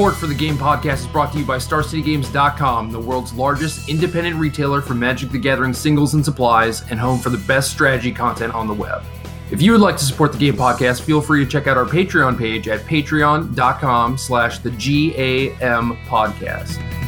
[0.00, 4.36] Support for the Game Podcast is brought to you by StarCityGames.com, the world's largest independent
[4.36, 8.54] retailer for Magic the Gathering singles and supplies, and home for the best strategy content
[8.54, 9.02] on the web.
[9.50, 11.84] If you would like to support the Game Podcast, feel free to check out our
[11.84, 16.99] Patreon page at patreon.com slash the GAM podcast.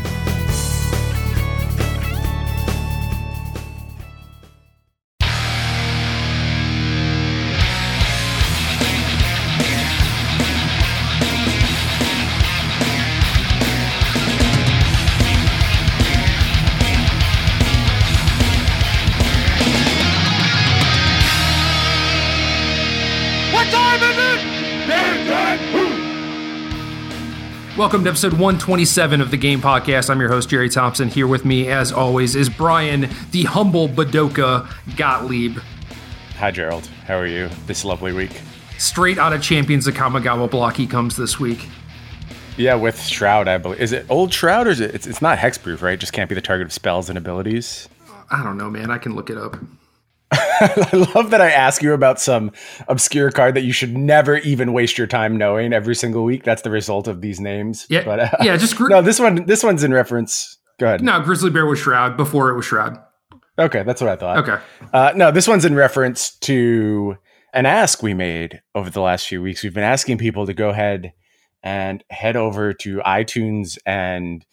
[27.83, 30.09] Welcome to episode 127 of the Game Podcast.
[30.09, 31.09] I'm your host, Jerry Thompson.
[31.09, 35.59] Here with me, as always, is Brian, the humble Budoka Gottlieb.
[36.37, 36.87] Hi, Gerald.
[37.09, 38.41] How are you this lovely week?
[38.79, 41.67] Straight out of Champions of Kamigawa block, he comes this week.
[42.57, 43.81] Yeah, with Shroud, I believe.
[43.81, 44.95] Is it old Shroud or is it?
[44.95, 45.99] It's, it's not hexproof, right?
[45.99, 47.89] Just can't be the target of spells and abilities.
[48.31, 48.93] I don't know, man.
[48.93, 49.57] I can look it up.
[50.61, 52.53] I love that I ask you about some
[52.89, 56.45] obscure card that you should never even waste your time knowing every single week.
[56.45, 57.87] That's the result of these names.
[57.91, 58.57] Yeah, but, uh, yeah.
[58.57, 59.03] Just no.
[59.03, 60.59] This one, this one's in reference.
[60.79, 61.03] Go ahead.
[61.03, 62.99] No, Grizzly Bear was Shroud before it was Shroud.
[63.59, 64.49] Okay, that's what I thought.
[64.49, 64.63] Okay.
[64.93, 67.17] Uh, no, this one's in reference to
[67.53, 69.63] an ask we made over the last few weeks.
[69.63, 71.13] We've been asking people to go ahead
[71.63, 74.45] and head over to iTunes and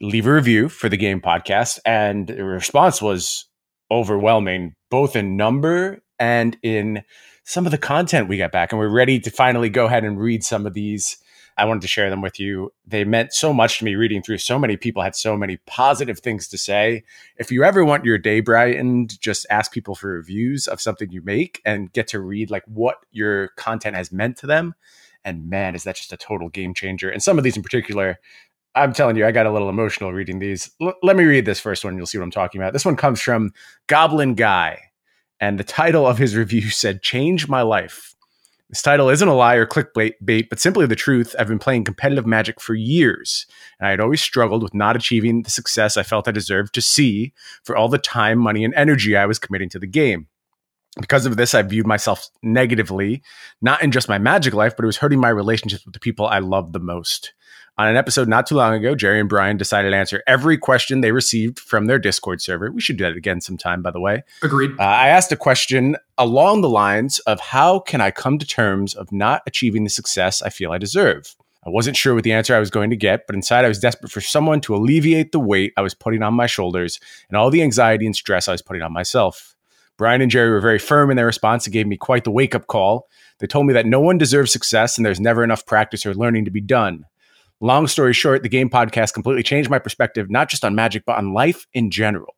[0.00, 3.46] leave a review for the game podcast, and the response was
[3.94, 7.04] overwhelming, both in number and in
[7.44, 8.72] some of the content we got back.
[8.72, 11.18] And we're ready to finally go ahead and read some of these.
[11.56, 12.72] I wanted to share them with you.
[12.84, 14.38] They meant so much to me reading through.
[14.38, 17.04] So many people had so many positive things to say.
[17.36, 21.22] If you ever want your day brightened, just ask people for reviews of something you
[21.22, 24.74] make and get to read like what your content has meant to them.
[25.24, 27.08] And man, is that just a total game changer.
[27.08, 28.18] And some of these in particular,
[28.74, 30.70] I'm telling you, I got a little emotional reading these.
[30.80, 31.96] L- let me read this first one.
[31.96, 32.72] You'll see what I'm talking about.
[32.72, 33.52] This one comes from
[33.86, 34.80] Goblin Guy.
[35.40, 38.14] And the title of his review said, Change My Life.
[38.70, 41.36] This title isn't a lie or clickbait, but simply the truth.
[41.38, 43.46] I've been playing competitive magic for years,
[43.78, 46.82] and I had always struggled with not achieving the success I felt I deserved to
[46.82, 47.32] see
[47.62, 50.26] for all the time, money, and energy I was committing to the game.
[51.00, 53.22] Because of this, I viewed myself negatively,
[53.60, 56.26] not in just my magic life, but it was hurting my relationships with the people
[56.26, 57.32] I loved the most.
[57.76, 61.00] On an episode not too long ago, Jerry and Brian decided to answer every question
[61.00, 62.70] they received from their Discord server.
[62.70, 64.22] We should do that again sometime, by the way.
[64.42, 64.70] Agreed.
[64.78, 68.94] Uh, I asked a question along the lines of how can I come to terms
[68.94, 71.34] of not achieving the success I feel I deserve?
[71.66, 73.80] I wasn't sure what the answer I was going to get, but inside I was
[73.80, 77.50] desperate for someone to alleviate the weight I was putting on my shoulders and all
[77.50, 79.56] the anxiety and stress I was putting on myself.
[79.96, 82.54] Brian and Jerry were very firm in their response and gave me quite the wake
[82.54, 83.08] up call.
[83.40, 86.44] They told me that no one deserves success and there's never enough practice or learning
[86.44, 87.06] to be done.
[87.60, 91.16] Long story short, the game podcast completely changed my perspective, not just on magic, but
[91.16, 92.34] on life in general.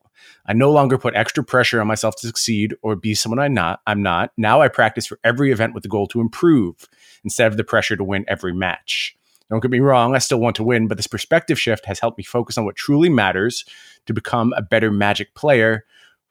[0.46, 3.80] I no longer put extra pressure on myself to succeed or be someone I'm not.
[3.86, 4.32] I'm not.
[4.36, 6.86] Now I practice for every event with the goal to improve
[7.24, 9.16] instead of the pressure to win every match.
[9.50, 12.18] Don't get me wrong, I still want to win, but this perspective shift has helped
[12.18, 13.64] me focus on what truly matters
[14.06, 15.84] to become a better magic player,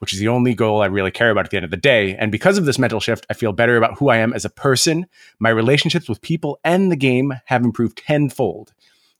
[0.06, 2.16] which is the only goal I really care about at the end of the day.
[2.16, 4.52] And because of this mental shift, I feel better about who I am as a
[4.52, 5.08] person.
[5.40, 8.72] My relationships with people and the game have improved tenfold.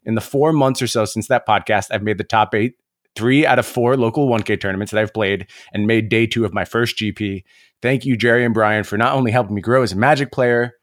[0.04, 2.76] In the four months or so since that podcast, I've made the top eight,
[3.16, 6.54] three out of four local 1K tournaments that I've played, and made day two of
[6.54, 7.44] my first GP.
[7.82, 10.74] Thank you, Jerry and Brian, for not only helping me grow as a magic player,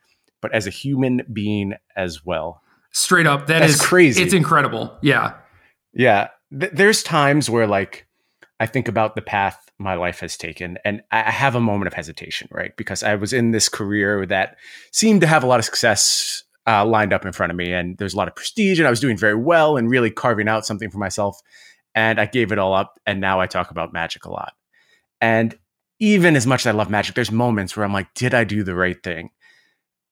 [0.41, 2.61] but as a human being as well.
[2.91, 4.21] Straight up, that That's is crazy.
[4.21, 4.99] It's incredible.
[5.01, 5.34] Yeah.
[5.95, 6.31] Yeah.
[6.51, 8.09] Th- there's times where, like,
[8.59, 11.94] I think about the path my life has taken, and I have a moment of
[11.94, 12.76] hesitation, right?
[12.76, 14.56] Because I was in this career that
[14.91, 17.98] seemed to have a lot of success uh, lined up in front of me, and
[17.98, 20.65] there's a lot of prestige, and I was doing very well and really carving out
[20.65, 21.41] something for myself.
[21.94, 24.54] And I gave it all up, and now I talk about magic a lot.
[25.21, 25.59] And
[25.98, 28.62] even as much as I love magic, there's moments where I'm like, did I do
[28.62, 29.31] the right thing?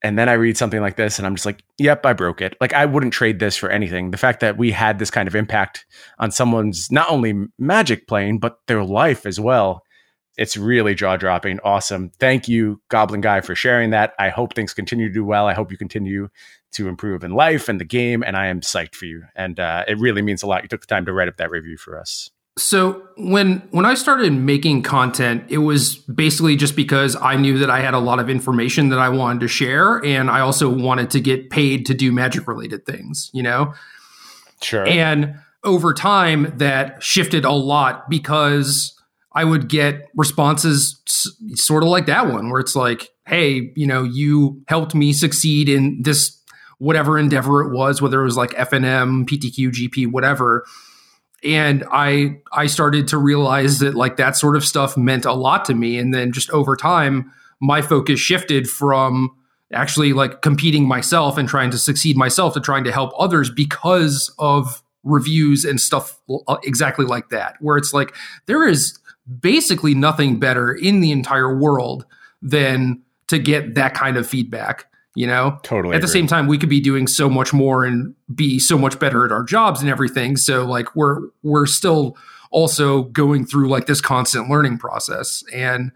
[0.03, 2.57] And then I read something like this and I'm just like, yep, I broke it.
[2.61, 4.11] Like, I wouldn't trade this for anything.
[4.11, 5.85] The fact that we had this kind of impact
[6.19, 9.83] on someone's not only magic playing, but their life as well.
[10.39, 11.61] It's really jaw dropping.
[11.61, 12.13] Awesome.
[12.19, 14.15] Thank you, Goblin Guy, for sharing that.
[14.19, 15.47] I hope things continue to do well.
[15.47, 16.31] I hope you continue
[16.73, 18.23] to improve in life and the game.
[18.23, 19.25] And I am psyched for you.
[19.37, 20.63] And uh, it really means a lot.
[20.63, 22.31] You took the time to write up that review for us.
[22.61, 27.71] So when when I started making content, it was basically just because I knew that
[27.71, 31.11] I had a lot of information that I wanted to share, and I also wanted
[31.11, 33.73] to get paid to do magic related things, you know.
[34.61, 34.87] Sure.
[34.87, 38.95] And over time, that shifted a lot because
[39.33, 41.01] I would get responses
[41.55, 45.71] sort of like that one, where it's like, "Hey, you know, you helped me succeed
[45.71, 46.39] in this
[46.77, 50.65] whatever endeavor it was, whether it was like FNM, PTQ, GP, whatever.
[51.43, 55.65] And I I started to realize that like that sort of stuff meant a lot
[55.67, 55.99] to me.
[55.99, 59.35] And then just over time, my focus shifted from
[59.73, 64.35] actually like competing myself and trying to succeed myself to trying to help others because
[64.39, 68.15] of reviews and stuff uh, exactly like that where it's like
[68.47, 68.99] there is
[69.41, 72.05] basically nothing better in the entire world
[72.43, 76.07] than to get that kind of feedback you know totally at agree.
[76.07, 79.25] the same time we could be doing so much more and be so much better
[79.25, 82.17] at our jobs and everything so like we're we're still
[82.51, 85.93] also going through like this constant learning process and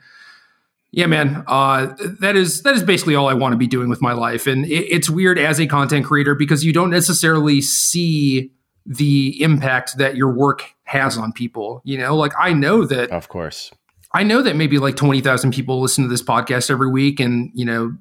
[0.95, 1.43] yeah, man.
[1.49, 4.47] Uh, that is that is basically all I want to be doing with my life,
[4.47, 8.53] and it, it's weird as a content creator because you don't necessarily see
[8.87, 11.83] the impact that your work has on people.
[11.85, 13.73] You know, like I know that, of course,
[14.13, 17.51] I know that maybe like twenty thousand people listen to this podcast every week, and
[17.55, 17.97] you know,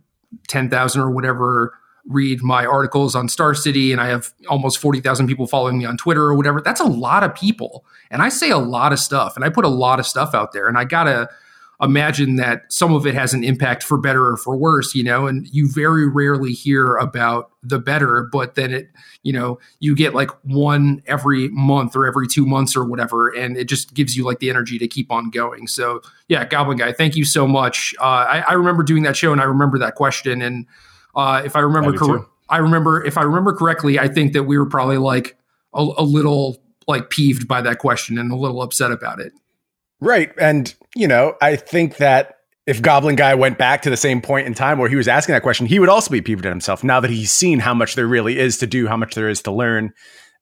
[0.47, 4.99] ten thousand or whatever read my articles on Star City, and I have almost forty
[4.99, 6.61] thousand people following me on Twitter or whatever.
[6.61, 9.65] That's a lot of people, and I say a lot of stuff, and I put
[9.65, 11.29] a lot of stuff out there, and I gotta
[11.81, 15.27] imagine that some of it has an impact for better or for worse, you know,
[15.27, 18.89] and you very rarely hear about the better, but then it,
[19.23, 23.57] you know, you get like one every month or every two months or whatever, and
[23.57, 25.67] it just gives you like the energy to keep on going.
[25.67, 27.93] So, yeah, Goblin Guy, thank you so much.
[27.99, 30.41] Uh, I, I, remember doing that show and I remember that question.
[30.41, 30.65] And
[31.15, 34.57] uh, if I remember correctly, I remember if I remember correctly, I think that we
[34.57, 35.37] were probably like
[35.73, 39.33] a, a little like peeved by that question and a little upset about it.
[40.03, 40.33] Right.
[40.37, 42.35] And, you know, I think that
[42.67, 45.31] if Goblin Guy went back to the same point in time where he was asking
[45.31, 47.95] that question, he would also be peeved at himself now that he's seen how much
[47.95, 49.93] there really is to do, how much there is to learn.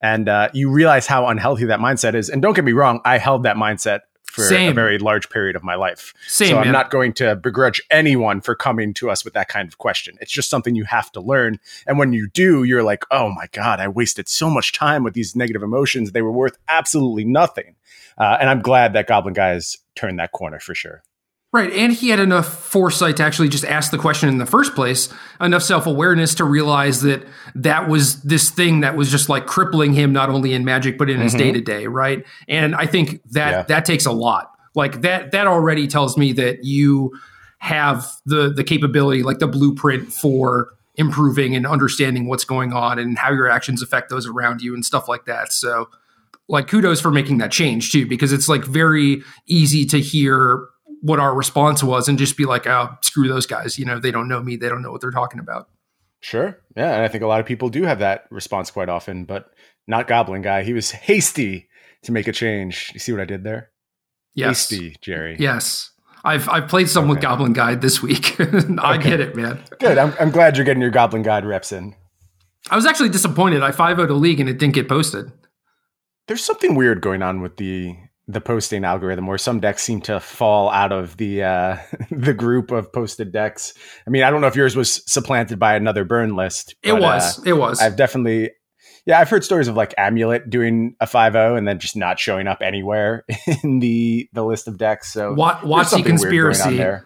[0.01, 2.27] And uh, you realize how unhealthy that mindset is.
[2.27, 3.99] And don't get me wrong, I held that mindset
[4.31, 4.71] for Same.
[4.71, 6.13] a very large period of my life.
[6.27, 6.73] Same, so I'm man.
[6.73, 10.17] not going to begrudge anyone for coming to us with that kind of question.
[10.21, 11.59] It's just something you have to learn.
[11.85, 15.13] And when you do, you're like, oh my God, I wasted so much time with
[15.13, 16.11] these negative emotions.
[16.11, 17.75] They were worth absolutely nothing.
[18.17, 21.03] Uh, and I'm glad that Goblin Guy has turned that corner for sure.
[21.53, 21.71] Right.
[21.73, 25.09] And he had enough foresight to actually just ask the question in the first place,
[25.41, 29.93] enough self awareness to realize that that was this thing that was just like crippling
[29.93, 31.23] him, not only in magic, but in mm-hmm.
[31.23, 31.87] his day to day.
[31.87, 32.25] Right.
[32.47, 33.61] And I think that yeah.
[33.63, 34.51] that takes a lot.
[34.75, 37.11] Like that, that already tells me that you
[37.57, 43.17] have the, the capability, like the blueprint for improving and understanding what's going on and
[43.17, 45.51] how your actions affect those around you and stuff like that.
[45.51, 45.89] So,
[46.47, 50.67] like kudos for making that change too because it's like very easy to hear
[51.01, 54.11] what our response was and just be like oh screw those guys you know they
[54.11, 55.69] don't know me they don't know what they're talking about
[56.19, 59.25] sure yeah and i think a lot of people do have that response quite often
[59.25, 59.53] but
[59.87, 61.67] not goblin guy he was hasty
[62.03, 63.69] to make a change you see what i did there
[64.33, 64.69] yes.
[64.69, 65.89] hasty jerry yes
[66.23, 67.13] I've I've played some okay.
[67.13, 68.39] with Goblin Guide this week.
[68.39, 69.09] I okay.
[69.09, 69.59] get it, man.
[69.79, 69.97] Good.
[69.97, 71.95] I'm, I'm glad you're getting your Goblin Guide reps in.
[72.69, 73.63] I was actually disappointed.
[73.63, 75.31] I 5 0 a league and it didn't get posted
[76.27, 77.95] there's something weird going on with the
[78.27, 81.77] the posting algorithm where some decks seem to fall out of the uh,
[82.11, 83.73] the group of posted decks.
[84.05, 86.75] I mean, I don't know if yours was supplanted by another burn list.
[86.83, 87.39] But, it was.
[87.39, 87.81] Uh, it was.
[87.81, 88.51] I've definitely
[89.05, 92.47] yeah, I've heard stories of like Amulet doing a 5-0 and then just not showing
[92.47, 93.25] up anywhere
[93.63, 95.11] in the the list of decks.
[95.11, 96.77] So watch the conspiracy.
[96.77, 97.05] There.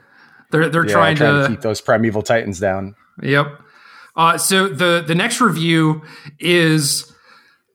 [0.52, 2.96] They're they're yeah, trying, trying to, to keep those primeval titans down.
[3.22, 3.48] Yep.
[4.16, 6.04] Uh, so the the next review
[6.40, 7.14] is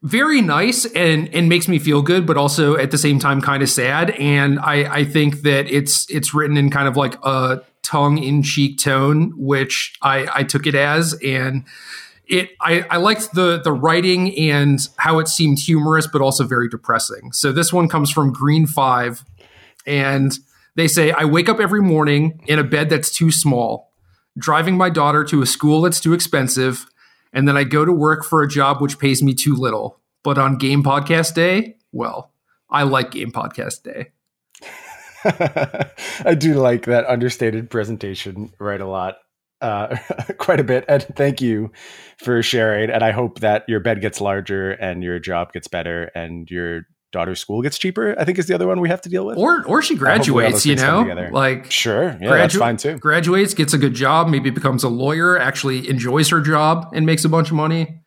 [0.02, 3.62] very nice and and makes me feel good, but also at the same time kind
[3.62, 4.10] of sad.
[4.10, 8.42] And I I think that it's it's written in kind of like a tongue in
[8.42, 11.64] cheek tone, which I I took it as and.
[12.32, 16.68] It, I, I liked the the writing and how it seemed humorous, but also very
[16.68, 17.32] depressing.
[17.32, 19.24] So this one comes from Green Five,
[19.84, 20.38] and
[20.76, 23.90] they say, "I wake up every morning in a bed that's too small,
[24.38, 26.86] driving my daughter to a school that's too expensive,
[27.32, 30.00] and then I go to work for a job which pays me too little.
[30.22, 32.32] But on game podcast day, well,
[32.68, 34.10] I like game podcast day.
[36.24, 39.16] I do like that understated presentation right a lot.
[39.60, 39.96] Uh,
[40.38, 40.84] quite a bit.
[40.88, 41.70] And thank you
[42.18, 42.90] for sharing.
[42.90, 46.82] And I hope that your bed gets larger and your job gets better and your
[47.12, 48.14] daughter's school gets cheaper.
[48.18, 49.38] I think is the other one we have to deal with.
[49.38, 52.98] Or or she graduates, you know, like sure, yeah, gradu- that's fine too.
[52.98, 57.24] Graduates, gets a good job, maybe becomes a lawyer, actually enjoys her job and makes
[57.24, 58.02] a bunch of money.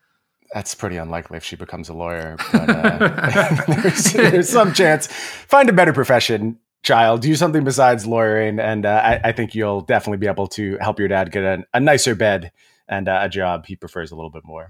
[0.53, 2.37] That's pretty unlikely if she becomes a lawyer.
[2.51, 5.07] But, uh, there's, there's, some chance.
[5.07, 7.21] Find a better profession, child.
[7.21, 10.99] Do something besides lawyering, and uh, I, I, think you'll definitely be able to help
[10.99, 12.51] your dad get a, a nicer bed
[12.87, 14.69] and uh, a job he prefers a little bit more.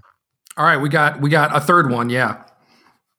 [0.56, 2.08] All right, we got we got a third one.
[2.08, 2.44] Yeah.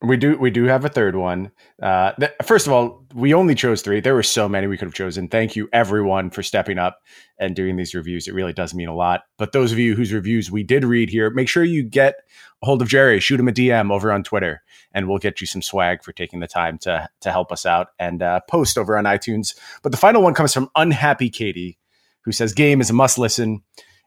[0.02, 1.52] We do we do have a third one.
[1.82, 4.02] Uh, th- first of all, we only chose three.
[4.02, 5.30] There were so many we could have chosen.
[5.30, 7.00] Thank you everyone for stepping up
[7.40, 8.28] and doing these reviews.
[8.28, 9.22] It really does mean a lot.
[9.38, 12.16] But those of you whose reviews we did read here, make sure you get
[12.62, 13.22] a hold of Jerry.
[13.22, 14.62] Shoot him a DM over on Twitter,
[14.94, 17.88] and we'll get you some swag for taking the time to to help us out
[17.98, 19.58] and uh, post over on iTunes.
[19.82, 21.80] But the final one comes from Unhappy Katie,
[22.26, 23.64] who says, "Game is a must listen."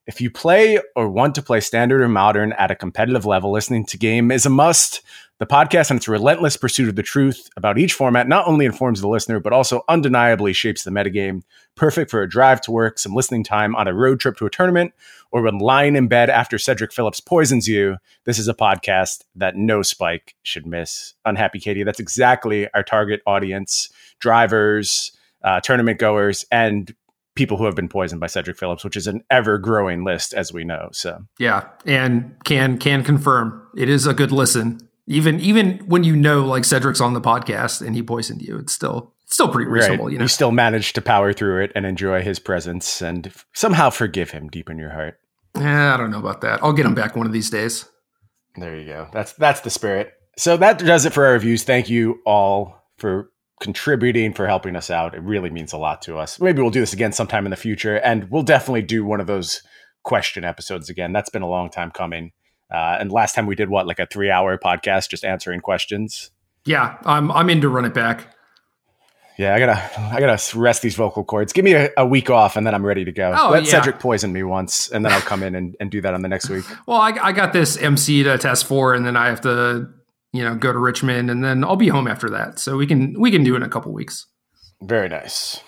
[0.08, 3.84] If you play or want to play standard or modern at a competitive level, listening
[3.84, 5.02] to game is a must.
[5.38, 9.02] The podcast and its relentless pursuit of the truth about each format not only informs
[9.02, 11.42] the listener, but also undeniably shapes the metagame.
[11.74, 14.50] Perfect for a drive to work, some listening time on a road trip to a
[14.50, 14.94] tournament,
[15.30, 17.98] or when lying in bed after Cedric Phillips poisons you.
[18.24, 21.12] This is a podcast that no spike should miss.
[21.26, 25.12] Unhappy Katie, that's exactly our target audience drivers,
[25.44, 26.94] uh, tournament goers, and
[27.38, 30.52] people who have been poisoned by Cedric Phillips, which is an ever growing list, as
[30.52, 30.88] we know.
[30.92, 34.80] So yeah, and can can confirm it is a good listen.
[35.06, 38.72] Even even when you know like Cedric's on the podcast and he poisoned you, it's
[38.72, 40.06] still it's still pretty reasonable.
[40.06, 40.12] Right.
[40.12, 43.90] You know, you still managed to power through it and enjoy his presence and somehow
[43.90, 45.20] forgive him deep in your heart.
[45.56, 46.62] Yeah, I don't know about that.
[46.62, 47.88] I'll get him back one of these days.
[48.56, 49.08] There you go.
[49.12, 50.12] That's that's the spirit.
[50.36, 51.62] So that does it for our reviews.
[51.62, 53.30] Thank you all for
[53.60, 55.14] contributing, for helping us out.
[55.14, 56.40] It really means a lot to us.
[56.40, 59.26] Maybe we'll do this again sometime in the future, and we'll definitely do one of
[59.26, 59.62] those
[60.04, 61.12] question episodes again.
[61.12, 62.32] That's been a long time coming.
[62.72, 66.30] Uh, and last time we did what, like a three-hour podcast, just answering questions.
[66.64, 68.34] Yeah, I'm I'm in to run it back.
[69.38, 71.52] Yeah, I gotta I gotta rest these vocal cords.
[71.52, 73.32] Give me a, a week off, and then I'm ready to go.
[73.38, 73.70] Oh, Let yeah.
[73.70, 76.28] Cedric poison me once, and then I'll come in and, and do that on the
[76.28, 76.64] next week.
[76.86, 79.88] Well, I, I got this MC to test for, and then I have to
[80.38, 82.60] you know, go to Richmond, and then I'll be home after that.
[82.60, 84.26] So we can we can do it in a couple weeks.
[84.80, 85.60] Very nice.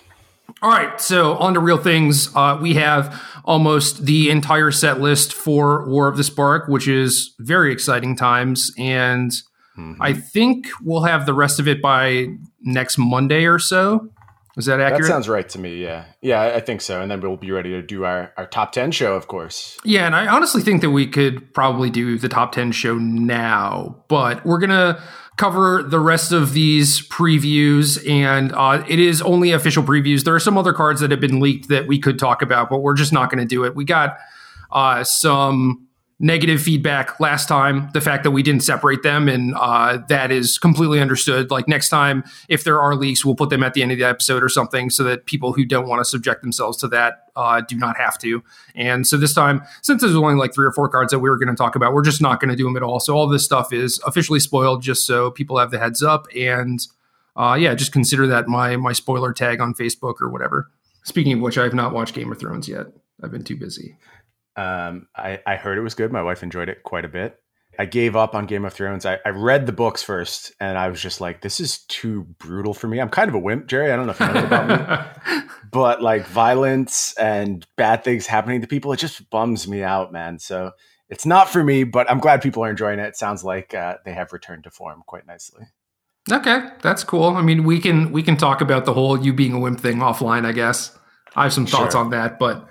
[0.61, 2.33] All right, so on to real things.
[2.35, 7.33] Uh, we have almost the entire set list for War of the Spark, which is
[7.39, 9.31] very exciting times, and
[9.77, 10.01] mm-hmm.
[10.01, 12.27] I think we'll have the rest of it by
[12.61, 14.09] next Monday or so.
[14.57, 15.03] Is that accurate?
[15.03, 15.81] That sounds right to me.
[15.81, 17.01] Yeah, yeah, I think so.
[17.01, 19.77] And then we'll be ready to do our, our top ten show, of course.
[19.85, 24.03] Yeah, and I honestly think that we could probably do the top ten show now,
[24.09, 25.01] but we're gonna
[25.37, 30.25] cover the rest of these previews, and uh, it is only official previews.
[30.25, 32.79] There are some other cards that have been leaked that we could talk about, but
[32.79, 33.73] we're just not going to do it.
[33.73, 34.17] We got
[34.71, 35.87] uh, some
[36.21, 40.59] negative feedback last time the fact that we didn't separate them and uh, that is
[40.59, 41.49] completely understood.
[41.49, 44.05] Like next time if there are leaks we'll put them at the end of the
[44.05, 47.61] episode or something so that people who don't want to subject themselves to that uh,
[47.61, 48.43] do not have to.
[48.75, 51.37] And so this time since there's only like three or four cards that we were
[51.37, 52.99] going to talk about we're just not going to do them at all.
[52.99, 56.79] So all this stuff is officially spoiled just so people have the heads up and
[57.35, 60.69] uh, yeah just consider that my my spoiler tag on facebook or whatever.
[61.03, 62.87] Speaking of which i have not watched game of thrones yet.
[63.23, 63.97] I've been too busy
[64.55, 66.11] um, I, I heard it was good.
[66.11, 67.37] My wife enjoyed it quite a bit.
[67.79, 69.05] I gave up on Game of Thrones.
[69.05, 72.73] I, I read the books first, and I was just like, "This is too brutal
[72.73, 73.91] for me." I'm kind of a wimp, Jerry.
[73.91, 75.41] I don't know if you know about me,
[75.71, 80.37] but like violence and bad things happening to people, it just bums me out, man.
[80.37, 80.71] So
[81.09, 81.85] it's not for me.
[81.85, 83.07] But I'm glad people are enjoying it.
[83.07, 85.65] It sounds like uh, they have returned to form quite nicely.
[86.29, 87.29] Okay, that's cool.
[87.29, 89.97] I mean, we can we can talk about the whole you being a wimp thing
[89.97, 90.45] offline.
[90.45, 90.97] I guess
[91.35, 92.01] I have some thoughts sure.
[92.01, 92.67] on that, but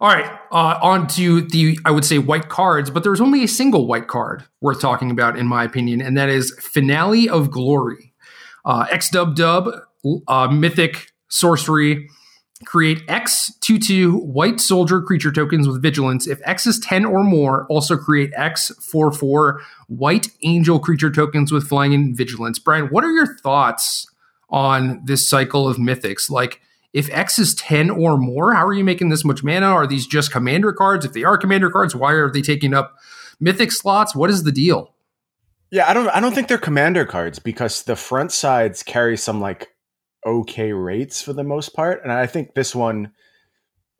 [0.00, 3.48] all right, uh, on to the, I would say, white cards, but there's only a
[3.48, 8.12] single white card worth talking about, in my opinion, and that is Finale of Glory.
[8.64, 9.70] Uh, X Dub Dub,
[10.28, 12.06] uh, Mythic Sorcery,
[12.66, 16.28] create X 2 2 white soldier creature tokens with vigilance.
[16.28, 21.50] If X is 10 or more, also create X 4 4 white angel creature tokens
[21.50, 22.58] with flying and vigilance.
[22.58, 24.06] Brian, what are your thoughts
[24.50, 26.30] on this cycle of mythics?
[26.30, 26.60] Like,
[26.92, 29.66] if X is 10 or more, how are you making this much mana?
[29.66, 31.04] Are these just commander cards?
[31.04, 32.96] If they are commander cards, why are they taking up
[33.40, 34.14] mythic slots?
[34.14, 34.94] What is the deal?
[35.70, 39.40] Yeah, I don't I don't think they're commander cards because the front sides carry some
[39.40, 39.68] like
[40.26, 42.02] okay rates for the most part.
[42.02, 43.12] And I think this one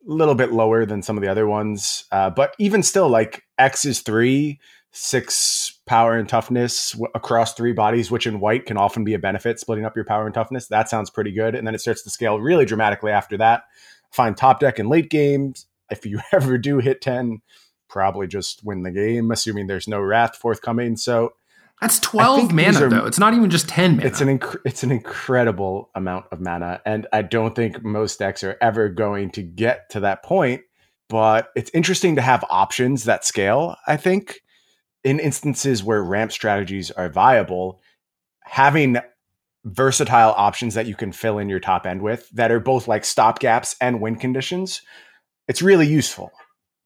[0.07, 2.05] a little bit lower than some of the other ones.
[2.11, 4.59] Uh, but even still, like X is three,
[4.91, 9.19] six power and toughness w- across three bodies, which in white can often be a
[9.19, 10.67] benefit, splitting up your power and toughness.
[10.67, 11.55] That sounds pretty good.
[11.55, 13.63] And then it starts to scale really dramatically after that.
[14.11, 15.67] Find top deck in late games.
[15.91, 17.41] If you ever do hit 10,
[17.89, 20.95] probably just win the game, assuming there's no wrath forthcoming.
[20.95, 21.33] So
[21.81, 23.05] that's 12 mana, are, though.
[23.05, 24.07] It's not even just 10 mana.
[24.07, 26.81] It's an, inc- it's an incredible amount of mana.
[26.85, 30.61] And I don't think most decks are ever going to get to that point.
[31.09, 34.42] But it's interesting to have options that scale, I think
[35.03, 37.81] in instances where ramp strategies are viable,
[38.41, 38.97] having
[39.65, 43.03] versatile options that you can fill in your top end with that are both like
[43.03, 44.81] stopgaps and win conditions,
[45.47, 46.31] it's really useful.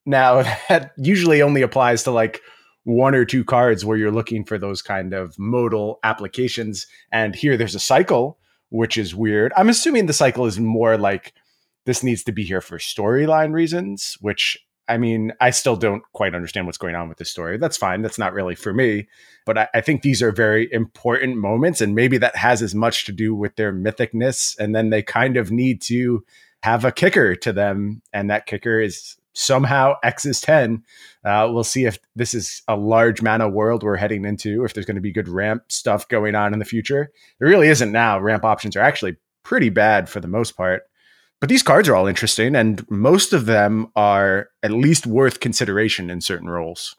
[0.06, 2.42] Now, that usually only applies to like
[2.84, 6.88] one or two cards where you're looking for those kind of modal applications.
[7.12, 9.52] And here there's a cycle, which is weird.
[9.58, 11.34] I'm assuming the cycle is more like
[11.86, 14.58] this needs to be here for storyline reasons, which
[14.88, 17.58] I mean, I still don't quite understand what's going on with this story.
[17.58, 18.02] That's fine.
[18.02, 19.08] That's not really for me.
[19.46, 21.82] But I, I, think these are very important moments.
[21.82, 24.58] And maybe that has as much to do with their mythicness.
[24.58, 26.24] And then they kind of need to
[26.64, 28.02] have a kicker to them.
[28.14, 30.84] And that kicker is somehow X is 10.
[31.24, 34.86] Uh, we'll see if this is a large mana world we're heading into, if there's
[34.86, 37.12] going to be good ramp stuff going on in the future.
[37.40, 38.20] There really isn't now.
[38.20, 40.84] Ramp options are actually pretty bad for the most part.
[41.40, 46.10] But these cards are all interesting, and most of them are at least worth consideration
[46.10, 46.96] in certain roles.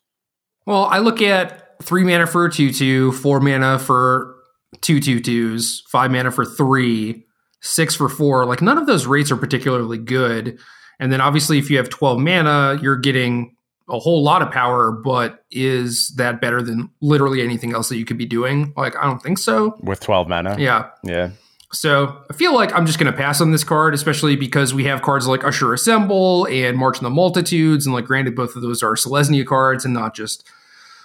[0.64, 4.36] Well, I look at three mana for a 2 2, four mana for
[4.80, 7.24] two two twos, five mana for three,
[7.60, 8.46] six for four.
[8.46, 10.58] Like none of those rates are particularly good.
[11.00, 13.56] And then obviously, if you have 12 mana, you're getting
[13.88, 18.04] a whole lot of power, but is that better than literally anything else that you
[18.04, 18.72] could be doing?
[18.76, 19.78] Like, I don't think so.
[19.80, 20.56] With 12 mana?
[20.58, 20.90] Yeah.
[21.04, 21.30] Yeah.
[21.70, 24.84] So I feel like I'm just going to pass on this card, especially because we
[24.84, 27.84] have cards like Usher Assemble and March of the Multitudes.
[27.84, 30.48] And like, granted, both of those are Selesnya cards and not just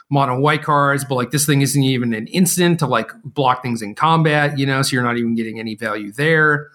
[0.10, 3.82] mono white cards, but like this thing isn't even an instant to like block things
[3.82, 6.70] in combat, you know, so you're not even getting any value there.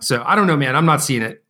[0.00, 0.74] So I don't know, man.
[0.74, 1.44] I'm not seeing it.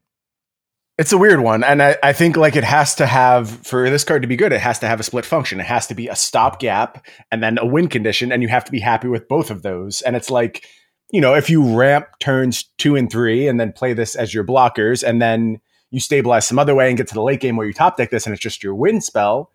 [0.99, 1.63] It's a weird one.
[1.63, 4.53] And I, I think like it has to have, for this card to be good,
[4.53, 5.61] it has to have a split function.
[5.61, 8.33] It has to be a stopgap and then a win condition.
[8.33, 10.03] And you have to be happy with both of those.
[10.03, 10.67] And it's like,
[11.11, 14.45] you know, if you ramp turns two and three and then play this as your
[14.45, 15.61] blockers and then
[15.91, 18.11] you stabilize some other way and get to the late game where you top deck
[18.11, 19.51] this and it's just your win spell,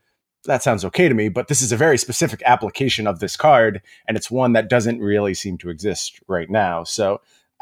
[0.45, 1.29] that sounds okay to me.
[1.29, 4.99] But this is a very specific application of this card, and it's one that doesn't
[4.99, 6.83] really seem to exist right now.
[6.83, 7.21] So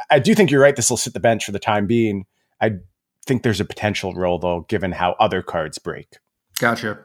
[0.10, 0.75] I do think you're right.
[0.75, 2.25] This will sit the bench for the time being.
[2.62, 2.77] I
[3.25, 6.17] think there's a potential role though, given how other cards break.
[6.60, 7.00] Gotcha.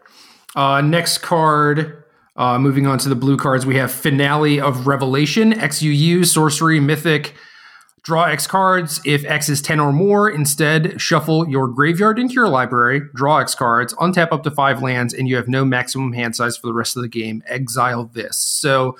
[0.55, 2.04] Uh, next card
[2.37, 7.35] uh, moving on to the blue cards, we have Finale of Revelation, XUU, Sorcery, Mythic.
[8.03, 9.01] Draw X cards.
[9.07, 13.55] If X is 10 or more, instead shuffle your graveyard into your library, draw X
[13.55, 16.75] cards, untap up to five lands, and you have no maximum hand size for the
[16.75, 17.43] rest of the game.
[17.47, 18.37] Exile this.
[18.37, 18.99] So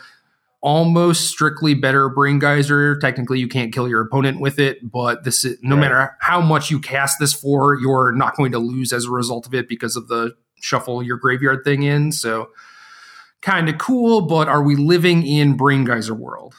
[0.63, 2.99] almost strictly better brain geyser.
[2.99, 5.83] Technically, you can't kill your opponent with it, but this is, no right.
[5.83, 9.47] matter how much you cast this for, you're not going to lose as a result
[9.47, 12.11] of it because of the shuffle your graveyard thing in.
[12.11, 12.49] So
[13.45, 16.55] kind of cool, but are we living in Brain Geyser world?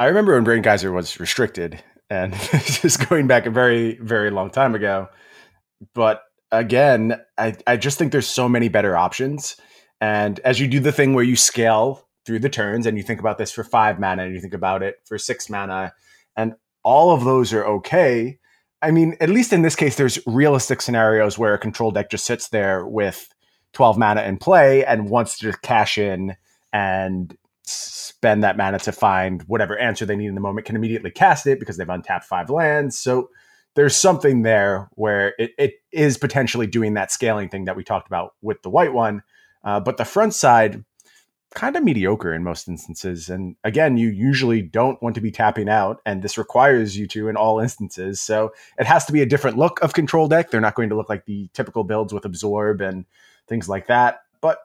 [0.00, 4.30] I remember when Brain Geyser was restricted, and this is going back a very, very
[4.30, 5.08] long time ago.
[5.94, 9.56] But again, I, I just think there's so many better options.
[10.00, 13.20] And as you do the thing where you scale through the turns and you think
[13.20, 15.92] about this for five mana and you think about it for six mana,
[16.36, 18.38] and all of those are okay.
[18.82, 22.24] I mean, at least in this case, there's realistic scenarios where a control deck just
[22.24, 23.28] sits there with
[23.72, 26.36] 12 mana in play and wants to cash in
[26.72, 31.10] and spend that mana to find whatever answer they need in the moment, can immediately
[31.10, 32.98] cast it because they've untapped five lands.
[32.98, 33.30] So
[33.74, 38.08] there's something there where it, it is potentially doing that scaling thing that we talked
[38.08, 39.22] about with the white one.
[39.62, 40.84] Uh, but the front side,
[41.54, 43.28] kind of mediocre in most instances.
[43.28, 47.28] And again, you usually don't want to be tapping out, and this requires you to
[47.28, 48.20] in all instances.
[48.20, 50.50] So it has to be a different look of control deck.
[50.50, 53.04] They're not going to look like the typical builds with absorb and
[53.50, 54.20] things like that.
[54.40, 54.60] But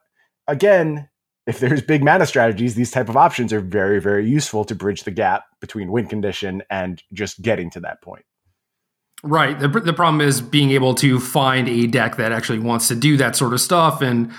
[0.47, 1.09] again,
[1.45, 5.03] if there's big mana strategies, these type of options are very, very useful to bridge
[5.03, 8.23] the gap between win condition and just getting to that point.
[9.23, 9.59] Right.
[9.59, 13.17] The, the problem is being able to find a deck that actually wants to do
[13.17, 14.01] that sort of stuff.
[14.01, 14.31] And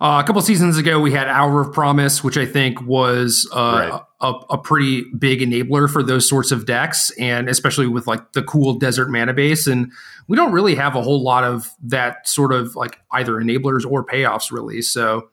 [0.00, 3.88] uh, a couple seasons ago, we had Hour of Promise, which I think was uh,
[3.90, 4.02] right.
[4.20, 8.44] a, a, pretty big enabler for those sorts of decks, and especially with like the
[8.44, 9.66] cool desert mana base.
[9.66, 9.90] And
[10.28, 14.06] we don't really have a whole lot of that sort of like either enablers or
[14.06, 14.82] payoffs, really.
[14.82, 15.30] So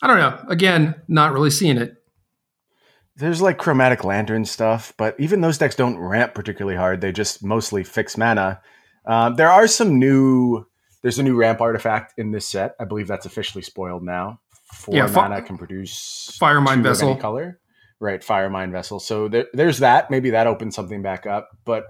[0.00, 0.44] I don't know.
[0.48, 1.96] Again, not really seeing it.
[3.16, 7.00] There's like chromatic lantern stuff, but even those decks don't ramp particularly hard.
[7.00, 8.60] They just mostly fix mana.
[9.04, 10.68] Uh, there are some new
[11.02, 12.74] there's a new ramp artifact in this set.
[12.80, 14.40] I believe that's officially spoiled now.
[14.72, 17.60] Four yeah, fi- mana can produce Firemind Vessel color.
[18.00, 19.00] Right, Firemind Vessel.
[19.00, 20.10] So there, there's that.
[20.10, 21.86] Maybe that opens something back up, but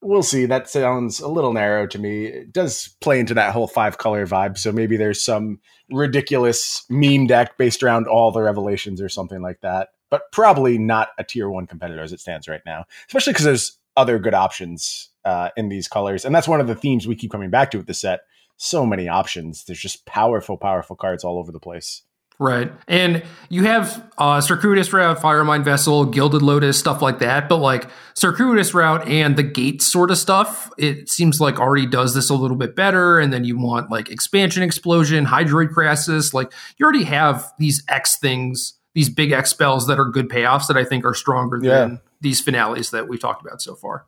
[0.00, 0.46] we'll see.
[0.46, 2.26] That sounds a little narrow to me.
[2.26, 4.58] It does play into that whole five color vibe.
[4.58, 9.60] So maybe there's some ridiculous meme deck based around all the revelations or something like
[9.62, 9.88] that.
[10.10, 13.78] But probably not a tier one competitor as it stands right now, especially because there's
[13.96, 16.24] other good options uh, in these colors.
[16.24, 18.20] And that's one of the themes we keep coming back to with the set
[18.58, 19.64] so many options.
[19.64, 22.02] There's just powerful, powerful cards all over the place.
[22.40, 22.70] Right.
[22.86, 27.48] And you have uh, Circuitous Route, Firemind Vessel, Gilded Lotus, stuff like that.
[27.48, 32.14] But like Circuitous Route and the Gate sort of stuff, it seems like already does
[32.14, 33.18] this a little bit better.
[33.18, 36.32] And then you want like Expansion Explosion, Hydroid Krasis.
[36.32, 40.68] Like you already have these X things, these big X spells that are good payoffs
[40.68, 41.78] that I think are stronger Yeah.
[41.80, 44.06] than these finales that we've talked about so far.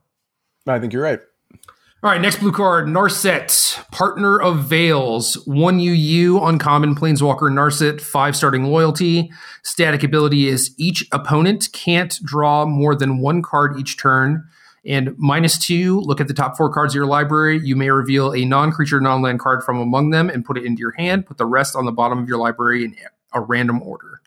[0.65, 1.19] I think you're right.
[2.03, 8.35] All right, next blue card, Narset, Parter of Veils, one UU, uncommon Planeswalker Narset, five
[8.35, 9.31] starting loyalty.
[9.61, 14.43] Static ability is each opponent can't draw more than one card each turn.
[14.83, 17.59] And minus two, look at the top four cards of your library.
[17.63, 20.65] You may reveal a non creature, non land card from among them and put it
[20.65, 21.27] into your hand.
[21.27, 22.95] Put the rest on the bottom of your library in
[23.31, 24.21] a random order.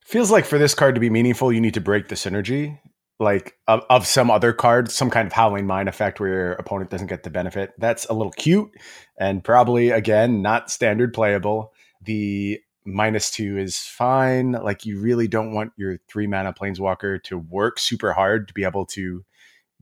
[0.00, 2.80] Feels like for this card to be meaningful, you need to break the synergy,
[3.18, 6.90] like of, of some other card, some kind of howling mine effect where your opponent
[6.90, 7.72] doesn't get the benefit.
[7.78, 8.70] That's a little cute
[9.18, 11.72] and probably again not standard playable.
[12.02, 14.52] The minus two is fine.
[14.52, 18.64] Like you really don't want your three mana planeswalker to work super hard to be
[18.64, 19.24] able to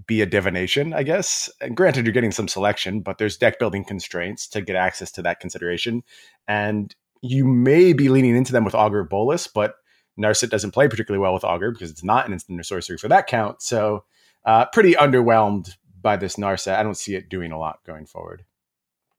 [0.06, 1.50] be a divination, I guess.
[1.60, 5.22] And granted, you're getting some selection, but there's deck building constraints to get access to
[5.22, 6.02] that consideration.
[6.48, 9.76] And you may be leaning into them with Augur Bolas, but
[10.18, 13.08] Narset doesn't play particularly well with Augur because it's not an instant or sorcery for
[13.08, 13.62] that count.
[13.62, 14.04] So,
[14.44, 16.76] uh, pretty underwhelmed by this Narset.
[16.76, 18.44] I don't see it doing a lot going forward.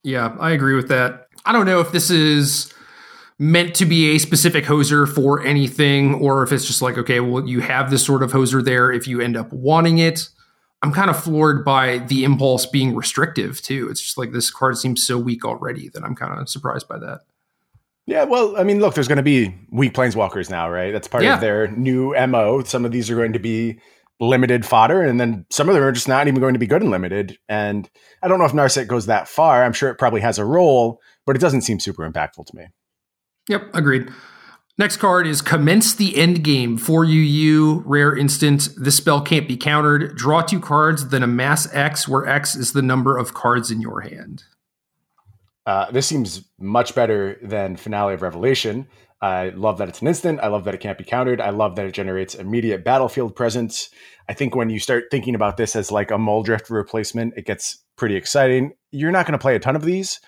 [0.03, 1.27] Yeah, I agree with that.
[1.45, 2.71] I don't know if this is
[3.37, 7.45] meant to be a specific hoser for anything or if it's just like, okay, well,
[7.45, 10.29] you have this sort of hoser there if you end up wanting it.
[10.81, 13.89] I'm kind of floored by the impulse being restrictive too.
[13.89, 16.99] It's just like this card seems so weak already that I'm kind of surprised by
[16.99, 17.21] that.
[18.07, 20.91] Yeah, well, I mean, look, there's going to be weak planeswalkers now, right?
[20.91, 21.35] That's part Yeah.
[21.35, 22.61] of their new MO.
[22.63, 23.79] Some of these are going to be
[24.19, 26.81] limited fodder, and then some of them are just not even going to be good
[26.83, 27.37] and limited.
[27.49, 27.89] And
[28.21, 29.63] I don't know if Narset goes that far.
[29.63, 32.67] I'm sure it probably has a role, but it doesn't seem super impactful to me.
[33.49, 34.09] Yep, agreed.
[34.77, 36.77] Next card is Commence the End Game.
[36.77, 38.69] 4UU, rare instant.
[38.77, 40.15] This spell can't be countered.
[40.15, 44.01] Draw two cards, then amass X, where X is the number of cards in your
[44.01, 44.43] hand.
[45.65, 48.87] Uh, this seems much better than Finale of Revelation.
[49.21, 50.39] I love that it's an instant.
[50.41, 51.41] I love that it can't be countered.
[51.41, 53.89] I love that it generates immediate battlefield presence.
[54.29, 57.83] I think when you start thinking about this as like a Muldrift replacement, it gets
[57.95, 58.73] pretty exciting.
[58.91, 60.19] You're not going to play a ton of these,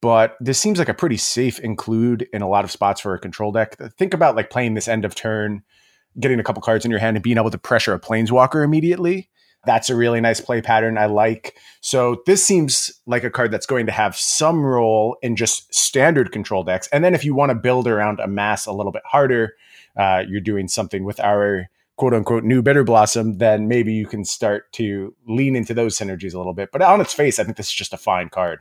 [0.00, 3.18] but this seems like a pretty safe include in a lot of spots for a
[3.18, 3.76] control deck.
[3.98, 5.62] Think about like playing this end of turn,
[6.18, 9.28] getting a couple cards in your hand, and being able to pressure a planeswalker immediately.
[9.68, 11.58] That's a really nice play pattern I like.
[11.82, 16.32] So this seems like a card that's going to have some role in just standard
[16.32, 16.88] control decks.
[16.90, 19.52] And then if you want to build around amass a little bit harder,
[19.94, 24.24] uh, you're doing something with our quote unquote new bitter blossom, then maybe you can
[24.24, 26.70] start to lean into those synergies a little bit.
[26.72, 28.60] But on its face, I think this is just a fine card.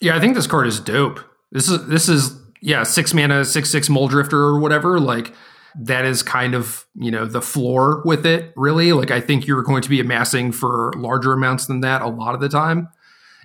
[0.00, 1.20] Yeah, I think this card is dope.
[1.52, 4.98] This is this is yeah, six mana, six six Mulldrifter or whatever.
[4.98, 5.34] Like
[5.78, 8.52] that is kind of you know the floor with it.
[8.56, 12.08] Really, like I think you're going to be amassing for larger amounts than that a
[12.08, 12.88] lot of the time,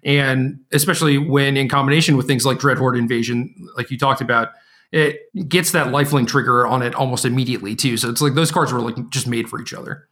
[0.03, 4.49] and especially when in combination with things like Dreadhorde Invasion, like you talked about.
[4.95, 7.97] It gets that lifelink trigger on it almost immediately too.
[7.97, 10.07] So it's like those cards were like just made for each other.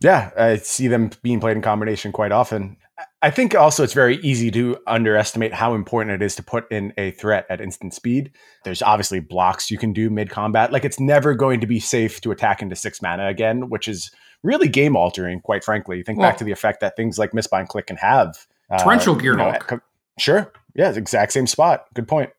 [0.00, 2.76] Yeah, I see them being played in combination quite often.
[3.22, 6.92] I think also it's very easy to underestimate how important it is to put in
[6.98, 8.32] a threat at instant speed.
[8.64, 10.72] There's obviously blocks you can do mid combat.
[10.72, 14.10] Like it's never going to be safe to attack into six mana again, which is
[14.42, 16.02] really game altering, quite frankly.
[16.02, 18.46] Think Well- back to the effect that things like Mistbind Clique can have.
[18.70, 19.60] Uh, Torrential you know, Gearhulk.
[19.60, 19.80] co-
[20.18, 20.52] sure.
[20.74, 21.84] Yeah, exact same spot.
[21.94, 22.30] Good point.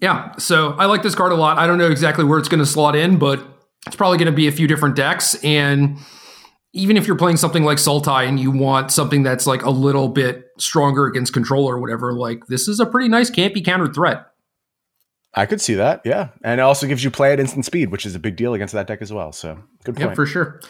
[0.00, 1.58] Yeah, so I like this card a lot.
[1.58, 3.44] I don't know exactly where it's going to slot in, but
[3.86, 5.34] it's probably going to be a few different decks.
[5.44, 5.98] And
[6.72, 10.08] even if you're playing something like Sultai and you want something that's like a little
[10.08, 13.94] bit stronger against control or whatever, like this is a pretty nice can't be countered
[13.94, 14.26] threat.
[15.34, 16.00] I could see that.
[16.04, 16.28] Yeah.
[16.42, 18.74] And it also gives you play at instant speed, which is a big deal against
[18.74, 19.32] that deck as well.
[19.32, 20.08] So good point.
[20.10, 20.60] Yep, for sure.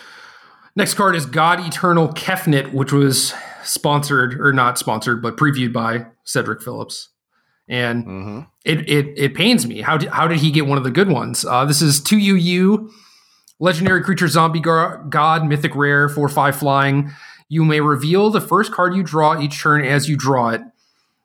[0.76, 6.06] Next card is God Eternal Kefnet, which was sponsored or not sponsored, but previewed by
[6.24, 7.08] Cedric Phillips.
[7.68, 8.46] And Mhm.
[8.64, 9.80] it it it pains me.
[9.80, 11.44] How did how did he get one of the good ones?
[11.44, 12.90] Uh, this is two UU,
[13.60, 17.12] legendary creature, zombie gar- god, mythic rare, four five flying.
[17.48, 20.62] You may reveal the first card you draw each turn as you draw it.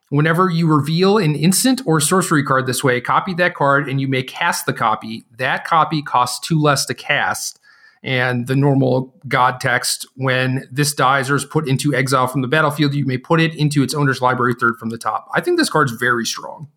[0.09, 4.07] Whenever you reveal an instant or sorcery card this way, copy that card and you
[4.07, 5.25] may cast the copy.
[5.37, 7.59] That copy costs two less to cast.
[8.03, 12.47] And the normal god text, when this dies or is put into exile from the
[12.47, 15.27] battlefield, you may put it into its owner's library third from the top.
[15.33, 16.69] I think this card's very strong.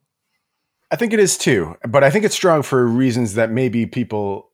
[0.90, 4.47] I think it is too, but I think it's strong for reasons that maybe people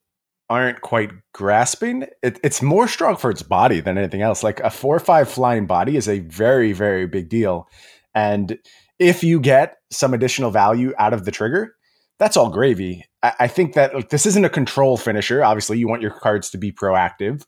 [0.51, 2.07] aren't quite grasping.
[2.23, 4.43] It, it's more strong for its body than anything else.
[4.43, 7.69] Like a four or five flying body is a very, very big deal.
[8.15, 8.59] And
[8.99, 11.75] if you get some additional value out of the trigger,
[12.19, 13.05] that's all gravy.
[13.23, 15.43] I, I think that like, this isn't a control finisher.
[15.43, 17.45] Obviously, you want your cards to be proactive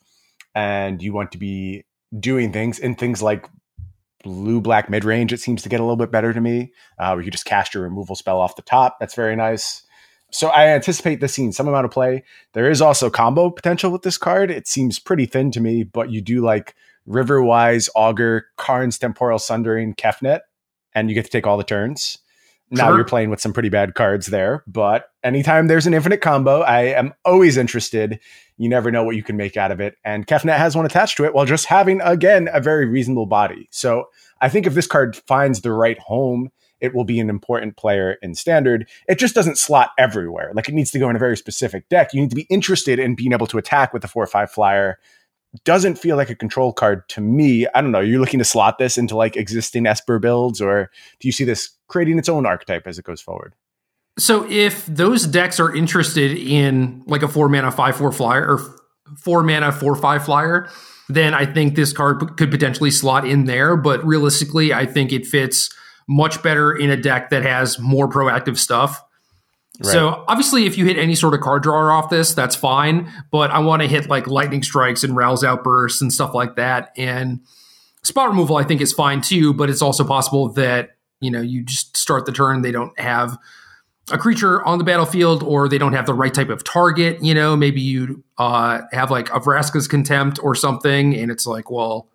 [0.55, 1.85] and you want to be
[2.19, 3.47] doing things in things like
[4.25, 5.33] blue black mid range.
[5.33, 7.75] It seems to get a little bit better to me, uh, where you just cast
[7.75, 8.97] your removal spell off the top.
[8.99, 9.83] That's very nice.
[10.31, 12.25] So I anticipate this seeing some amount of play.
[12.53, 14.51] There is also combo potential with this card.
[14.51, 16.75] It seems pretty thin to me, but you do like
[17.09, 20.41] Riverwise, Augur, Karn's Temporal Sundering, Kefnet,
[20.95, 22.19] and you get to take all the turns.
[22.69, 22.97] Now Sure.
[22.97, 26.83] you're playing with some pretty bad cards there, but anytime there's an infinite combo, I
[26.83, 28.19] am always interested.
[28.57, 29.95] You never know what you can make out of it.
[30.05, 33.69] And Kefnet has one attached to it while just having, again, a very reasonable body.
[33.71, 34.07] So
[34.41, 38.17] I think if this card finds the right home, it will be an important player
[38.23, 38.89] in standard.
[39.09, 40.53] It just doesn't slot everywhere.
[40.55, 42.12] Like it needs to go in a very specific deck.
[42.12, 44.51] You need to be interested in being able to attack with a four or five
[44.51, 44.99] flyer.
[45.65, 47.67] Doesn't feel like a control card to me.
[47.75, 48.01] I don't know.
[48.01, 51.71] You're looking to slot this into like existing Esper builds, or do you see this
[51.89, 53.55] creating its own archetype as it goes forward?
[54.19, 58.77] So if those decks are interested in like a four mana five four flyer or
[59.19, 60.69] four mana four five flyer,
[61.09, 63.77] then I think this card could potentially slot in there.
[63.77, 65.71] But realistically, I think it fits
[66.09, 69.03] much better in a deck that has more proactive stuff.
[69.83, 73.12] So obviously, if you hit any sort of card drawer off this, that's fine.
[73.31, 76.92] But I want to hit like lightning strikes and Ral's outbursts and stuff like that.
[76.97, 77.40] And
[78.03, 79.53] spot removal, I think, is fine too.
[79.53, 83.37] But it's also possible that you know you just start the turn, they don't have
[84.11, 87.23] a creature on the battlefield, or they don't have the right type of target.
[87.23, 91.71] You know, maybe you uh, have like a Vraska's contempt or something, and it's like,
[91.71, 92.09] well,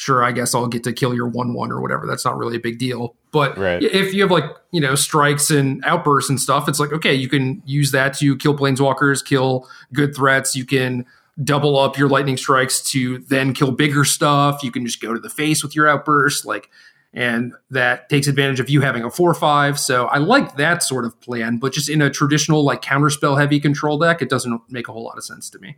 [0.00, 2.06] sure, I guess I'll get to kill your one one or whatever.
[2.06, 3.14] That's not really a big deal.
[3.32, 3.82] But Right.
[3.82, 7.28] if you have like you know strikes and outbursts and stuff, it's like okay, you
[7.28, 10.56] can use that to kill planeswalkers, kill good threats.
[10.56, 11.04] You can
[11.42, 14.62] double up your lightning strikes to then kill bigger stuff.
[14.62, 16.68] You can just go to the face with your outburst, like,
[17.14, 19.78] and that takes advantage of you having a four five.
[19.78, 23.60] So I like that sort of plan, but just in a traditional like counterspell heavy
[23.60, 25.76] control deck, it doesn't make a whole lot of sense to me.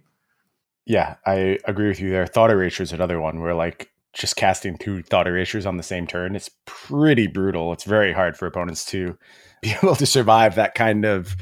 [0.85, 2.27] Yeah, I agree with you there.
[2.27, 6.07] Thought Erasure is another one where like just casting two Thought Erasures on the same
[6.07, 7.73] turn, it's pretty brutal.
[7.73, 9.17] It's very hard for opponents to
[9.63, 11.37] be able to survive that kind of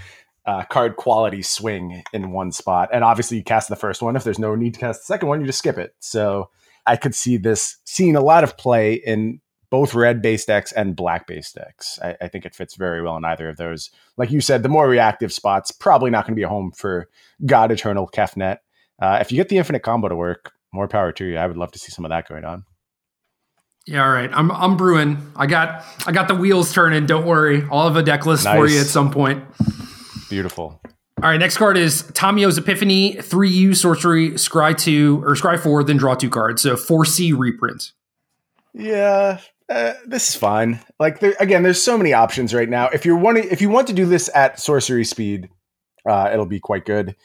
[0.47, 2.89] uh, card quality swing in one spot.
[2.93, 4.17] And obviously, you cast the first one.
[4.17, 5.95] If there's no need to cast the second one, you just skip it.
[6.01, 6.51] So
[6.87, 10.97] I could see this seeing a lot of play in both red based decks and
[10.97, 11.99] black based decks.
[12.03, 13.91] I, I think it fits very well in either of those.
[14.17, 17.09] Like you said, the more reactive spots probably not going to be a home for
[17.47, 18.59] God Eternal Kefnet.
[19.01, 21.37] Uh, if you get the infinite combo to work, more power to you.
[21.37, 22.65] I would love to see some of that going on.
[23.87, 24.31] Yeah, all right.
[24.33, 25.33] I'm I'm brewing.
[25.35, 27.07] I got I got the wheels turning.
[27.07, 27.67] Don't worry.
[27.71, 29.45] I'll have a deck list for you at some point.
[30.29, 30.81] Beautiful.
[31.23, 35.99] All right, next card is Tamiyo's Epiphany, 3U sorcery, scry 2 or scry 4, then
[35.99, 36.63] draw two cards.
[36.63, 37.93] So Foresee reprint.
[38.73, 40.81] Yeah, uh, this is fine.
[40.99, 42.89] Like there, again, there's so many options right now.
[42.89, 45.51] If you're wanting, if you want to do this at sorcery speed,
[46.09, 47.17] uh, it'll be quite good.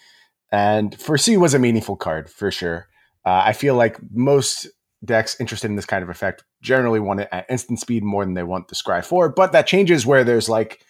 [0.52, 2.88] And Foresee was a meaningful card for sure.
[3.26, 4.68] Uh, I feel like most
[5.04, 8.34] decks interested in this kind of effect generally want it at instant speed more than
[8.34, 10.82] they want the Scry 4, but that changes where there's like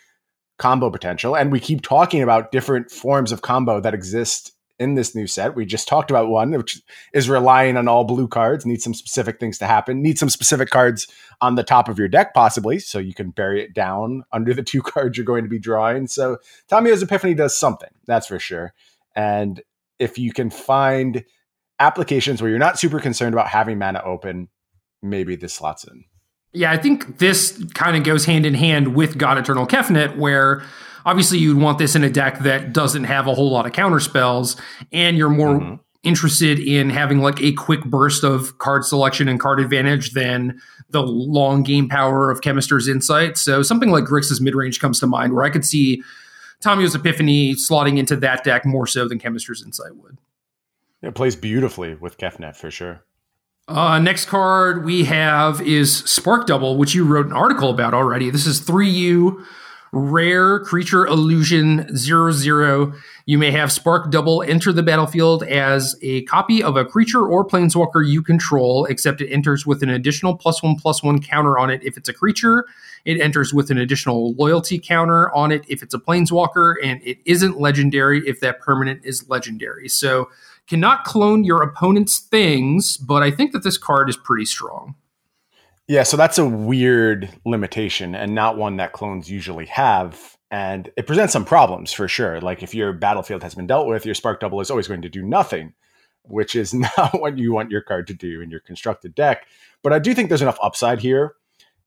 [0.57, 1.35] combo potential.
[1.35, 5.55] And we keep talking about different forms of combo that exist in this new set.
[5.55, 6.81] We just talked about one, which
[7.13, 10.69] is relying on all blue cards, need some specific things to happen, need some specific
[10.69, 11.07] cards
[11.39, 14.63] on the top of your deck, possibly, so you can bury it down under the
[14.63, 16.07] two cards you're going to be drawing.
[16.07, 16.37] So
[16.69, 18.73] Tamiyo's Epiphany does something, that's for sure.
[19.15, 19.61] And
[19.97, 21.23] if you can find
[21.79, 24.47] applications where you're not super concerned about having mana open,
[25.01, 26.05] maybe this slots in.
[26.53, 30.63] Yeah, I think this kind of goes hand in hand with God Eternal Kefnet, where
[31.05, 33.99] obviously you'd want this in a deck that doesn't have a whole lot of counter
[33.99, 34.55] spells,
[34.93, 35.79] and you're more Mhm.
[36.03, 40.59] interested in having like a quick burst of card selection and card advantage than
[40.89, 43.37] the long game power of Chemister's Insight.
[43.37, 46.03] So something like Grixis midrange comes to mind, where I could see
[46.63, 50.19] Tamiyo's Epiphany slotting into that deck more so than Chemister's Insight would.
[51.01, 53.03] It plays beautifully with Kefnet for sure.
[53.67, 58.29] Uh, next card we have is Spark Double, which you wrote an article about already.
[58.29, 59.43] This is 3U
[59.95, 62.93] rare creature illusion 00.
[63.25, 67.47] You may have Spark Double enter the battlefield as a copy of a creature or
[67.47, 71.69] planeswalker you control, except it enters with an additional plus one plus one counter on
[71.69, 72.65] it if it's a creature.
[73.05, 77.19] It enters with an additional loyalty counter on it if it's a planeswalker, and it
[77.25, 79.87] isn't legendary if that permanent is legendary.
[79.87, 80.29] So
[80.67, 84.95] cannot clone your opponent's things, but I think that this card is pretty strong.
[85.87, 90.35] Yeah, so that's a weird limitation and not one that clones usually have.
[90.49, 92.41] And it presents some problems for sure.
[92.41, 95.09] Like if your battlefield has been dealt with, your spark double is always going to
[95.09, 95.73] do nothing,
[96.23, 99.45] which is not what you want your card to do in your constructed deck.
[99.83, 101.35] But I do think there's enough upside here.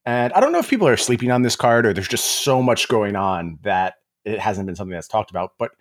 [0.07, 2.63] And I don't know if people are sleeping on this card or there's just so
[2.63, 5.55] much going on that it hasn't been something that's talked about.
[5.59, 5.73] But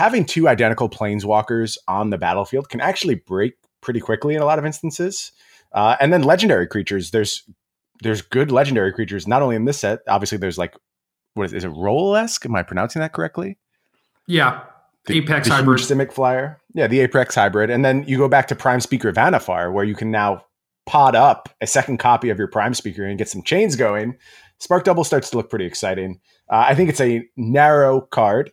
[0.00, 4.58] having two identical planeswalkers on the battlefield can actually break pretty quickly in a lot
[4.58, 5.30] of instances.
[5.72, 7.44] Uh, and then legendary creatures, there's
[8.02, 9.98] there's good legendary creatures not only in this set.
[10.08, 10.74] Obviously, there's like
[11.34, 12.46] what is, is it Rololesk?
[12.46, 13.58] Am I pronouncing that correctly?
[14.26, 14.62] Yeah,
[15.04, 15.80] the, Apex the hybrid.
[15.80, 16.58] Simic flyer.
[16.72, 19.94] Yeah, the Apex hybrid, and then you go back to Prime Speaker Vannifar, where you
[19.94, 20.46] can now
[20.86, 24.16] pod up a second copy of your Prime Speaker and get some chains going.
[24.60, 26.20] Spark Double starts to look pretty exciting.
[26.48, 28.50] Uh, I think it's a narrow card.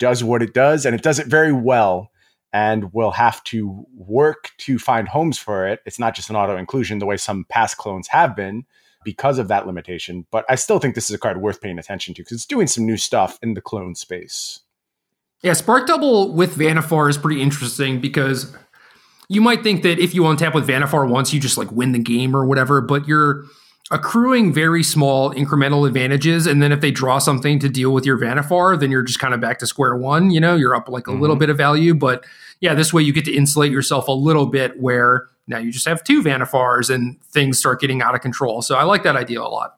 [0.00, 2.10] Does what it does, and it does it very well.
[2.52, 5.78] And we'll have to work to find homes for it.
[5.86, 8.64] It's not just an auto inclusion the way some past clones have been
[9.04, 10.26] because of that limitation.
[10.32, 12.66] But I still think this is a card worth paying attention to because it's doing
[12.66, 14.60] some new stuff in the clone space.
[15.42, 18.54] Yeah, Spark Double with Vannifar is pretty interesting because
[19.28, 21.98] you might think that if you untap with Vannifar once, you just like win the
[21.98, 23.44] game or whatever, but you're
[23.90, 26.46] accruing very small incremental advantages.
[26.46, 29.34] And then if they draw something to deal with your Vannifar, then you're just kind
[29.34, 30.30] of back to square one.
[30.30, 31.20] You know, you're up like a mm-hmm.
[31.20, 31.94] little bit of value.
[31.94, 32.24] But
[32.60, 35.88] yeah, this way you get to insulate yourself a little bit where now you just
[35.88, 38.62] have two Vannifars and things start getting out of control.
[38.62, 39.76] So I like that idea a lot.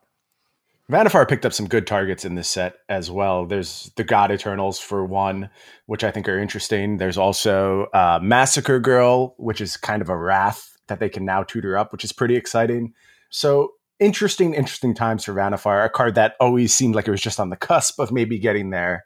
[0.90, 3.46] Vannifar picked up some good targets in this set as well.
[3.46, 5.48] There's the God Eternals for one,
[5.86, 6.98] which I think are interesting.
[6.98, 11.44] There's also uh, Massacre Girl, which is kind of a wrath that they can now
[11.44, 12.92] tutor up, which is pretty exciting.
[13.30, 13.72] So
[14.02, 17.50] interesting, interesting times for Vannifar, a card that always seemed like it was just on
[17.50, 19.04] the cusp of maybe getting there.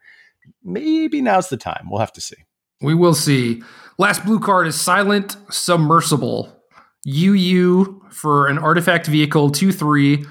[0.65, 1.89] Maybe now's the time.
[1.91, 2.37] We'll have to see.
[2.81, 3.63] We will see.
[3.99, 6.53] Last blue card is Silent Submersible.
[7.07, 10.25] UU for an artifact vehicle 2 3.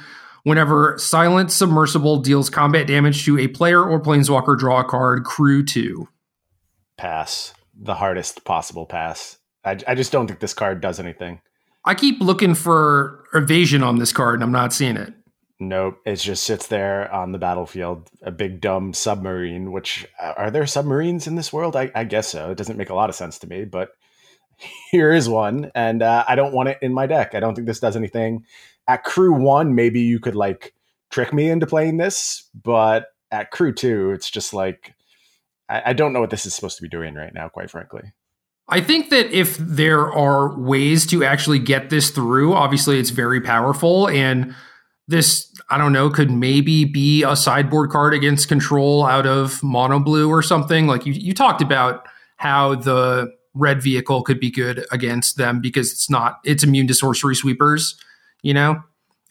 [0.44, 5.64] Whenever Silent Submersible deals combat damage to a player or planeswalker, draw a card, crew
[5.64, 6.08] 2.
[6.98, 7.54] Pass.
[7.78, 9.38] The hardest possible pass.
[9.64, 11.42] I, I just don't think this card does anything.
[11.84, 15.14] I keep looking for evasion on this card and I'm not seeing it.
[15.60, 19.72] Nope, it just sits there on the battlefield, a big dumb submarine.
[19.72, 21.78] Which uh, are there submarines in this world?
[21.78, 22.52] I, I guess so.
[22.52, 23.92] It doesn't make a lot of sense to me, but
[24.92, 27.36] here is one, and uh, I don't want it in my deck.
[27.36, 28.46] I don't think this does anything.
[28.88, 30.74] At crew one, maybe you could like
[31.10, 34.94] trick me into playing this, but at crew two, it's just like
[35.70, 38.12] I, I don't know what this is supposed to be doing right now, quite frankly.
[38.68, 43.40] I think that if there are ways to actually get this through, obviously it's very
[43.40, 44.10] powerful.
[44.10, 44.56] And
[45.08, 50.00] this, I don't know, could maybe be a sideboard card against control out of mono
[50.00, 50.88] blue or something.
[50.88, 55.92] Like you, you talked about how the red vehicle could be good against them because
[55.92, 57.96] it's not, it's immune to sorcery sweepers,
[58.42, 58.84] you know?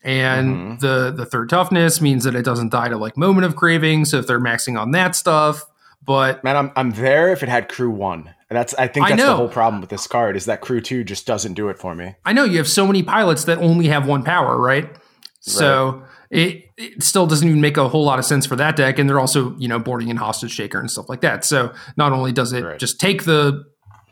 [0.04, 0.76] And mm-hmm.
[0.80, 4.04] the the third toughness means that it doesn't die to like moment of craving.
[4.04, 5.64] So if they're maxing on that stuff,
[6.04, 8.34] but man, I'm I'm there if it had crew one.
[8.50, 11.04] That's I think that's I the whole problem with this card is that crew two
[11.04, 12.14] just doesn't do it for me.
[12.24, 14.90] I know you have so many pilots that only have one power, right?
[15.40, 16.04] So.
[16.30, 19.08] It, it still doesn't even make a whole lot of sense for that deck, and
[19.08, 21.44] they're also you know boarding in Hostage Taker and stuff like that.
[21.44, 22.76] So not only does it right.
[22.76, 23.62] just take the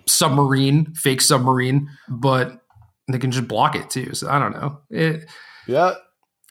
[0.06, 2.60] submarine, fake submarine, but
[3.08, 4.14] they can just block it too.
[4.14, 4.78] So I don't know.
[4.90, 5.28] It
[5.66, 5.94] yeah.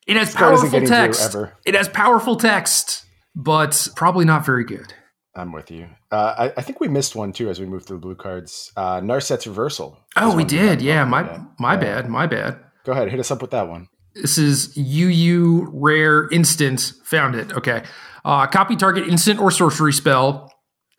[0.08, 1.36] It has powerful text.
[1.66, 4.94] It has powerful text, but probably not very good.
[5.36, 5.88] I'm with you.
[6.12, 8.72] Uh, I, I, think we missed one too as we moved through the blue cards.
[8.76, 9.98] Uh, Narset's reversal.
[10.18, 10.82] Oh, we did.
[10.82, 12.10] Yeah, my my bad.
[12.10, 12.60] My bad.
[12.84, 13.88] Go ahead, hit us up with that one.
[14.14, 16.94] This is UU rare instant.
[17.06, 17.54] Found it.
[17.54, 17.84] Okay.
[18.26, 20.52] Uh, copy target instant or sorcery spell,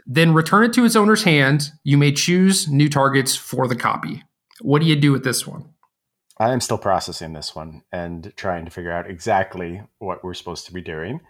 [0.06, 1.70] then return it to its owner's hand.
[1.84, 4.22] You may choose new targets for the copy.
[4.60, 5.66] What do you do with this one?
[6.38, 10.66] I am still processing this one and trying to figure out exactly what we're supposed
[10.66, 11.20] to be doing.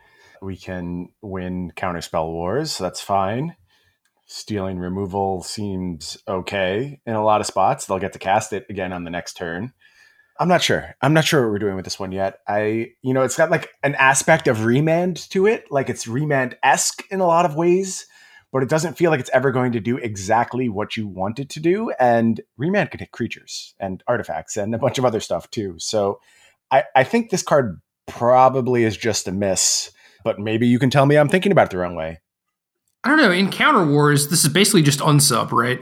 [0.42, 2.76] We can win counterspell wars.
[2.76, 3.54] That's fine.
[4.26, 7.86] Stealing removal seems okay in a lot of spots.
[7.86, 9.72] They'll get to cast it again on the next turn.
[10.40, 10.96] I'm not sure.
[11.00, 12.40] I'm not sure what we're doing with this one yet.
[12.48, 15.70] I, you know, it's got like an aspect of remand to it.
[15.70, 18.06] Like it's remand esque in a lot of ways,
[18.50, 21.50] but it doesn't feel like it's ever going to do exactly what you want it
[21.50, 21.92] to do.
[22.00, 25.76] And remand can hit creatures and artifacts and a bunch of other stuff too.
[25.78, 26.18] So
[26.72, 29.92] I, I think this card probably is just a miss
[30.24, 32.20] but maybe you can tell me I'm thinking about it the wrong way.
[33.04, 33.32] I don't know.
[33.32, 35.80] In Counter Wars, this is basically just unsub, right?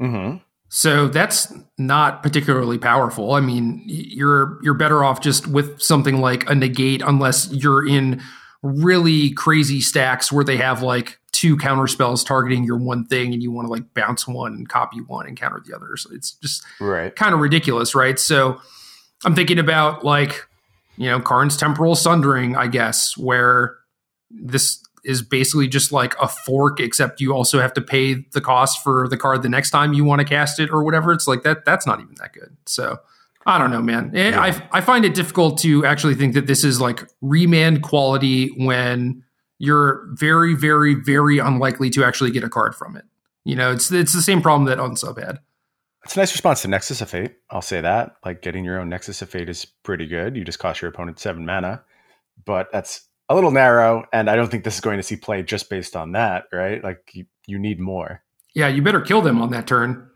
[0.00, 0.38] Mm-hmm.
[0.68, 3.34] So that's not particularly powerful.
[3.34, 8.22] I mean, you're you're better off just with something like a negate, unless you're in
[8.62, 13.42] really crazy stacks where they have like two counter spells targeting your one thing, and
[13.42, 15.96] you want to like bounce one and copy one and counter the other.
[15.96, 17.14] So it's just right.
[17.14, 18.18] kind of ridiculous, right?
[18.18, 18.58] So
[19.26, 20.46] I'm thinking about like
[20.96, 23.76] you know, Karn's temporal sundering, I guess, where
[24.30, 28.82] this is basically just like a fork, except you also have to pay the cost
[28.82, 31.12] for the card the next time you want to cast it or whatever.
[31.12, 31.64] It's like that.
[31.64, 32.56] That's not even that good.
[32.66, 32.98] So
[33.46, 34.12] I don't know, man.
[34.14, 34.40] Eh, yeah.
[34.40, 39.24] I I find it difficult to actually think that this is like remand quality when
[39.58, 43.04] you're very, very, very unlikely to actually get a card from it.
[43.44, 45.40] You know, it's it's the same problem that Unsub had.
[46.04, 47.36] It's a nice response to Nexus of Fate.
[47.50, 48.16] I'll say that.
[48.24, 50.36] Like getting your own Nexus of Fate is pretty good.
[50.36, 51.84] You just cost your opponent seven mana,
[52.44, 54.04] but that's a little narrow.
[54.12, 56.82] And I don't think this is going to see play just based on that, right?
[56.82, 58.22] Like you, you need more.
[58.54, 60.08] Yeah, you better kill them on that turn.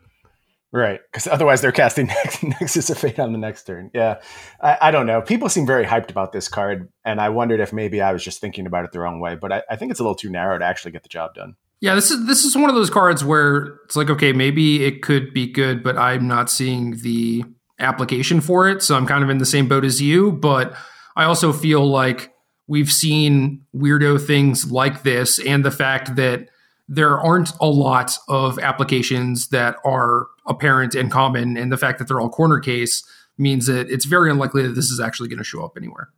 [0.73, 2.07] Right, because otherwise they're casting
[2.43, 3.89] Nexus of Fate on the next turn.
[3.93, 4.19] Yeah,
[4.61, 5.21] I, I, don't know.
[5.21, 8.41] People seem very hyped about this card, and I wondered if maybe I was just
[8.41, 9.35] thinking about it the wrong way.
[9.35, 11.55] But I, I think it's a little too narrow to actually get the job done.
[11.79, 15.01] Yeah, this is this is one of those cards where it's like, okay, maybe it
[15.01, 17.43] could be good, but I'm not seeing the
[17.79, 18.81] application for it.
[18.81, 20.31] So I'm kind of in the same boat as you.
[20.31, 20.75] But
[21.15, 22.33] I also feel like
[22.67, 26.49] we've seen weirdo things like this, and the fact that
[26.89, 32.07] there aren't a lot of applications that are apparent and common, and the fact that
[32.07, 33.03] they're all corner case
[33.37, 36.09] means that it's very unlikely that this is actually going to show up anywhere.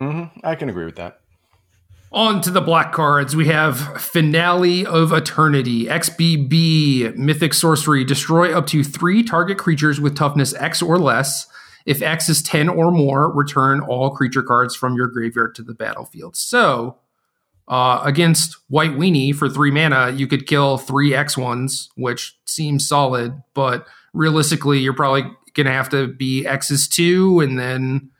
[0.00, 0.40] Mm-hmm.
[0.42, 1.19] I can agree with that.
[2.12, 3.36] On to the black cards.
[3.36, 8.02] We have Finale of Eternity, XBB, Mythic Sorcery.
[8.02, 11.46] Destroy up to three target creatures with toughness X or less.
[11.86, 15.72] If X is 10 or more, return all creature cards from your graveyard to the
[15.72, 16.34] battlefield.
[16.36, 16.98] So,
[17.68, 22.88] uh, against White Weenie for three mana, you could kill three X ones, which seems
[22.88, 28.10] solid, but realistically, you're probably going to have to be X's two, and then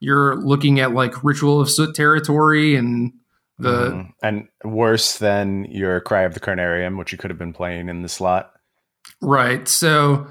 [0.00, 3.12] you're looking at like Ritual of Soot territory and
[3.58, 4.12] the mm.
[4.22, 8.02] and worse than your Cry of the Carnarium, which you could have been playing in
[8.02, 8.52] the slot.
[9.20, 9.68] Right.
[9.68, 10.26] So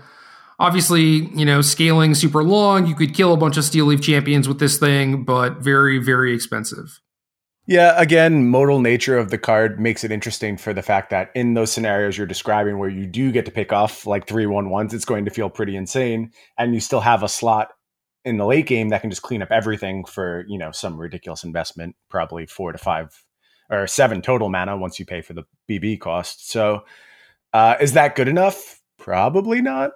[0.57, 2.88] obviously, you know, scaling super long.
[2.88, 6.34] You could kill a bunch of Steel Leaf champions with this thing, but very, very
[6.34, 6.99] expensive.
[7.67, 11.53] Yeah, again, modal nature of the card makes it interesting for the fact that in
[11.53, 14.91] those scenarios you're describing where you do get to pick off like three one ones,
[14.91, 16.32] it's going to feel pretty insane.
[16.57, 17.70] And you still have a slot
[18.26, 21.43] in the late game that can just clean up everything for you know some ridiculous
[21.43, 23.24] investment, probably four to five
[23.70, 26.49] or seven total mana once you pay for the BB cost.
[26.49, 26.84] So,
[27.53, 28.82] uh, is that good enough?
[28.97, 29.91] Probably not.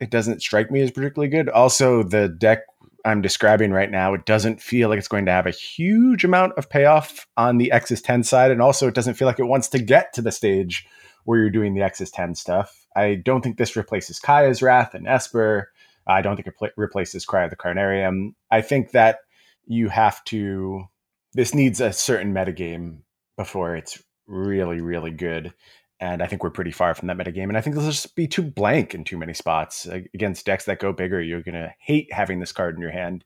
[0.00, 1.48] It doesn't strike me as particularly good.
[1.48, 2.60] Also, the deck
[3.04, 6.54] I'm describing right now, it doesn't feel like it's going to have a huge amount
[6.54, 8.50] of payoff on the X's 10 side.
[8.50, 10.86] And also, it doesn't feel like it wants to get to the stage
[11.24, 12.86] where you're doing the X's 10 stuff.
[12.96, 15.70] I don't think this replaces Kaya's Wrath and Esper.
[16.06, 18.34] I don't think it pl- replaces Cry of the Carnarium.
[18.50, 19.18] I think that
[19.66, 20.84] you have to.
[21.32, 22.98] This needs a certain metagame
[23.36, 25.52] before it's really, really good.
[26.00, 27.44] And I think we're pretty far from that metagame.
[27.44, 29.86] And I think this will just be too blank in too many spots.
[29.86, 33.24] Against decks that go bigger, you're going to hate having this card in your hand.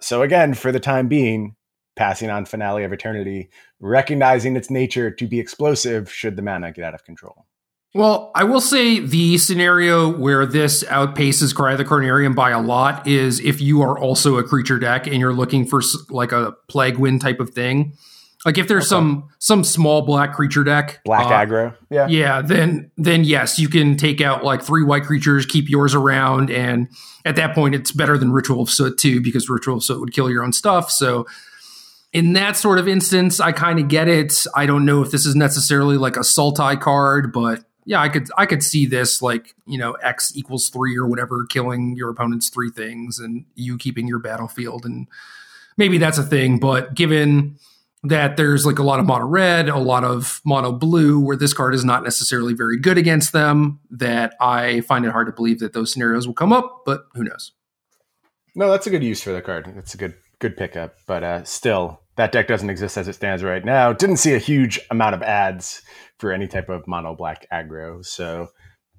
[0.00, 1.56] So, again, for the time being,
[1.96, 3.50] passing on Finale of Eternity,
[3.80, 7.46] recognizing its nature to be explosive should the mana get out of control.
[7.94, 12.60] Well, I will say the scenario where this outpaces Cry of the Carnarium by a
[12.60, 15.80] lot is if you are also a creature deck and you're looking for
[16.10, 17.96] like a plague wind type of thing.
[18.44, 18.88] Like if there's okay.
[18.88, 23.68] some some small black creature deck, black uh, aggro, yeah, yeah, then then yes, you
[23.68, 26.88] can take out like three white creatures, keep yours around, and
[27.24, 30.12] at that point, it's better than Ritual of Soot too, because Ritual of Soot would
[30.12, 30.90] kill your own stuff.
[30.90, 31.26] So
[32.12, 34.46] in that sort of instance, I kind of get it.
[34.54, 38.28] I don't know if this is necessarily like a Sultai card, but yeah, I could
[38.36, 42.48] I could see this like you know X equals three or whatever, killing your opponent's
[42.48, 45.06] three things and you keeping your battlefield, and
[45.76, 46.58] maybe that's a thing.
[46.58, 47.58] But given
[48.04, 51.52] that there's like a lot of mono red, a lot of mono blue, where this
[51.52, 55.60] card is not necessarily very good against them, that I find it hard to believe
[55.60, 56.82] that those scenarios will come up.
[56.84, 57.52] But who knows?
[58.54, 59.72] No, that's a good use for the card.
[59.76, 63.42] It's a good good pickup, but uh, still, that deck doesn't exist as it stands
[63.42, 63.92] right now.
[63.92, 65.82] Didn't see a huge amount of ads
[66.18, 68.04] for any type of mono black aggro.
[68.04, 68.48] So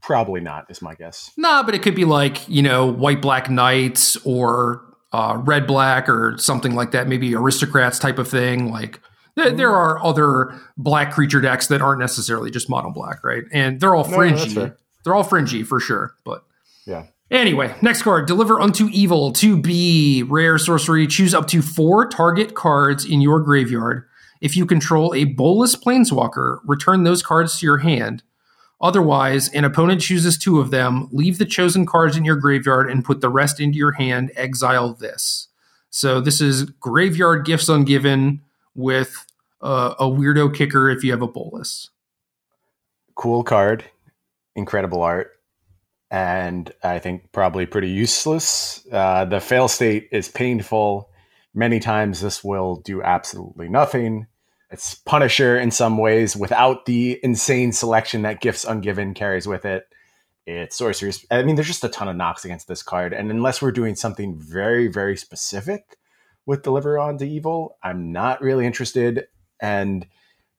[0.02, 1.32] probably not, is my guess.
[1.38, 6.10] Nah, but it could be like, you know, white black knights or uh, red black
[6.10, 7.08] or something like that.
[7.08, 8.70] Maybe aristocrats type of thing.
[8.70, 9.00] Like
[9.38, 9.76] th- there mm.
[9.76, 13.44] are other black creature decks that aren't necessarily just mono black, right?
[13.52, 14.54] And they're all fringy.
[14.54, 16.16] No, they're all fringy for sure.
[16.26, 16.44] But
[16.86, 17.06] yeah.
[17.32, 21.08] Anyway, next card Deliver Unto Evil to be rare sorcery.
[21.08, 24.06] Choose up to four target cards in your graveyard
[24.42, 28.24] if you control a Bolas Planeswalker, return those cards to your hand.
[28.82, 33.06] Otherwise, an opponent chooses two of them, leave the chosen cards in your graveyard and
[33.06, 35.48] put the rest into your hand, exile this.
[35.90, 38.42] So this is graveyard gifts ungiven
[38.76, 39.26] with
[39.62, 41.90] uh, a weirdo kicker if you have a Bolas.
[43.16, 43.86] Cool card,
[44.56, 45.35] incredible art,
[46.12, 48.86] and I think probably pretty useless.
[48.92, 51.10] Uh, the fail state is painful
[51.58, 54.28] Many times this will do absolutely nothing.
[54.70, 59.88] It's Punisher in some ways without the insane selection that Gifts Ungiven carries with it.
[60.46, 61.14] It's sorcery.
[61.32, 63.14] I mean, there's just a ton of knocks against this card.
[63.14, 65.98] And unless we're doing something very, very specific
[66.46, 69.28] with Deliver Unto Evil, I'm not really interested.
[69.62, 70.06] And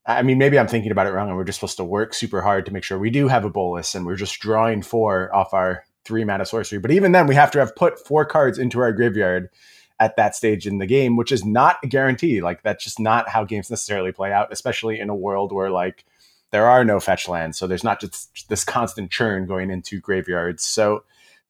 [0.07, 2.41] I mean, maybe I'm thinking about it wrong, and we're just supposed to work super
[2.41, 5.53] hard to make sure we do have a Bolas, and we're just drawing four off
[5.53, 6.79] our three mana sorcery.
[6.79, 9.51] But even then, we have to have put four cards into our graveyard
[9.99, 12.41] at that stage in the game, which is not a guarantee.
[12.41, 16.05] Like that's just not how games necessarily play out, especially in a world where like
[16.53, 20.63] there are no fetch lands, so there's not just this constant churn going into graveyards.
[20.65, 21.05] So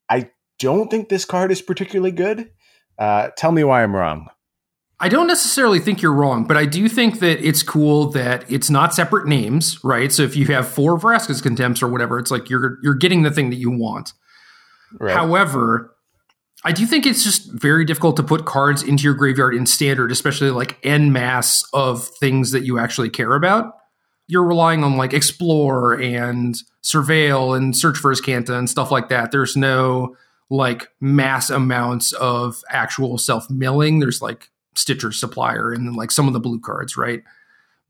[0.09, 2.49] I don't think this card is particularly good.
[2.97, 4.29] Uh, tell me why I'm wrong.
[4.99, 8.69] I don't necessarily think you're wrong, but I do think that it's cool that it's
[8.69, 10.11] not separate names, right?
[10.11, 13.29] So if you have four Vraska's Contempts or whatever, it's like you're you're getting the
[13.29, 14.13] thing that you want.
[14.99, 15.13] Right.
[15.13, 15.95] However,
[16.63, 20.11] I do think it's just very difficult to put cards into your graveyard in standard,
[20.11, 23.73] especially like en masse of things that you actually care about.
[24.27, 29.31] You're relying on like explore and surveil and search for Azcanta and stuff like that.
[29.31, 30.15] There's no
[30.49, 33.99] like mass amounts of actual self milling.
[33.99, 37.23] There's like Stitcher's Supplier and then like some of the blue cards, right?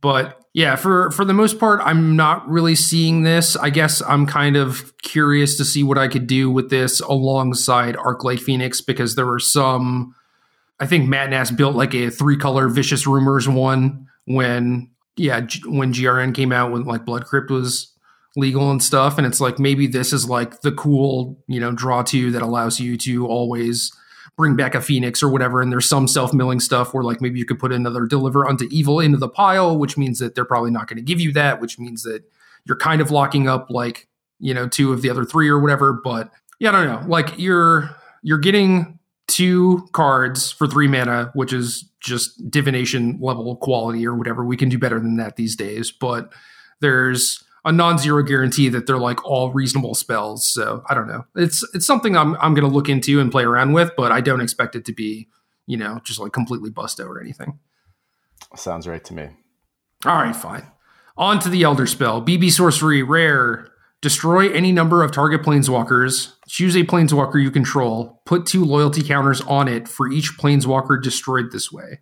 [0.01, 3.55] But yeah, for for the most part, I'm not really seeing this.
[3.55, 7.95] I guess I'm kind of curious to see what I could do with this alongside
[7.95, 10.15] Arclight Phoenix because there were some.
[10.79, 15.93] I think Matt Nass built like a three color Vicious Rumors one when yeah when
[15.93, 17.91] GRN came out when like Blood Crypt was
[18.35, 22.03] legal and stuff, and it's like maybe this is like the cool you know draw
[22.03, 23.91] two that allows you to always
[24.37, 27.45] bring back a phoenix or whatever and there's some self-milling stuff where like maybe you
[27.45, 30.87] could put another deliver unto evil into the pile which means that they're probably not
[30.87, 32.23] going to give you that which means that
[32.65, 34.07] you're kind of locking up like
[34.39, 37.07] you know two of the other three or whatever but yeah i don't know.
[37.09, 37.89] Like you're
[38.21, 44.45] you're getting two cards for three mana which is just divination level quality or whatever.
[44.45, 46.31] We can do better than that these days but
[46.79, 50.47] there's a non-zero guarantee that they're like all reasonable spells.
[50.47, 51.25] So I don't know.
[51.35, 54.21] It's it's something I'm I'm going to look into and play around with, but I
[54.21, 55.27] don't expect it to be
[55.67, 57.59] you know just like completely bust out or anything.
[58.55, 59.29] Sounds right to me.
[60.05, 60.71] All right, fine.
[61.17, 62.21] On to the Elder Spell.
[62.21, 63.67] BB Sorcery, rare.
[63.99, 66.35] Destroy any number of target planeswalkers.
[66.47, 68.21] Choose a planeswalker you control.
[68.25, 71.99] Put two loyalty counters on it for each planeswalker destroyed this way.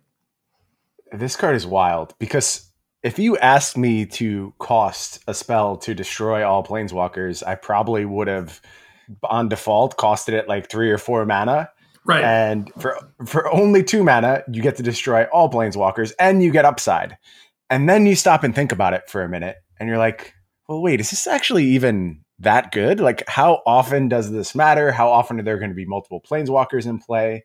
[1.10, 2.65] This card is wild because
[3.06, 8.26] if you asked me to cost a spell to destroy all planeswalkers, I probably would
[8.26, 8.60] have
[9.22, 11.70] on default costed it like three or four mana.
[12.04, 12.24] Right.
[12.24, 16.64] And for for only two mana, you get to destroy all planeswalkers and you get
[16.64, 17.16] upside.
[17.70, 20.34] And then you stop and think about it for a minute and you're like,
[20.68, 22.98] well, wait, is this actually even that good?
[22.98, 24.90] Like, how often does this matter?
[24.90, 27.44] How often are there going to be multiple planeswalkers in play?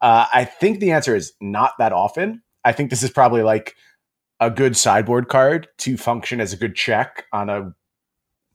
[0.00, 2.42] Uh, I think the answer is not that often.
[2.64, 3.74] I think this is probably like
[4.42, 7.72] a good sideboard card to function as a good check on a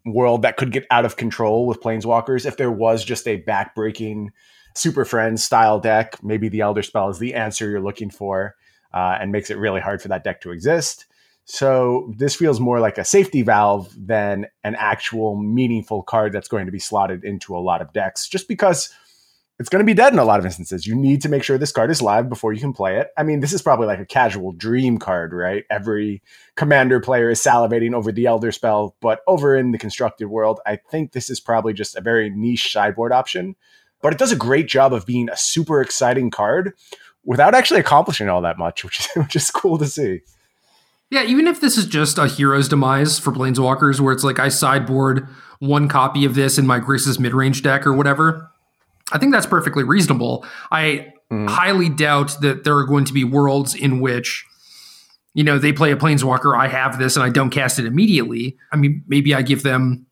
[0.06, 2.46] world that could get out of control with planeswalkers.
[2.46, 4.28] If there was just a backbreaking
[4.76, 8.56] Super Friends style deck, maybe the Elder Spell is the answer you're looking for
[8.94, 11.06] uh, and makes it really hard for that deck to exist.
[11.46, 16.66] So this feels more like a safety valve than an actual meaningful card that's going
[16.66, 18.94] to be slotted into a lot of decks, just because
[19.60, 20.86] it's going to be dead in a lot of instances.
[20.86, 23.10] You need to make sure this card is live before you can play it.
[23.18, 25.64] I mean, this is probably like a casual dream card, right?
[25.70, 26.22] Every
[26.56, 30.76] commander player is salivating over the Elder Spell, but over in the constructed world, I
[30.76, 33.56] think this is probably just a very niche sideboard option.
[34.02, 36.74] But it does a great job of being a super exciting card
[37.26, 40.22] without actually accomplishing all that much, which is, which is cool to see.
[41.10, 44.50] Yeah, even if this is just a hero's demise for Planeswalkers, where it's like I
[44.50, 45.28] sideboard
[45.60, 48.52] one copy of this in my Grixis midrange deck or whatever,
[49.12, 50.46] I think that's perfectly reasonable.
[50.72, 51.50] I mm.
[51.50, 54.46] highly doubt that there are going to be worlds in which,
[55.34, 58.58] you know, they play a planeswalker, I have this and I don't cast it immediately.
[58.72, 60.08] I mean, maybe I give them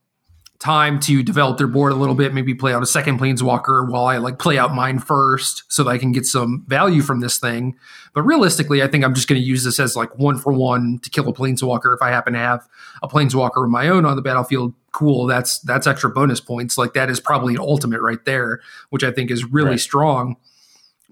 [0.59, 4.05] time to develop their board a little bit, maybe play out a second planeswalker while
[4.05, 7.37] I like play out mine first so that I can get some value from this
[7.37, 7.75] thing.
[8.13, 10.99] But realistically, I think I'm just going to use this as like one for one
[11.03, 12.67] to kill a planeswalker if I happen to have
[13.01, 14.73] a planeswalker of my own on the battlefield.
[14.91, 16.77] Cool, that's that's extra bonus points.
[16.77, 19.79] Like that is probably an ultimate right there, which I think is really right.
[19.79, 20.37] strong.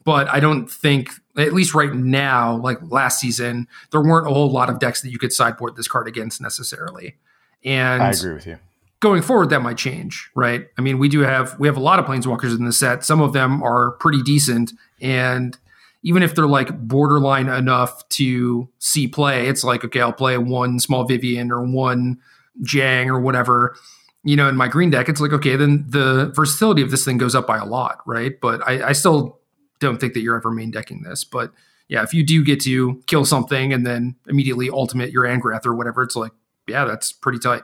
[0.06, 4.52] But I don't think, at least right now, like last season, there weren't a whole
[4.52, 7.16] lot of decks that you could sideboard this card against necessarily.
[7.64, 8.60] And I agree with you
[9.04, 12.00] going forward that might change right i mean we do have we have a lot
[12.00, 14.72] of planeswalkers in the set some of them are pretty decent
[15.02, 15.58] and
[16.04, 20.80] even if they're like borderline enough to see play it's like okay i'll play one
[20.80, 22.20] small Vivien or one
[22.62, 23.76] Jiang or whatever
[24.24, 25.10] you know in my green deck.
[25.10, 28.40] It's like okay then the versatility of this thing goes up by a lot right?
[28.40, 29.40] But i, I still
[29.80, 31.24] don't think that you're ever main decking this.
[31.24, 31.52] But
[31.88, 35.74] yeah if you do get to kill something and then immediately ultimate your angrath or
[35.76, 36.32] whatever it's like
[36.68, 37.64] yeah that's pretty tight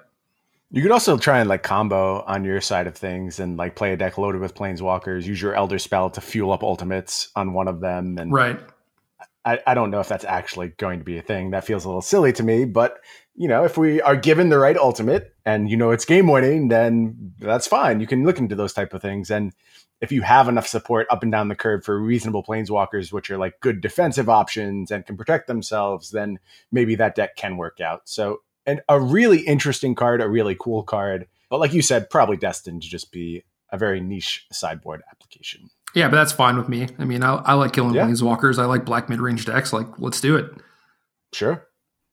[0.72, 3.92] you could also try and like combo on your side of things and like play
[3.94, 7.68] a deck loaded with planeswalkers, use your elder spell to fuel up ultimates on one
[7.68, 8.18] of them.
[8.20, 8.60] And right.
[9.46, 11.52] I, I don't know if that's actually going to be a thing.
[11.52, 13.00] That feels a little silly to me, but
[13.36, 16.68] you know, if we are given the right ultimate and you know it's game winning,
[16.68, 18.00] then that's fine.
[18.00, 19.32] You can look into those type of things.
[19.32, 19.54] And
[20.02, 23.38] if you have enough support up and down the curve for reasonable planeswalkers, which are
[23.38, 26.40] like good defensive options and can protect themselves, then
[26.72, 28.02] maybe that deck can work out.
[28.06, 32.38] So, and a really interesting card, a really cool card, but like you said, probably
[32.38, 35.70] destined to just be a very niche sideboard application.
[35.96, 36.88] Yeah, but that's fine with me.
[37.00, 38.06] I mean, I, I like killing yeah.
[38.06, 38.60] planeswalkers.
[38.60, 39.74] I like black mid range decks.
[39.74, 40.52] Like, let's do it.
[41.34, 41.66] Sure.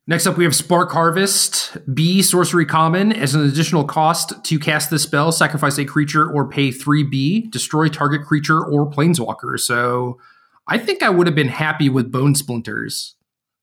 [0.09, 1.77] Next up, we have Spark Harvest.
[1.93, 3.11] B, sorcery common.
[3.11, 7.89] As an additional cost to cast this spell, sacrifice a creature or pay 3B, destroy
[7.89, 9.59] target creature or planeswalker.
[9.59, 10.17] So
[10.65, 13.15] I think I would have been happy with Bone Splinters.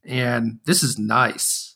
[0.04, 1.73] And this is nice.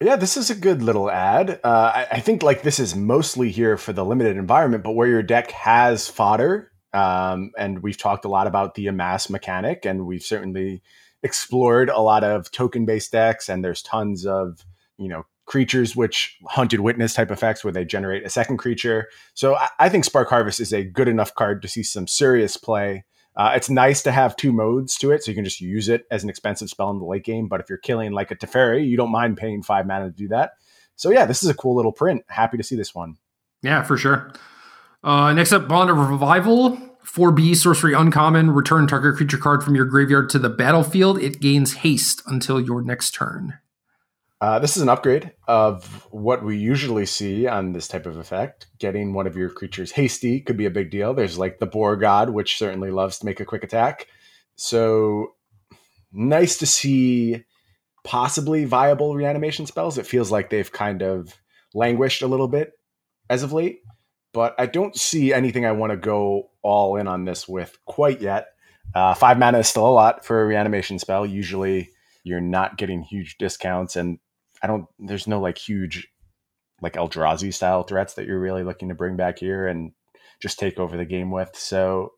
[0.00, 1.58] Yeah, this is a good little ad.
[1.64, 5.08] Uh, I, I, think like this is mostly here for the limited environment, but where
[5.08, 10.04] your deck has fodder, um, and we've talked a lot about the amass mechanic, and
[10.04, 10.82] we've certainly
[11.22, 14.66] explored a lot of token based decks, and there's tons of
[14.98, 19.08] you know creatures which hunted witness type effects where they generate a second creature.
[19.32, 22.58] So I, I think Spark Harvest is a good enough card to see some serious
[22.58, 23.04] play.
[23.36, 26.06] Uh, it's nice to have two modes to it, so you can just use it
[26.10, 27.48] as an expensive spell in the late game.
[27.48, 30.28] But if you're killing like a Teferi, you don't mind paying five mana to do
[30.28, 30.52] that.
[30.96, 32.24] So yeah, this is a cool little print.
[32.28, 33.16] Happy to see this one.
[33.62, 34.32] Yeah, for sure.
[35.04, 36.78] Uh, next up, Bond of Revival.
[37.04, 38.50] 4B sorcery uncommon.
[38.50, 41.18] Return target creature card from your graveyard to the battlefield.
[41.18, 43.58] It gains haste until your next turn.
[44.40, 48.66] Uh, this is an upgrade of what we usually see on this type of effect.
[48.78, 51.14] Getting one of your creatures hasty could be a big deal.
[51.14, 54.08] There's like the Boar God, which certainly loves to make a quick attack.
[54.56, 55.34] So
[56.12, 57.44] nice to see
[58.04, 59.96] possibly viable reanimation spells.
[59.96, 61.34] It feels like they've kind of
[61.74, 62.72] languished a little bit
[63.28, 63.80] as of late
[64.36, 68.20] but I don't see anything I want to go all in on this with quite
[68.20, 68.48] yet.
[68.94, 71.24] Uh, five mana is still a lot for a reanimation spell.
[71.24, 71.88] Usually,
[72.22, 74.18] you're not getting huge discounts, and
[74.62, 74.86] I don't.
[74.98, 76.08] There's no like huge,
[76.80, 79.92] like Eldrazi style threats that you're really looking to bring back here and
[80.40, 81.50] just take over the game with.
[81.54, 82.12] So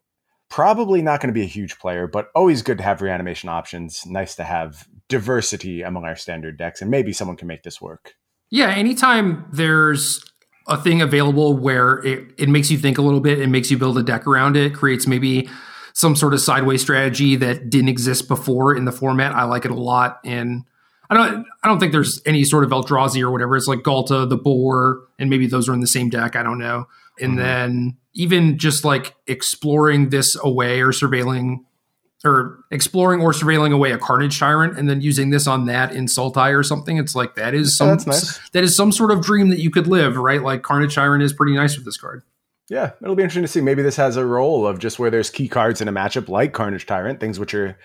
[0.51, 4.05] probably not going to be a huge player, but always good to have reanimation options.
[4.07, 8.15] Nice to have diversity among our standard decks, and maybe someone can make this work.
[8.51, 10.25] Yeah, anytime there's
[10.67, 13.79] a thing available where it, it makes you think a little bit, it makes you
[13.79, 15.49] build a deck around it, creates maybe
[15.95, 19.35] some sort of sideways strategy that didn't exist before in the format.
[19.35, 20.21] I like it a lot.
[20.25, 20.65] And
[21.11, 23.57] I don't I don't think there's any sort of Eldrazi or whatever.
[23.57, 26.37] It's like Ghalta, the Boar, and maybe those are in the same deck.
[26.37, 26.87] I don't know.
[27.21, 27.39] And mm-hmm.
[27.39, 31.61] then even just like exploring this away or surveilling
[32.25, 36.07] or exploring or surveilling away a carnage tyrant and then using this on that in
[36.07, 36.97] Sultai or something.
[36.97, 38.39] It's like that is some nice.
[38.51, 40.43] that is some sort of dream that you could live, right?
[40.43, 42.23] Like carnage tyrant is pretty nice with this card.
[42.69, 43.63] Yeah, it'll be interesting to see.
[43.63, 46.53] Maybe this has a role of just where there's key cards in a matchup like
[46.53, 47.79] Carnage Tyrant, things which are,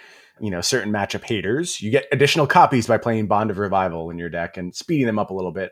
[0.43, 1.81] you know, certain matchup haters.
[1.81, 5.17] You get additional copies by playing Bond of Revival in your deck and speeding them
[5.17, 5.71] up a little bit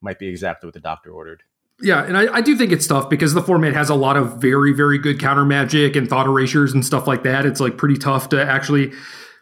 [0.00, 1.42] might be exactly what the doctor ordered.
[1.80, 4.40] Yeah, and I, I, do think it's tough because the format has a lot of
[4.40, 7.44] very, very good counter magic and thought erasures and stuff like that.
[7.44, 8.92] It's like pretty tough to actually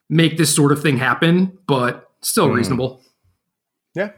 [0.09, 2.55] make this sort of thing happen, but still mm.
[2.55, 3.03] reasonable.
[3.95, 4.13] Yeah.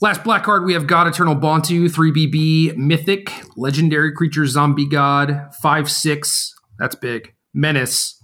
[0.00, 5.90] Last black card, we have God Eternal Bontu, 3BB, Mythic, Legendary Creature Zombie God, 5
[5.90, 6.54] 6.
[6.78, 7.34] That's big.
[7.52, 8.21] Menace.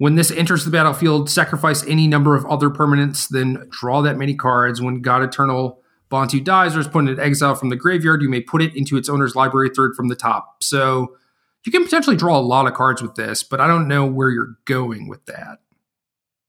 [0.00, 4.34] When this enters the battlefield, sacrifice any number of other permanents, then draw that many
[4.34, 4.80] cards.
[4.80, 5.78] When God Eternal
[6.10, 8.96] Bontu dies or is put in exile from the graveyard, you may put it into
[8.96, 10.62] its owner's library third from the top.
[10.62, 11.18] So
[11.66, 14.30] you can potentially draw a lot of cards with this, but I don't know where
[14.30, 15.58] you're going with that.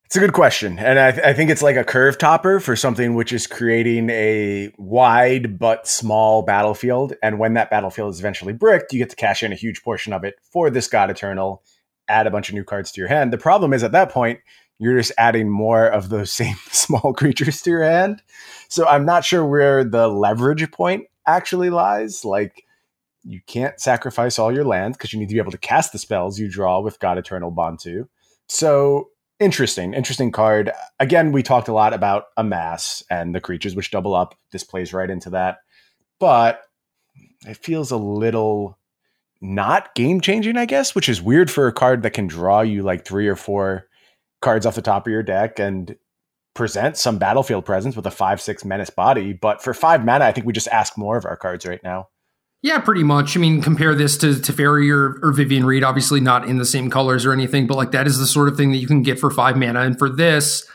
[0.06, 0.80] It's a good question.
[0.80, 4.10] And I, th- I, think it's like a curve topper for something which is creating
[4.12, 7.16] a wide but small battlefield.
[7.22, 10.14] And when that battlefield is eventually bricked, you get to cash in a huge portion
[10.14, 11.64] of it for this God Eternal,
[12.12, 13.32] add a bunch of new cards to your hand.
[13.32, 14.40] The problem is at that point,
[14.80, 18.22] you're just adding more of those same small creatures to your hand.
[18.70, 22.26] So I'm not sure where the leverage point actually lies.
[22.26, 22.66] Like,
[23.24, 26.00] you can't sacrifice all your land because you need to be able to cast the
[26.00, 28.08] spells you draw with God Eternal Bontu.
[28.48, 29.10] So
[29.40, 30.72] interesting, interesting card.
[31.00, 34.36] Again, we talked a lot about amass and the creatures which double up.
[34.52, 35.60] This plays right into that.
[36.20, 36.62] But
[37.48, 38.78] it feels a little
[39.42, 42.84] not game changing, I guess, which is weird for a card that can draw you
[42.84, 43.88] like three or four
[44.42, 45.96] cards off the top of your deck and
[46.54, 49.34] present some battlefield presence with a five six menace body.
[49.34, 52.10] But for five mana, I think we just ask more of our cards right now.
[52.64, 53.36] Yeah, pretty much.
[53.36, 56.92] I mean, compare this to Teferi or, or Vivien Reid, obviously not in the same
[56.92, 59.20] colors or anything, but like that is the sort of thing that you can get
[59.20, 59.82] for five mana.
[59.82, 60.68] And for this,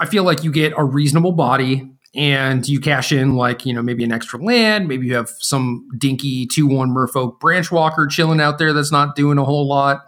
[0.00, 3.82] I feel like you get a reasonable body and you cash in like, you know,
[3.82, 4.88] maybe an extra land.
[4.88, 9.14] Maybe you have some dinky 2 1 Merfolk branch walker chilling out there that's not
[9.14, 10.06] doing a whole lot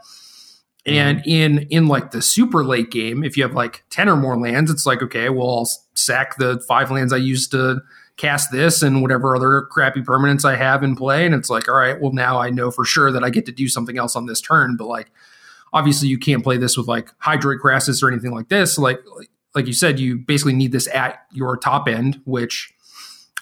[0.86, 0.96] mm-hmm.
[0.96, 4.38] And in in like the super late game, if you have like ten or more
[4.38, 7.80] lands, it's like okay, well I'll sack the five lands I used to
[8.16, 11.74] cast this and whatever other crappy permanents I have in play, and it's like all
[11.74, 14.26] right, well now I know for sure that I get to do something else on
[14.26, 14.76] this turn.
[14.76, 15.10] But like
[15.72, 18.78] obviously you can't play this with like Hydroid Krasis or anything like this.
[18.78, 19.30] Like like
[19.66, 22.72] you said, you basically need this at your top end, which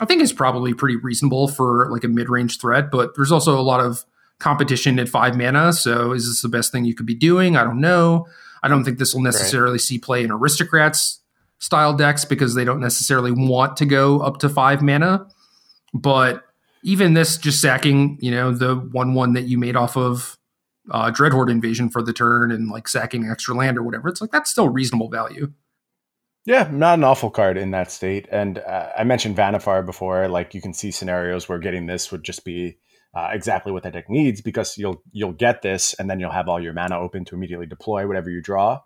[0.00, 2.90] I think is probably pretty reasonable for like a mid range threat.
[2.90, 4.04] But there's also a lot of
[4.38, 5.72] competition at five mana.
[5.72, 7.56] So is this the best thing you could be doing?
[7.56, 8.26] I don't know.
[8.62, 9.80] I don't think this will necessarily right.
[9.80, 11.20] see play in aristocrats
[11.58, 15.26] style decks because they don't necessarily want to go up to five mana.
[15.92, 16.44] But
[16.82, 20.38] even this just sacking, you know, the one one that you made off of
[20.90, 24.30] uh, Dreadhorde invasion for the turn and like sacking extra land or whatever, it's like
[24.30, 25.52] that's still reasonable value.
[26.48, 28.26] Yeah, not an awful card in that state.
[28.32, 30.28] And uh, I mentioned Vannifar before.
[30.28, 32.78] Like you can see scenarios where getting this would just be
[33.14, 36.48] uh, exactly what that deck needs because you'll you'll get this and then you'll have
[36.48, 38.80] all your mana open to immediately deploy whatever you draw.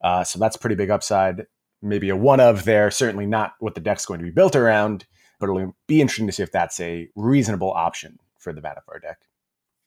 [0.00, 1.46] Uh, so that's pretty big upside.
[1.82, 2.88] Maybe a one of there.
[2.88, 5.04] Certainly not what the deck's going to be built around,
[5.40, 9.18] but it'll be interesting to see if that's a reasonable option for the Vannifar deck.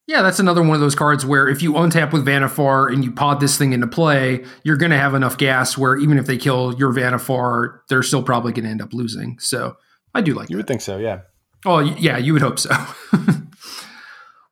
[0.07, 3.11] Yeah, that's another one of those cards where if you untap with Vannifar and you
[3.11, 6.37] pod this thing into play, you're going to have enough gas where even if they
[6.37, 9.37] kill your Vannifar, they're still probably going to end up losing.
[9.39, 9.77] So
[10.13, 10.49] I do like.
[10.49, 10.59] You that.
[10.61, 11.21] would think so, yeah.
[11.65, 12.71] Oh yeah, you would hope so.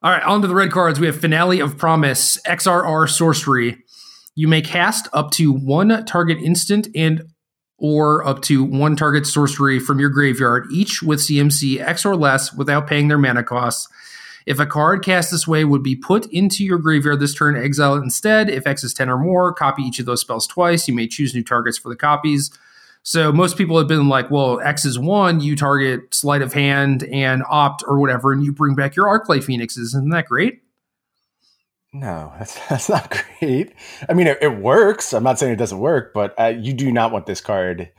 [0.01, 0.99] All right, on to the red cards.
[0.99, 3.83] We have Finale of Promise, XRR Sorcery.
[4.35, 7.23] You may cast up to one target instant and
[7.77, 12.53] or up to one target sorcery from your graveyard, each with CMC X or less
[12.53, 13.87] without paying their mana costs.
[14.45, 17.95] If a card cast this way would be put into your graveyard this turn, exile
[17.95, 18.49] it instead.
[18.49, 20.87] If X is 10 or more, copy each of those spells twice.
[20.87, 22.51] You may choose new targets for the copies.
[23.03, 27.03] So most people have been like, well, X is one, you target sleight of hand
[27.03, 29.95] and opt or whatever, and you bring back your Arclight Phoenixes.
[29.95, 30.61] Isn't that great?
[31.93, 33.73] No, that's that's not great.
[34.07, 35.13] I mean, it, it works.
[35.13, 37.89] I'm not saying it doesn't work, but uh, you do not want this card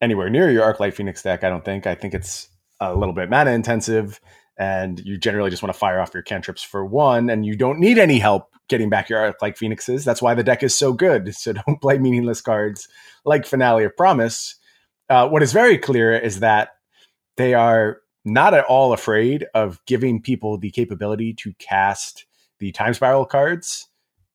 [0.00, 1.44] anywhere near your Arclight Phoenix deck.
[1.44, 1.86] I don't think.
[1.86, 2.48] I think it's
[2.80, 4.20] a little bit mana intensive,
[4.58, 7.78] and you generally just want to fire off your cantrips for one, and you don't
[7.78, 10.04] need any help getting back your like Phoenixes.
[10.04, 11.34] That's why the deck is so good.
[11.38, 12.88] So don't play meaningless cards
[13.24, 14.56] like Finale of Promise.
[15.08, 16.70] Uh, what is very clear is that
[17.36, 22.26] they are not at all afraid of giving people the capability to cast
[22.58, 23.88] the time spiral cards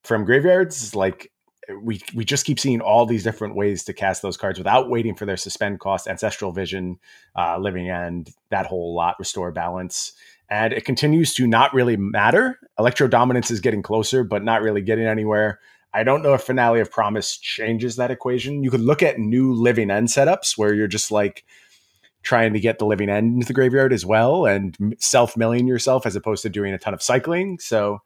[0.03, 0.95] from graveyards.
[0.95, 1.31] Like
[1.81, 5.15] we we just keep seeing all these different ways to cast those cards without waiting
[5.15, 6.99] for their suspend cost, ancestral vision,
[7.37, 10.13] uh, living end, that whole lot, restore balance.
[10.49, 12.59] And it continues to not really matter.
[12.77, 15.59] Electro dominance is getting closer, but not really getting anywhere.
[15.93, 18.63] I don't know if Finale of Promise changes that equation.
[18.63, 21.45] You could look at new living end setups where you're just like
[22.23, 26.05] trying to get the living end into the graveyard as well and self milling yourself
[26.05, 27.59] as opposed to doing a ton of cycling.
[27.59, 28.01] So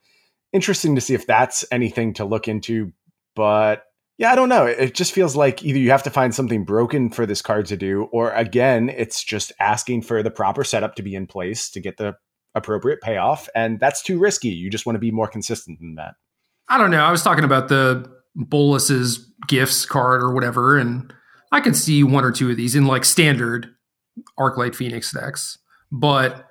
[0.52, 2.92] interesting to see if that's anything to look into.
[3.38, 3.84] But
[4.18, 4.66] yeah, I don't know.
[4.66, 7.78] It just feels like either you have to find something broken for this card to
[7.78, 11.80] do, or again, it's just asking for the proper setup to be in place to
[11.80, 12.16] get the
[12.56, 13.48] appropriate payoff.
[13.54, 14.48] And that's too risky.
[14.48, 16.16] You just want to be more consistent than that.
[16.68, 17.04] I don't know.
[17.04, 21.14] I was talking about the Bolas's gifts card or whatever, and
[21.52, 23.70] I could see one or two of these in like standard
[24.40, 25.60] Arclight Phoenix decks.
[25.92, 26.44] But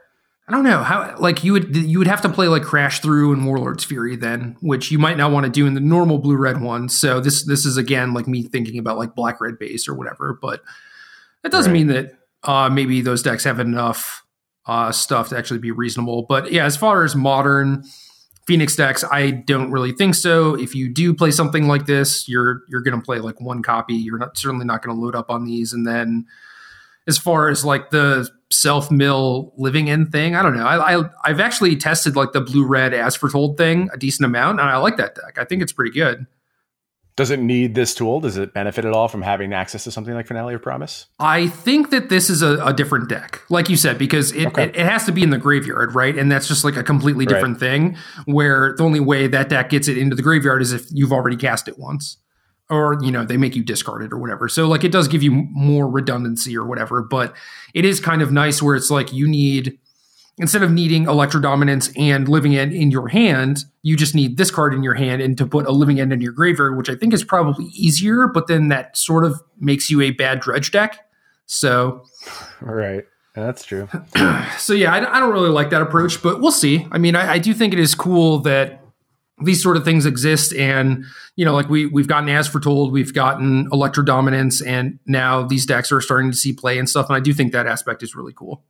[0.49, 3.33] I don't know how like you would you would have to play like Crash Through
[3.33, 6.37] and Warlord's Fury then, which you might not want to do in the normal blue
[6.37, 6.89] red one.
[6.89, 10.39] So this this is again like me thinking about like black red base or whatever,
[10.41, 10.63] but
[11.43, 11.79] that doesn't right.
[11.79, 14.25] mean that uh, maybe those decks have enough
[14.67, 16.23] uh, stuff to actually be reasonable.
[16.23, 17.83] But yeah, as far as modern
[18.47, 20.55] Phoenix decks, I don't really think so.
[20.55, 23.95] If you do play something like this, you're you're going to play like one copy.
[23.95, 25.73] You're not certainly not going to load up on these.
[25.73, 26.27] And then,
[27.09, 30.67] as far as like the self mill living end thing, I don't know.
[30.67, 34.61] I, I I've actually tested like the blue red as foretold thing a decent amount,
[34.61, 35.39] and I like that deck.
[35.39, 36.27] I think it's pretty good.
[37.17, 38.21] Does it need this tool?
[38.21, 41.07] Does it benefit at all from having access to something like Finale of Promise?
[41.19, 44.65] I think that this is a, a different deck, like you said, because it, okay.
[44.65, 46.17] it, it, has to be in the graveyard, right?
[46.17, 47.61] And that's just like a completely different right.
[47.61, 51.13] thing where the only way that deck gets it into the graveyard is if you've
[51.13, 52.19] already cast it once.
[52.69, 54.49] Or, you know, they make you discard it or whatever.
[54.49, 57.37] So, like, it does give you more redundancy or whatever, but
[57.75, 59.79] it is kind of nice where it's like you need
[60.39, 64.51] instead of needing electro dominance and living end in your hand, you just need this
[64.51, 66.95] card in your hand and to put a living end in your graveyard, which I
[66.95, 71.09] think is probably easier, but then that sort of makes you a bad dredge deck.
[71.47, 72.05] So,
[72.61, 73.05] right.
[73.35, 73.87] That's true.
[74.59, 76.87] so, yeah, I, I, don't really like that approach, but we'll see.
[76.91, 78.81] I mean, I, I do think it is cool that
[79.43, 83.13] these sort of things exist and you know like we we've gotten as foretold we've
[83.13, 87.17] gotten electro dominance and now these decks are starting to see play and stuff and
[87.17, 88.65] i do think that aspect is really cool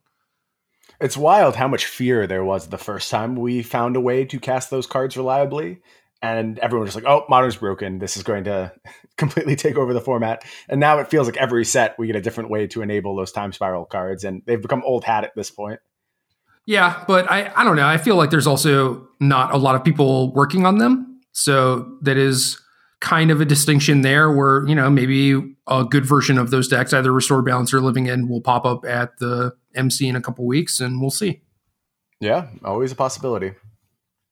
[1.00, 4.40] it's wild how much fear there was the first time we found a way to
[4.40, 5.80] cast those cards reliably.
[6.22, 7.98] and everyone was just like, "Oh, modern's broken.
[7.98, 8.72] This is going to
[9.18, 12.22] completely take over the format." And now it feels like every set we get a
[12.22, 15.50] different way to enable those time spiral cards, and they've become old hat at this
[15.50, 15.80] point.
[16.66, 17.86] Yeah, but I I don't know.
[17.86, 22.16] I feel like there's also not a lot of people working on them, so that
[22.16, 22.60] is
[23.00, 26.92] kind of a distinction there where you know maybe a good version of those decks
[26.92, 30.46] either restore balance or living end will pop up at the mc in a couple
[30.46, 31.42] weeks and we'll see
[32.20, 33.52] yeah always a possibility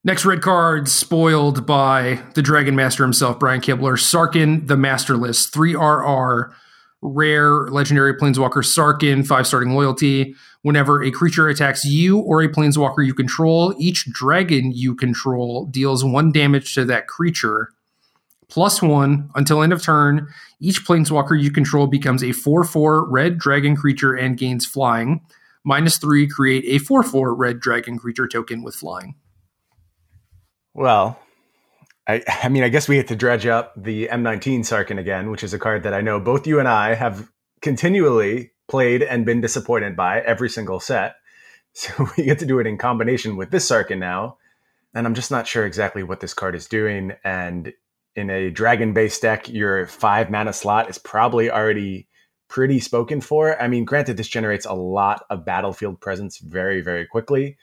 [0.05, 3.97] Next red card spoiled by the Dragon Master himself, Brian Kibler.
[3.97, 6.53] Sarkhan, the Masterless, 3RR,
[7.05, 10.35] rare legendary Planeswalker Sarkhan, five starting loyalty.
[10.61, 16.03] Whenever a creature attacks you or a Planeswalker you control, each dragon you control deals
[16.03, 17.69] one damage to that creature.
[18.47, 20.27] Plus one until end of turn.
[20.59, 25.21] Each Planeswalker you control becomes a 4 4 red dragon creature and gains flying.
[25.63, 29.15] Minus three, create a 4 4 red dragon creature token with flying.
[30.73, 31.19] Well,
[32.07, 35.43] I, I mean, I guess we get to dredge up the M19 Sarkhan again, which
[35.43, 37.31] is a card that I know both you and I have
[37.61, 41.15] continually played and been disappointed by every single set.
[41.77, 44.37] So we get to do it in combination with this Sarkhan now.
[44.93, 47.11] And I'm just not sure exactly what this card is doing.
[47.21, 47.73] And
[48.15, 52.07] in a dragon based deck, your five mana slot is probably already
[52.47, 53.61] pretty spoken for.
[53.61, 57.57] I mean, granted, this generates a lot of battlefield presence very, very quickly,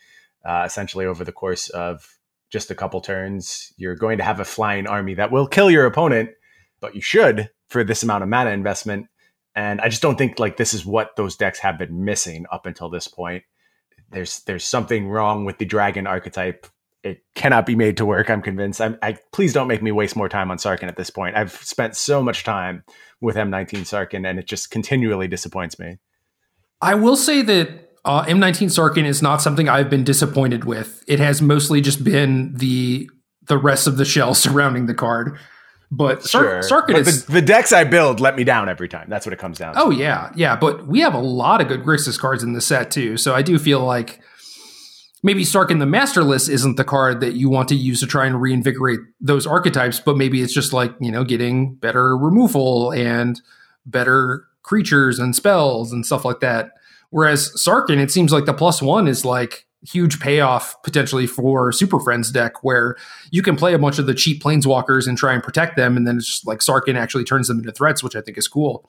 [0.45, 2.18] uh, essentially over the course of
[2.53, 3.72] just a couple turns.
[3.76, 6.30] You're going to have a flying army that will kill your opponent,
[6.80, 9.07] but you should for this amount of mana investment.
[9.57, 12.66] And I just don't think like this is what those decks have been missing up
[12.66, 13.42] until this point.
[14.11, 16.66] There's there's something wrong with the dragon archetype.
[17.03, 18.30] It cannot be made to work.
[18.30, 18.80] I'm convinced.
[18.80, 21.36] I'm, I please don't make me waste more time on Sarkhan at this point.
[21.36, 22.84] I've spent so much time
[23.20, 25.98] with M19 Sarkhan, and it just continually disappoints me.
[26.80, 31.05] I will say that uh, M19 Sarkhan is not something I've been disappointed with.
[31.07, 33.09] It has mostly just been the
[33.46, 35.38] the rest of the shell surrounding the card.
[35.90, 36.82] But Sar- sure.
[36.82, 39.09] Sarkhan but is the, the, decks I build let me down every time.
[39.11, 39.74] That's what it comes down.
[39.74, 39.80] To.
[39.82, 40.57] Oh yeah, yeah.
[40.57, 43.18] But we have a lot of good Grixis cards in the set too.
[43.18, 44.20] So I do feel like
[45.22, 48.40] maybe Sarkhan the Masterless isn't the card that you want to use to try and
[48.40, 50.00] reinvigorate those archetypes.
[50.00, 53.38] But maybe it's just like you know getting better removal and
[53.84, 56.70] better creatures and spells and stuff like that.
[57.12, 62.00] Whereas Sarkhan, it seems like the plus one is like huge payoff potentially for Super
[62.00, 62.96] Friends deck where
[63.30, 66.08] you can play a bunch of the cheap planeswalkers and try and protect them, and
[66.08, 68.88] then it's just like Sarkhan actually turns them into threats, which I think is cool.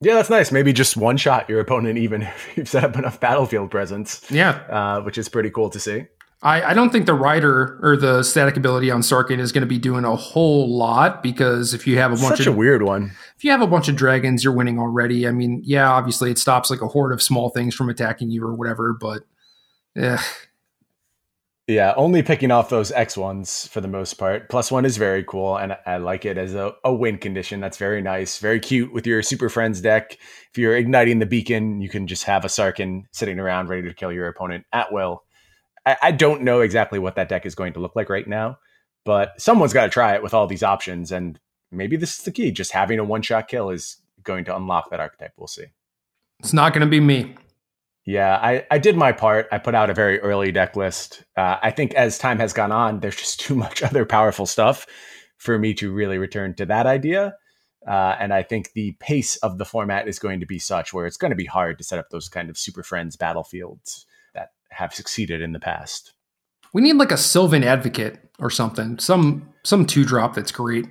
[0.00, 0.50] Yeah, that's nice.
[0.50, 4.28] Maybe just one shot your opponent, even if you've set up enough battlefield presence.
[4.28, 6.06] Yeah, uh, which is pretty cool to see.
[6.42, 9.66] I, I don't think the rider or the static ability on Sarkhan is going to
[9.66, 12.82] be doing a whole lot because if you have a bunch Such of a weird
[12.82, 15.28] one, if you have a bunch of dragons, you're winning already.
[15.28, 18.42] I mean, yeah, obviously it stops like a horde of small things from attacking you
[18.42, 19.22] or whatever, but
[19.94, 20.22] yeah.
[21.66, 24.48] Yeah, only picking off those X ones for the most part.
[24.48, 27.60] Plus one is very cool, and I like it as a, a win condition.
[27.60, 30.14] That's very nice, very cute with your Super Friends deck.
[30.50, 33.94] If you're igniting the beacon, you can just have a Sarkhan sitting around ready to
[33.94, 35.22] kill your opponent at will
[35.86, 38.58] I, I don't know exactly what that deck is going to look like right now,
[39.04, 41.12] but someone's got to try it with all these options.
[41.12, 41.38] And
[41.70, 42.50] maybe this is the key.
[42.50, 45.32] Just having a one shot kill is going to unlock that archetype.
[45.36, 45.66] We'll see.
[46.40, 47.34] It's not going to be me.
[48.06, 49.46] Yeah, I, I did my part.
[49.52, 51.22] I put out a very early deck list.
[51.36, 54.86] Uh, I think as time has gone on, there's just too much other powerful stuff
[55.36, 57.36] for me to really return to that idea.
[57.86, 61.06] Uh, and I think the pace of the format is going to be such where
[61.06, 64.04] it's going to be hard to set up those kind of super friends battlefields
[64.70, 66.12] have succeeded in the past.
[66.72, 68.98] We need like a Sylvan Advocate or something.
[68.98, 70.86] Some some two drop that's great.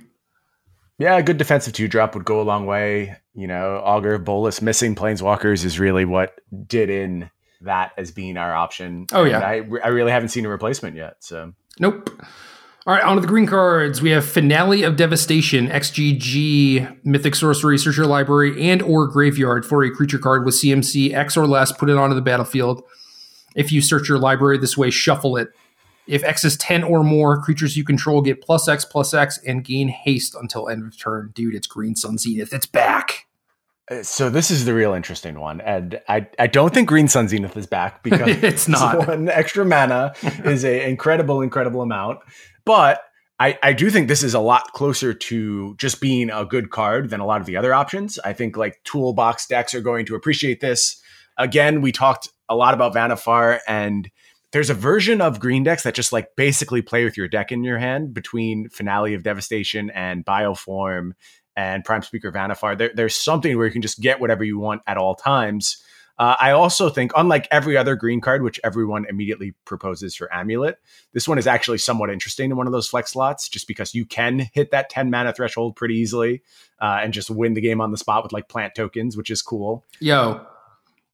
[0.98, 3.16] Yeah, a good defensive two drop would go a long way.
[3.34, 7.30] You know, Augur, Bolas missing Planeswalkers is really what did in
[7.62, 9.06] that as being our option.
[9.12, 11.16] Oh yeah, I, I really haven't seen a replacement yet.
[11.20, 12.10] So nope.
[12.86, 14.00] All right, on to the green cards.
[14.00, 19.84] We have Finale of Devastation, XGG, Mythic Sorcery, Search Your Library, and or Graveyard for
[19.84, 21.72] a creature card with CMC X or less.
[21.72, 22.82] Put it onto the battlefield.
[23.54, 25.48] If you search your library this way, shuffle it.
[26.06, 29.64] If X is 10 or more, creatures you control get plus X plus X and
[29.64, 31.30] gain haste until end of turn.
[31.34, 32.52] Dude, it's Green Sun Zenith.
[32.52, 33.26] It's back.
[33.90, 37.28] Uh, so this is the real interesting one, and I, I don't think Green Sun
[37.28, 42.20] Zenith is back because it's not one extra mana is an incredible incredible amount,
[42.64, 43.02] but
[43.40, 47.08] I, I do think this is a lot closer to just being a good card
[47.08, 48.18] than a lot of the other options.
[48.18, 51.00] I think like toolbox decks are going to appreciate this.
[51.38, 54.10] Again, we talked a lot about Vannifar and
[54.52, 57.62] there's a version of green decks that just like basically play with your deck in
[57.62, 61.12] your hand between Finale of Devastation and Bioform
[61.56, 64.82] and Prime Speaker Vannifar There, there's something where you can just get whatever you want
[64.86, 65.82] at all times.
[66.18, 70.76] Uh, I also think, unlike every other green card, which everyone immediately proposes for Amulet,
[71.14, 74.04] this one is actually somewhat interesting in one of those flex slots, just because you
[74.04, 76.42] can hit that 10 mana threshold pretty easily
[76.78, 79.40] uh, and just win the game on the spot with like plant tokens, which is
[79.40, 79.86] cool.
[79.98, 80.46] Yo,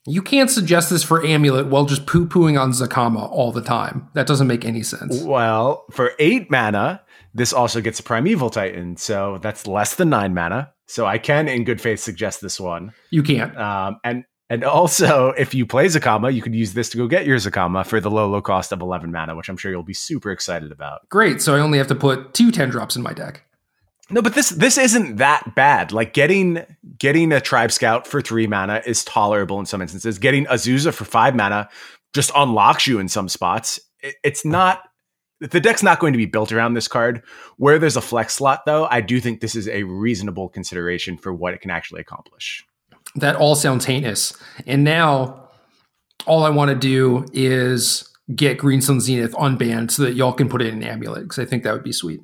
[0.07, 4.09] you can't suggest this for Amulet while just poo pooing on Zacama all the time.
[4.15, 5.23] That doesn't make any sense.
[5.23, 7.03] Well, for eight mana,
[7.35, 10.73] this also gets a Primeval Titan, so that's less than nine mana.
[10.87, 12.93] So I can, in good faith, suggest this one.
[13.11, 13.57] You can't.
[13.59, 17.27] Um, and and also, if you play Zacama, you could use this to go get
[17.27, 19.93] your Zacama for the low, low cost of 11 mana, which I'm sure you'll be
[19.93, 21.09] super excited about.
[21.09, 21.43] Great.
[21.43, 23.45] So I only have to put two 10 drops in my deck.
[24.09, 25.93] No, but this this isn't that bad.
[25.93, 26.65] Like getting
[26.99, 30.19] getting a Tribe Scout for three mana is tolerable in some instances.
[30.19, 31.69] Getting Azusa for five mana
[32.15, 33.81] just unlocks you in some spots.
[34.01, 34.83] It, it's not
[35.41, 37.23] the deck's not going to be built around this card.
[37.57, 41.33] Where there's a flex slot, though, I do think this is a reasonable consideration for
[41.33, 42.65] what it can actually accomplish.
[43.17, 44.33] That all sounds heinous.
[44.67, 45.49] And now
[46.27, 50.49] all I want to do is get Green Sun Zenith unbanned so that y'all can
[50.49, 52.21] put it in an Amulet because I think that would be sweet.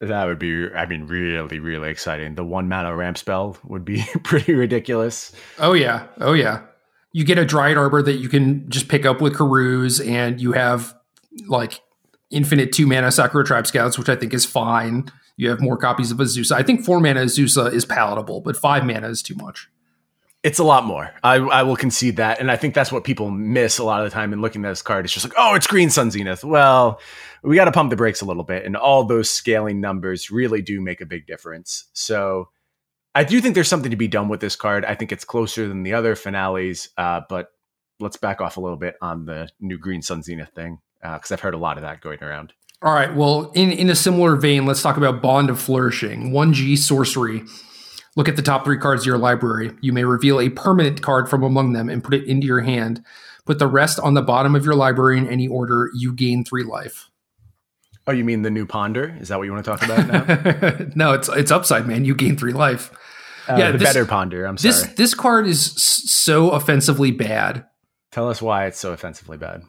[0.00, 2.34] That would be, I mean, really, really exciting.
[2.34, 5.32] The one mana ramp spell would be pretty ridiculous.
[5.58, 6.06] Oh, yeah.
[6.20, 6.62] Oh, yeah.
[7.12, 10.52] You get a Dryad Arbor that you can just pick up with Karuz, and you
[10.52, 10.94] have
[11.48, 11.80] like
[12.30, 15.06] infinite two mana Sakura Tribe Scouts, which I think is fine.
[15.38, 16.52] You have more copies of Azusa.
[16.52, 19.68] I think four mana Azusa is palatable, but five mana is too much.
[20.42, 21.10] It's a lot more.
[21.24, 22.38] I, I will concede that.
[22.38, 24.68] And I think that's what people miss a lot of the time in looking at
[24.68, 25.04] this card.
[25.04, 26.44] It's just like, oh, it's Green Sun Zenith.
[26.44, 27.00] Well,
[27.42, 28.64] we got to pump the brakes a little bit.
[28.64, 31.86] And all those scaling numbers really do make a big difference.
[31.94, 32.50] So
[33.14, 34.84] I do think there's something to be done with this card.
[34.84, 36.90] I think it's closer than the other finales.
[36.96, 37.48] Uh, but
[37.98, 41.34] let's back off a little bit on the new Green Sun Zenith thing because uh,
[41.34, 42.52] I've heard a lot of that going around.
[42.82, 43.14] All right.
[43.14, 46.30] Well, in, in a similar vein, let's talk about Bond of Flourishing.
[46.30, 47.42] 1G sorcery.
[48.16, 49.72] Look at the top three cards of your library.
[49.80, 53.04] You may reveal a permanent card from among them and put it into your hand.
[53.44, 55.90] Put the rest on the bottom of your library in any order.
[55.94, 57.10] You gain three life.
[58.06, 59.16] Oh, you mean the new ponder?
[59.20, 60.86] Is that what you want to talk about now?
[60.94, 62.04] no, it's it's upside, man.
[62.04, 62.90] You gain three life.
[63.48, 64.44] Uh, yeah, the this, better ponder.
[64.44, 64.72] I'm sorry.
[64.72, 67.66] This this card is so offensively bad.
[68.12, 69.62] Tell us why it's so offensively bad.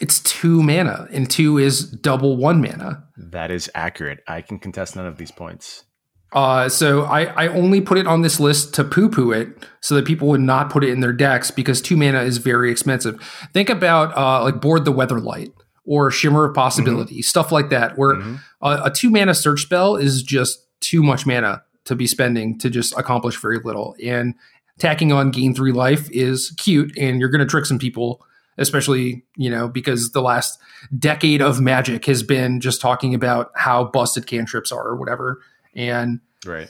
[0.00, 3.04] It's two mana, and two is double one mana.
[3.16, 4.20] That is accurate.
[4.26, 5.84] I can contest none of these points.
[6.32, 9.96] Uh, so I, I only put it on this list to poo poo it so
[9.96, 13.20] that people would not put it in their decks because two mana is very expensive.
[13.52, 15.52] Think about uh, like Board the Weatherlight
[15.84, 17.22] or Shimmer of Possibility, mm-hmm.
[17.22, 18.36] stuff like that, where mm-hmm.
[18.62, 22.70] a, a two mana search spell is just too much mana to be spending to
[22.70, 23.96] just accomplish very little.
[24.02, 24.34] And
[24.78, 28.24] tacking on gain three life is cute, and you're going to trick some people
[28.58, 30.58] especially you know because the last
[30.98, 35.40] decade of magic has been just talking about how busted cantrips are or whatever
[35.74, 36.68] and right.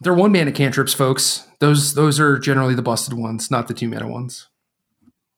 [0.00, 1.46] they're one mana cantrips folks.
[1.60, 4.48] Those those are generally the busted ones not the two mana ones.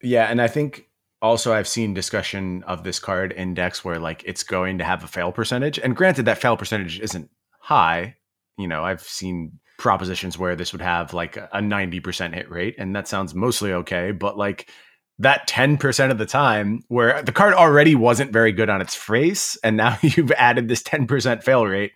[0.02, 0.88] Yeah and i think
[1.22, 5.08] also i've seen discussion of this card index where like it's going to have a
[5.08, 5.78] fail percentage.
[5.78, 8.16] And granted that fail percentage isn't high.
[8.56, 12.94] You know i've seen propositions where this would have like a 90% hit rate and
[12.94, 14.12] that sounds mostly okay.
[14.12, 14.70] But like
[15.18, 19.56] that 10% of the time where the card already wasn't very good on its face
[19.64, 21.92] and now you've added this 10% fail rate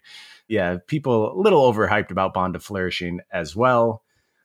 [0.49, 4.03] yeah people a little overhyped about bond of flourishing as well.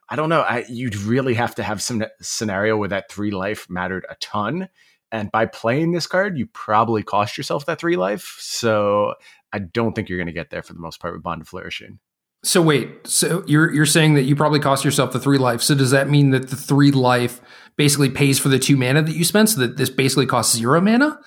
[0.09, 3.67] I don't know I, you'd really have to have some scenario where that three life
[3.69, 4.69] mattered a ton.
[5.11, 8.37] And by playing this card you probably cost yourself that three life.
[8.39, 9.15] So
[9.51, 11.47] i don't think you're going to get there for the most part with bond of
[11.47, 11.99] flourishing.
[12.43, 15.61] So wait, so you're you're saying that you probably cost yourself the three life.
[15.61, 17.41] So does that mean that the three life
[17.75, 20.79] basically pays for the two mana that you spent, so that this basically costs zero
[20.79, 21.19] mana?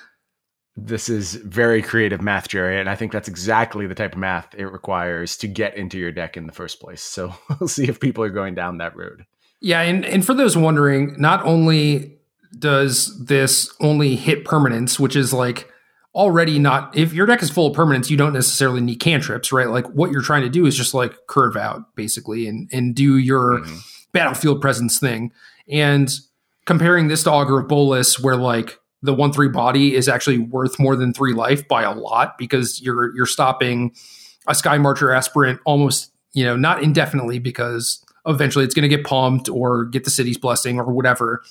[0.77, 4.55] This is very creative math, Jerry, and I think that's exactly the type of math
[4.55, 7.03] it requires to get into your deck in the first place.
[7.03, 9.27] So we'll see if people are going down that road.
[9.61, 12.19] Yeah, and, and for those wondering, not only
[12.59, 15.71] does this only hit permanence, which is like
[16.15, 19.69] already not if your deck is full of permanence, you don't necessarily need cantrips, right?
[19.69, 23.17] Like what you're trying to do is just like curve out basically and and do
[23.17, 23.77] your mm-hmm.
[24.13, 25.33] battlefield presence thing.
[25.69, 26.11] And
[26.65, 30.79] comparing this to Augur of Bolas, where like the one three body is actually worth
[30.79, 33.95] more than three life by a lot because you're you're stopping
[34.47, 39.49] a Skymarcher Aspirant almost, you know, not indefinitely because eventually it's going to get pumped
[39.49, 41.43] or get the city's blessing or whatever.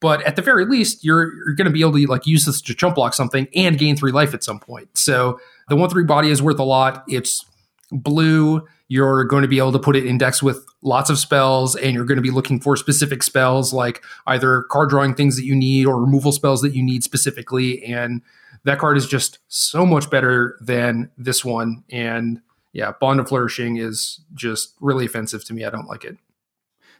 [0.00, 2.60] But at the very least, you're you're going to be able to like use this
[2.62, 4.88] to chump block something and gain three life at some point.
[4.96, 5.38] So
[5.68, 7.04] the one three body is worth a lot.
[7.08, 7.44] It's
[7.90, 8.66] blue.
[8.90, 12.04] You're going to be able to put it index with lots of spells, and you're
[12.04, 15.86] going to be looking for specific spells like either card drawing things that you need
[15.86, 17.84] or removal spells that you need specifically.
[17.84, 18.20] And
[18.64, 21.84] that card is just so much better than this one.
[21.88, 22.40] And
[22.72, 25.64] yeah, Bond of Flourishing is just really offensive to me.
[25.64, 26.16] I don't like it.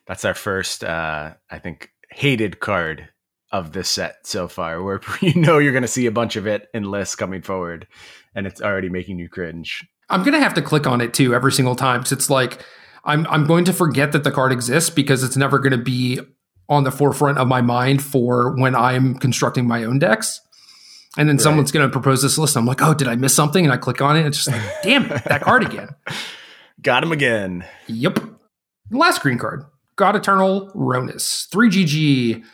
[0.06, 3.08] That's our first, uh, I think, hated card
[3.50, 6.46] of this set so far, where you know you're going to see a bunch of
[6.46, 7.88] it in lists coming forward,
[8.32, 9.84] and it's already making you cringe.
[10.10, 12.64] I'm gonna have to click on it too every single time because it's like
[13.04, 16.20] I'm I'm going to forget that the card exists because it's never going to be
[16.68, 20.40] on the forefront of my mind for when I'm constructing my own decks.
[21.18, 21.42] And then right.
[21.42, 22.56] someone's going to propose this list.
[22.56, 23.64] I'm like, oh, did I miss something?
[23.64, 24.20] And I click on it.
[24.20, 25.88] And It's just like, damn it, that card again.
[26.80, 27.66] Got him again.
[27.88, 28.20] Yep.
[28.92, 29.64] Last green card
[29.96, 31.48] God Eternal Rhonas.
[31.50, 32.44] 3GG,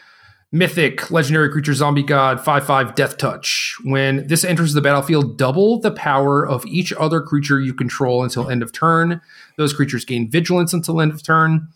[0.52, 3.76] mythic, legendary creature, zombie god, 5 5 death touch.
[3.84, 8.48] When this enters the battlefield, double the power of each other creature you control until
[8.48, 9.20] end of turn.
[9.56, 11.68] Those creatures gain vigilance until end of turn.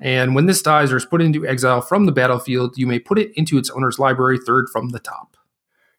[0.00, 3.18] And when this dies or is put into exile from the battlefield, you may put
[3.18, 5.36] it into its owner's library, third from the top.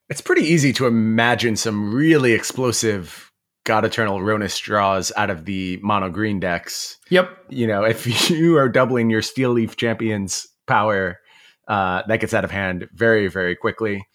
[0.10, 3.32] It's pretty easy to imagine some really explosive
[3.64, 6.98] God Eternal Rhonas draws out of the mono green decks.
[7.10, 7.30] Yep.
[7.50, 11.20] You know, if you are doubling your Steel Leaf Champions power,
[11.68, 14.08] uh, that gets out of hand very, very quickly.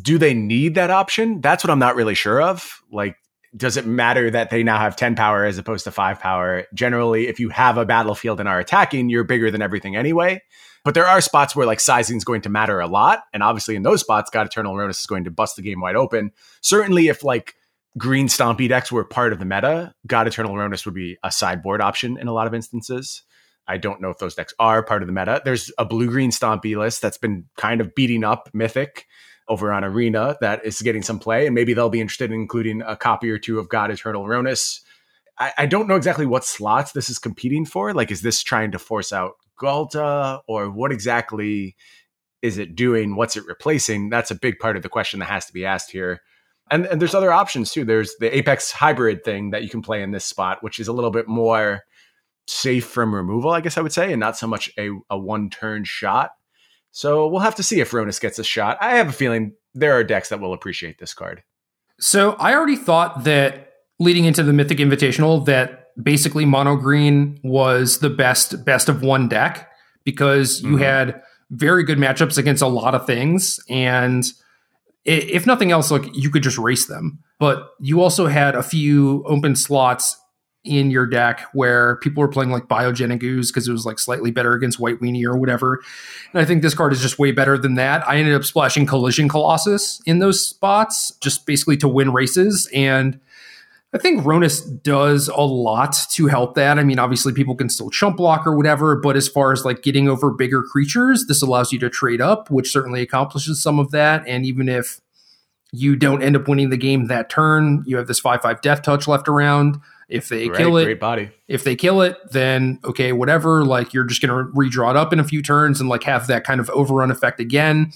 [0.00, 1.40] Do they need that option?
[1.40, 2.80] That's what I'm not really sure of.
[2.92, 3.16] Like,
[3.56, 6.64] does it matter that they now have 10 power as opposed to 5 power?
[6.74, 10.42] Generally, if you have a battlefield and are attacking, you're bigger than everything anyway.
[10.84, 13.22] But there are spots where like sizing is going to matter a lot.
[13.32, 15.96] And obviously in those spots, God Eternal Rhonas is going to bust the game wide
[15.96, 16.30] open.
[16.62, 17.54] Certainly if like
[17.96, 21.80] green stompy decks were part of the meta, God Eternal Rhonas would be a sideboard
[21.80, 23.22] option in a lot of instances.
[23.68, 25.42] I don't know if those decks are part of the meta.
[25.44, 29.06] There's a blue green stompy list that's been kind of beating up Mythic
[29.46, 32.82] over on Arena that is getting some play, and maybe they'll be interested in including
[32.82, 34.80] a copy or two of God Eternal Rhonas.
[35.38, 37.94] I, I don't know exactly what slots this is competing for.
[37.94, 41.76] Like, is this trying to force out Ghalta, or what exactly
[42.42, 43.16] is it doing?
[43.16, 44.10] What's it replacing?
[44.10, 46.20] That's a big part of the question that has to be asked here.
[46.70, 47.84] And, and there's other options too.
[47.84, 50.92] There's the Apex hybrid thing that you can play in this spot, which is a
[50.92, 51.82] little bit more
[52.48, 55.50] safe from removal, I guess I would say, and not so much a, a one
[55.50, 56.32] turn shot.
[56.90, 58.78] So we'll have to see if Rhonas gets a shot.
[58.80, 61.42] I have a feeling there are decks that will appreciate this card.
[62.00, 67.98] So I already thought that leading into the Mythic Invitational that basically mono green was
[67.98, 69.68] the best best of one deck
[70.04, 70.82] because you mm-hmm.
[70.82, 74.24] had very good matchups against a lot of things and
[75.04, 79.24] if nothing else like you could just race them but you also had a few
[79.26, 80.16] open slots
[80.64, 84.30] in your deck where people were playing like Biogenic Ooze because it was like slightly
[84.30, 85.80] better against White Weenie or whatever.
[86.32, 88.06] And I think this card is just way better than that.
[88.06, 92.68] I ended up splashing Collision Colossus in those spots just basically to win races.
[92.74, 93.20] And
[93.94, 96.78] I think Rhonas does a lot to help that.
[96.78, 99.82] I mean, obviously people can still chump block or whatever, but as far as like
[99.82, 103.90] getting over bigger creatures, this allows you to trade up, which certainly accomplishes some of
[103.92, 104.26] that.
[104.26, 105.00] And even if
[105.72, 108.82] you don't end up winning the game that turn, you have this 5 5 death
[108.82, 111.30] touch left around if they kill it, great body.
[111.48, 113.64] If they kill it, then okay, whatever.
[113.64, 116.44] Like you're just gonna redraw it up in a few turns and like have that
[116.44, 117.92] kind of overrun effect again.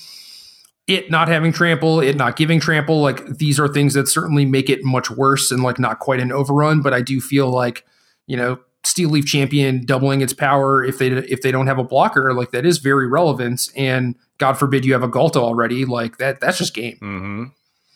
[0.87, 4.69] It not having trample, it not giving trample, like these are things that certainly make
[4.69, 6.83] it much worse and like not quite an overrun.
[6.83, 7.87] But I do feel like
[8.27, 11.85] you know Steel Leaf Champion doubling its power if they if they don't have a
[11.85, 13.69] blocker, like that is very relevant.
[13.75, 16.99] And God forbid you have a Ghalta already, like that that's just game.
[17.01, 17.45] Mm-hmm.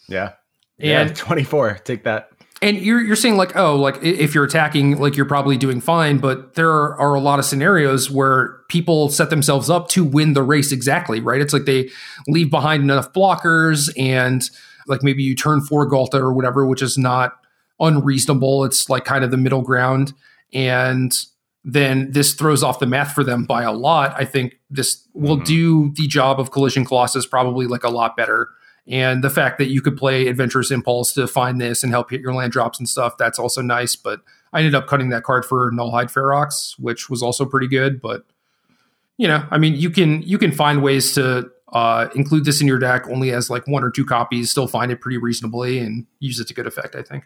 [0.09, 0.33] Yeah.
[0.79, 1.79] And yeah, 24.
[1.79, 2.31] Take that
[2.63, 6.19] and you're you're saying like oh like if you're attacking like you're probably doing fine
[6.19, 10.33] but there are, are, a lot of scenarios where people set themselves up to win
[10.33, 11.41] the race exactly right?
[11.41, 11.91] It's like they
[12.27, 14.43] leave behind enough blockers and
[14.87, 17.35] like maybe you turn for Ghalta or whatever which is not
[17.81, 18.65] unreasonable.
[18.65, 20.13] It's like kind of the middle ground.
[20.53, 21.13] And
[21.65, 24.15] then this throws off the math for them by a lot.
[24.17, 25.45] I think this will mm-hmm.
[25.45, 28.49] do the job of collision colossus probably like a lot better
[28.89, 32.21] and the fact that you could play Adventurous Impulse to find this and help hit
[32.21, 33.97] your land drops and stuff, that's also nice.
[33.97, 34.21] But
[34.53, 38.01] I ended up cutting that card for Nullhide Ferox, which was also pretty good.
[38.01, 38.25] But
[39.17, 42.67] you know, I mean, you can you can find ways to uh, include this in
[42.67, 46.07] your deck only as like one or two copies, still find it pretty reasonably and
[46.21, 47.25] use it to good effect, I think.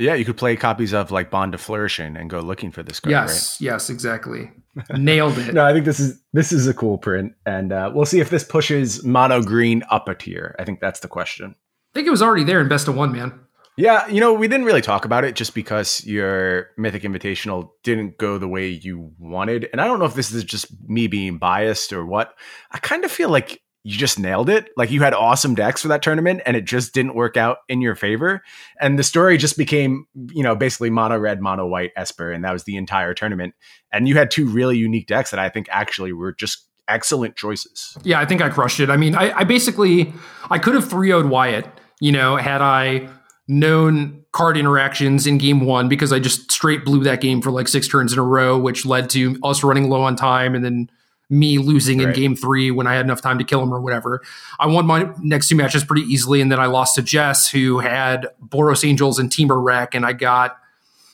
[0.00, 3.00] Yeah, you could play copies of like Bond of Flourishing and go looking for this
[3.00, 3.10] card.
[3.10, 3.66] Yes, right?
[3.66, 4.50] yes, exactly.
[4.90, 5.52] Nailed it.
[5.54, 8.30] no, I think this is this is a cool print, and uh, we'll see if
[8.30, 10.56] this pushes mono green up a tier.
[10.58, 11.54] I think that's the question.
[11.92, 13.40] I think it was already there in best of one, man.
[13.76, 18.18] Yeah, you know, we didn't really talk about it just because your Mythic Invitational didn't
[18.18, 19.68] go the way you wanted.
[19.72, 22.34] And I don't know if this is just me being biased or what.
[22.70, 24.68] I kind of feel like you just nailed it.
[24.76, 27.80] Like you had awesome decks for that tournament and it just didn't work out in
[27.80, 28.42] your favor.
[28.80, 32.30] And the story just became, you know, basically mono red, mono white Esper.
[32.30, 33.54] And that was the entire tournament.
[33.92, 37.96] And you had two really unique decks that I think actually were just excellent choices.
[38.02, 38.90] Yeah, I think I crushed it.
[38.90, 40.12] I mean, I, I basically,
[40.50, 41.66] I could have 3 0'd Wyatt,
[42.00, 43.08] you know, had I
[43.48, 47.66] known card interactions in game one because I just straight blew that game for like
[47.66, 50.90] six turns in a row, which led to us running low on time and then
[51.30, 54.20] me losing in game three when I had enough time to kill him or whatever.
[54.58, 57.78] I won my next two matches pretty easily, and then I lost to Jess, who
[57.78, 60.58] had Boros Angels and Temur Wreck, and I got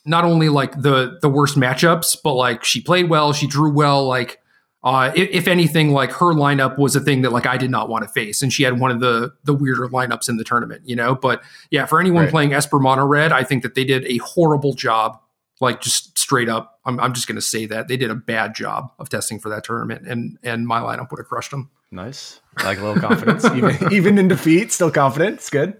[0.06, 4.06] not only like the the worst matchups, but like she played well, she drew well,
[4.06, 4.40] like
[4.84, 7.88] uh, if, if anything, like her lineup was a thing that like I did not
[7.88, 10.82] want to face, and she had one of the the weirder lineups in the tournament,
[10.84, 11.14] you know.
[11.14, 12.30] But yeah, for anyone Right.
[12.30, 15.20] playing Esper Mono Red, I think that they did a horrible job.
[15.60, 18.54] Like just straight up, I'm, I'm just going to say that they did a bad
[18.54, 21.70] job of testing for that tournament, and and my lineup would have crushed them.
[21.90, 22.40] Nice.
[22.64, 23.44] Like a little confidence.
[23.54, 25.36] even, even in defeat, still confident.
[25.36, 25.78] It's good.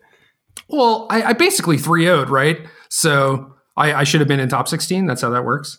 [0.68, 2.58] Well, I, I basically 3 0'd, right?
[2.88, 5.06] So I, I should have been in top 16.
[5.06, 5.78] That's how that works.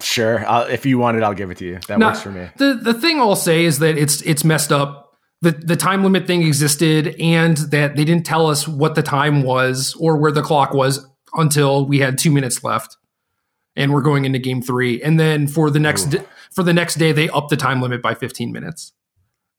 [0.00, 0.44] Sure.
[0.48, 1.80] I'll, if you want it, I'll give it to you.
[1.88, 2.48] That No, works for me.
[2.56, 5.12] The the thing I'll say is that it's it's messed up.
[5.42, 9.42] The the time limit thing existed and that they didn't tell us what the time
[9.42, 12.96] was or where the clock was until we had 2 minutes left.
[13.76, 15.02] And we're going into game 3.
[15.02, 16.18] And then for the next d-
[16.50, 18.92] for the next day they up the time limit by 15 minutes.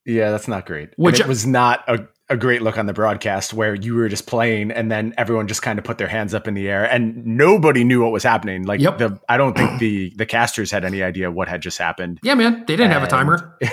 [0.05, 0.89] Yeah, that's not great.
[0.97, 4.71] Which- was not a, a great look on the broadcast where you were just playing
[4.71, 7.83] and then everyone just kind of put their hands up in the air and nobody
[7.83, 8.63] knew what was happening.
[8.63, 8.97] Like Yep.
[8.97, 12.19] the I don't think the the casters had any idea what had just happened.
[12.23, 13.57] Yeah, man, they didn't have a timer.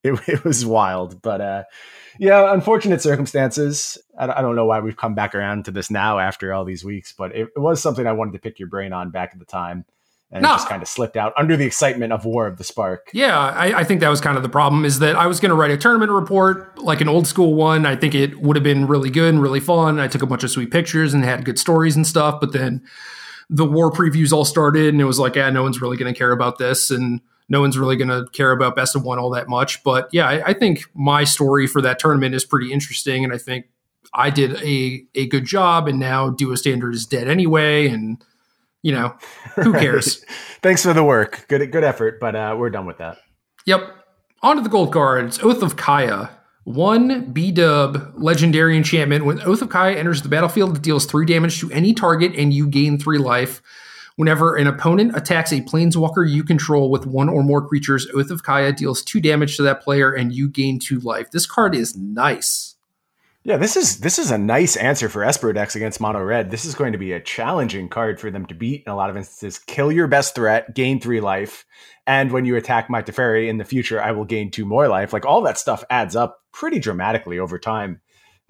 [0.04, 1.64] It, it was wild, but uh,
[2.20, 3.98] yeah, unfortunate circumstances.
[4.18, 6.64] I, don't- I don't know why we've come back around to this now after all
[6.64, 9.30] these weeks, but it, it was something I wanted to pick your brain on back
[9.32, 9.84] at the time,
[10.30, 10.50] and No.
[10.50, 13.10] it just kind of slipped out under the excitement of War of the Spark.
[13.12, 15.50] Yeah, I, I think that was kind of the problem is that I was going
[15.50, 17.84] to write a tournament report, like an old school one.
[17.84, 19.98] I think it would have been really good and really fun.
[19.98, 22.38] I took a bunch of sweet pictures and had good stories and stuff.
[22.40, 22.82] But then
[23.50, 26.16] the war previews all started, and it was like, yeah, no one's really going to
[26.18, 29.30] care about this, and no one's really going to care about best of one all
[29.30, 29.82] that much.
[29.82, 33.38] But yeah, I, I think my story for that tournament is pretty interesting, and I
[33.38, 33.66] think
[34.12, 35.88] I did a a good job.
[35.88, 38.22] And now Duo Standard is dead anyway, and
[38.82, 39.16] you know
[39.54, 40.24] who cares.
[40.62, 41.46] Thanks for the work.
[41.48, 43.18] Good good effort, but uh, we're done with that.
[43.66, 43.94] Yep.
[44.40, 45.40] On to the gold cards.
[45.42, 46.30] Oath of Kaya.
[46.64, 49.24] One B dub legendary enchantment.
[49.24, 52.52] When Oath of Kaya enters the battlefield, it deals three damage to any target and
[52.52, 53.62] you gain three life.
[54.18, 58.42] Whenever an opponent attacks a planeswalker you control with one or more creatures, Oath of
[58.42, 61.30] Kaya deals two damage to that player and you gain two life.
[61.30, 62.74] This card is nice.
[63.44, 66.50] Yeah, this is this is a nice answer for Esper decks against Mono Red.
[66.50, 69.08] This is going to be a challenging card for them to beat in a lot
[69.08, 69.60] of instances.
[69.60, 71.64] Kill your best threat, gain three life,
[72.04, 75.12] and when you attack my Teferi in the future, I will gain two more life.
[75.12, 78.00] Like all that stuff adds up pretty dramatically over time.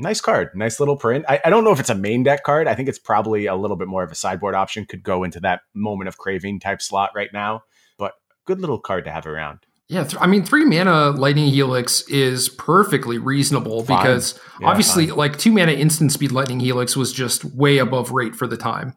[0.01, 1.25] Nice card, nice little print.
[1.29, 2.69] I, I don't know if it's a main deck card.
[2.69, 4.85] I think it's probably a little bit more of a sideboard option.
[4.87, 7.63] Could go into that moment of craving type slot right now,
[7.99, 8.13] but
[8.47, 9.59] good little card to have around.
[9.89, 13.99] Yeah, th- I mean, three mana Lightning Helix is perfectly reasonable Fine.
[13.99, 15.17] because Yeah, obviously, fine.
[15.17, 18.95] like two mana instant speed Lightning Helix was just way above rate for the time,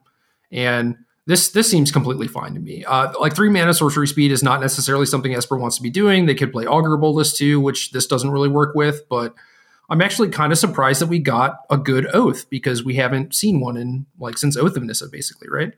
[0.52, 0.96] and
[1.26, 2.84] this this seems completely fine to me.
[2.84, 6.26] Uh, like three mana sorcery speed is not necessarily something Esper wants to be doing.
[6.26, 9.08] They could play Augur Bolas too, which this doesn't really work with.
[9.08, 9.34] But
[9.90, 13.60] I'm actually kind of surprised that we got a good Oath because we haven't seen
[13.60, 15.74] one in like since Oath of Nissa, basically, right?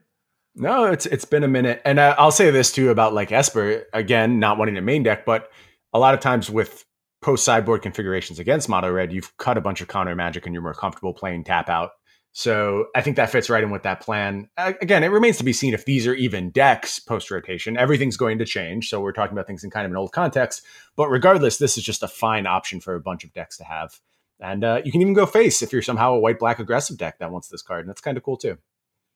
[0.55, 3.86] No, it's it's been a minute, and uh, I'll say this too about like Esper
[3.93, 5.51] again, not wanting a main deck, but
[5.93, 6.85] a lot of times with
[7.22, 10.62] post sideboard configurations against Mono Red, you've cut a bunch of counter magic, and you're
[10.62, 11.90] more comfortable playing tap out.
[12.36, 14.48] So I think that fits right in with that plan.
[14.59, 17.77] Again, it remains to be seen if these are even decks post rotation.
[17.77, 20.62] Everything's going to change, so we're talking about things in kind of an old context.
[20.97, 24.01] But regardless, this is just a fine option for a bunch of decks to have,
[24.40, 27.20] and uh, you can even go face if you're somehow a white black aggressive deck
[27.20, 28.59] that wants this card, and that's kind of cool too.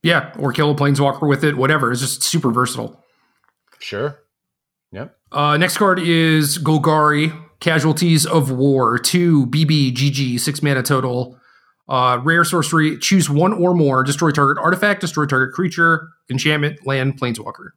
[0.04, 1.90] Yeah, or kill a Planeswalker with it, whatever.
[1.90, 3.04] It's just super versatile.
[3.80, 4.20] Sure.
[4.92, 5.16] Yep.
[5.32, 11.37] Uh, next card is Golgari, Casualties of War, 2 BB GG, 6 mana total.
[11.88, 17.18] Uh, rare sorcery, choose one or more, destroy target artifact, destroy target creature, enchantment, land,
[17.18, 17.70] planeswalker.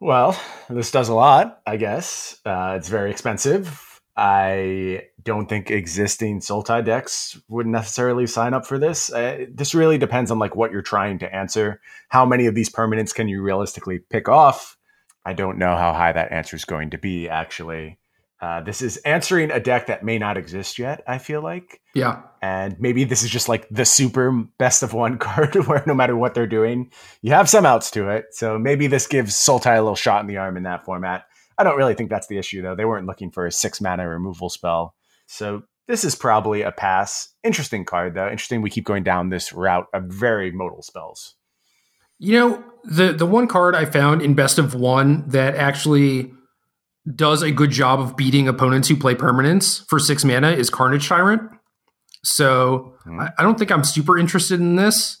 [0.00, 2.38] Well, this does a lot, I guess.
[2.44, 4.00] Uh, it's very expensive.
[4.16, 9.12] I don't think existing Sultai decks would necessarily sign up for this.
[9.12, 11.80] Uh, this really depends on like what you're trying to answer.
[12.08, 14.76] How many of these permanents can you realistically pick off?
[15.24, 17.28] I don't know how high that answer is going to be.
[17.28, 17.98] Actually,
[18.40, 21.02] uh, this is answering a deck that may not exist yet.
[21.08, 22.22] I feel like Yeah.
[22.40, 26.16] and maybe this is just like the super best of one card where no matter
[26.16, 26.90] what they're doing,
[27.22, 28.26] you have some outs to it.
[28.32, 31.24] So maybe this gives Sultai a little shot in the arm in that format.
[31.58, 32.76] I don't really think that's the issue though.
[32.76, 34.94] They weren't looking for a six mana removal spell.
[35.26, 37.30] So this is probably a pass.
[37.42, 38.28] Interesting card though.
[38.30, 41.34] Interesting we keep going down this route of very modal spells.
[42.20, 46.32] You know, the the one card I found in best of one that actually
[47.14, 51.08] does a good job of beating opponents who play permanents for six mana is Carnage
[51.08, 51.42] Tyrant.
[52.22, 53.20] So Hmm.
[53.20, 55.18] I, I don't think I'm super interested in this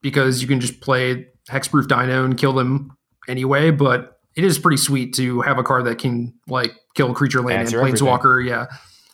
[0.00, 2.96] because you can just play Hexproof Dino and kill them
[3.28, 3.70] anyway.
[3.70, 7.60] But it is pretty sweet to have a card that can like kill creature land
[7.60, 8.46] Answer and planeswalker.
[8.46, 8.66] Yeah.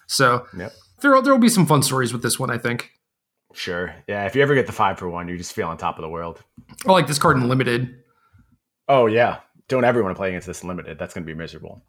[0.06, 0.72] So Yep.
[1.00, 2.50] there there will be some fun stories with this one.
[2.50, 2.90] I think.
[3.54, 3.94] Sure.
[4.06, 4.24] Yeah.
[4.26, 6.08] If you ever get the five for one, you just feel on top of the
[6.08, 6.42] world.
[6.86, 7.96] I like this card in limited.
[8.88, 9.38] Oh yeah.
[9.68, 10.98] Don't ever want to play against this limited.
[10.98, 11.82] That's going to be miserable.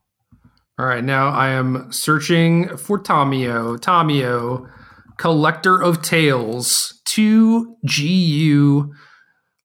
[0.79, 3.77] All right, now I am searching for Tamiyo.
[3.77, 4.67] Tamiyo,
[5.17, 8.91] Collector of Tales, 2 GU,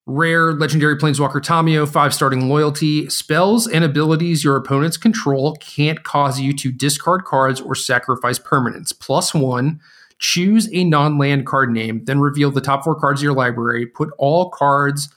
[0.04, 3.08] rare legendary planeswalker Tamiyo, 5 starting loyalty.
[3.08, 8.92] Spells and abilities your opponents control can't cause you to discard cards or sacrifice permanents.
[8.98, 9.80] Plus 1.
[10.18, 13.86] Choose a non land card name, then reveal the top four cards of your library.
[13.86, 15.08] Put all cards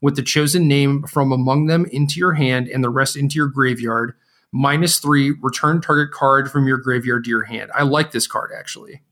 [0.00, 3.48] with the chosen name from among them into your hand and the rest into your
[3.48, 4.14] graveyard
[4.52, 7.70] minus three, return target card from your graveyard to your hand.
[7.74, 9.02] I like this card actually.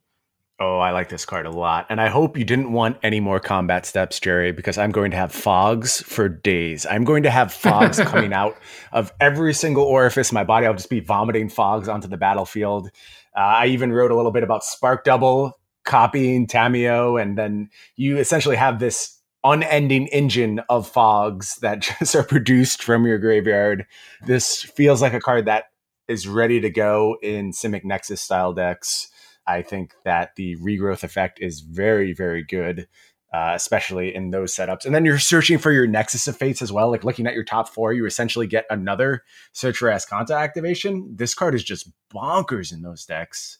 [0.60, 1.86] Oh, I like this card a lot.
[1.88, 5.16] And I hope you didn't want any more combat steps, Jerry, because I'm going to
[5.16, 6.84] have fogs for days.
[6.84, 8.56] I'm going to have fogs coming out
[8.90, 10.66] of every single orifice in my body.
[10.66, 12.90] I'll just be vomiting fogs onto the battlefield.
[13.36, 18.18] Uh, I even wrote a little bit about Spark Double copying Tamiyo, and then you
[18.18, 23.86] essentially have this unending engine of fogs that just are produced from your graveyard.
[24.26, 25.64] This feels like a card that
[26.08, 29.08] is ready to go in Simic Nexus style decks.
[29.46, 32.88] I think that the regrowth effect is very, very good,
[33.32, 34.84] uh, especially in those setups.
[34.84, 36.90] And then you're searching for your Nexus of Fates as well.
[36.90, 41.14] Like looking at your top four, you essentially get another Search for Azcanta activation.
[41.14, 43.57] This card is just bonkers in those decks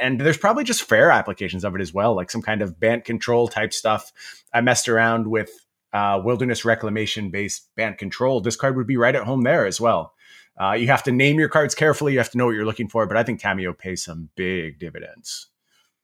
[0.00, 3.04] and there's probably just fair applications of it as well, like some kind of Bant
[3.04, 4.12] control type stuff.
[4.52, 5.50] I messed around with
[5.92, 8.40] uh, wilderness reclamation based Bant control.
[8.40, 10.14] This card would be right at home there as well.
[10.60, 12.12] Uh, you have to name your cards carefully.
[12.12, 14.78] You have to know what you're looking for, but I think Tamiyo pays some big
[14.78, 15.46] dividends.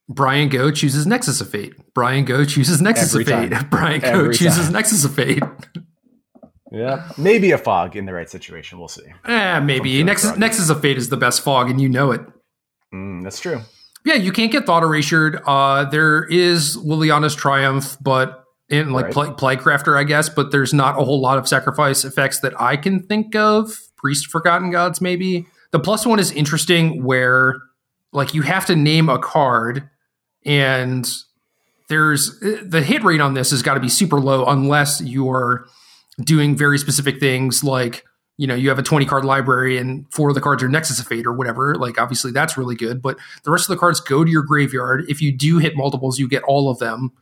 [0.08, 1.74] Brian Go chooses Nexus of Fate.
[1.92, 3.50] Brian Go chooses Nexus Every of Fate.
[3.50, 3.68] time.
[3.70, 4.72] Brian Go Every chooses time.
[4.72, 5.42] Nexus of Fate.
[6.72, 8.78] Yeah, maybe a fog in the right situation.
[8.78, 9.04] We'll see.
[9.24, 12.20] Eh, maybe Nexus Nexus of Fate is the best fog, and you know it.
[12.94, 13.60] Mm, that's true.
[14.06, 15.42] Yeah, you can't get thought erasured.
[15.44, 19.36] Uh, there is Liliana's Triumph, but in like Right.
[19.36, 22.76] play, Plaguecrafter, I guess, but there's not a whole lot of sacrifice effects that I
[22.76, 23.76] can think of.
[23.96, 25.46] Priest Forgotten Gods, maybe.
[25.72, 27.56] The plus one is interesting where
[28.12, 29.90] like you have to name a card
[30.44, 31.10] and
[31.88, 35.66] there's the hit rate on this has got to be super low unless you're
[36.20, 38.04] doing very specific things like
[38.38, 40.98] you know you have a 20 card library and four of the cards are nexus
[40.98, 44.00] of fate or whatever like obviously that's really good but the rest of the cards
[44.00, 45.04] go to your graveyard.
[45.08, 47.12] If you do hit multiples you get all of them.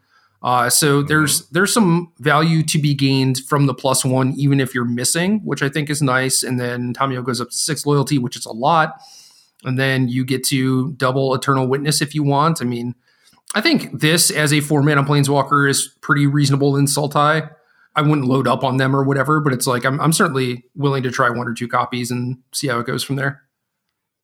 [0.42, 4.74] Uh, so there's there's some value to be gained from the plus one even if
[4.74, 6.42] you're missing which i think is nice.
[6.42, 9.00] And then Tamiyo goes up to six loyalty which is a lot.
[9.64, 12.60] And then you get to double eternal witness if you want.
[12.60, 12.94] I mean
[13.54, 17.50] I think this as a four mana planeswalker is pretty reasonable in Sultai.
[17.96, 21.02] I wouldn't load up on them or whatever, but it's like I'm, I'm certainly willing
[21.04, 23.42] to try one or two copies and see how it goes from there.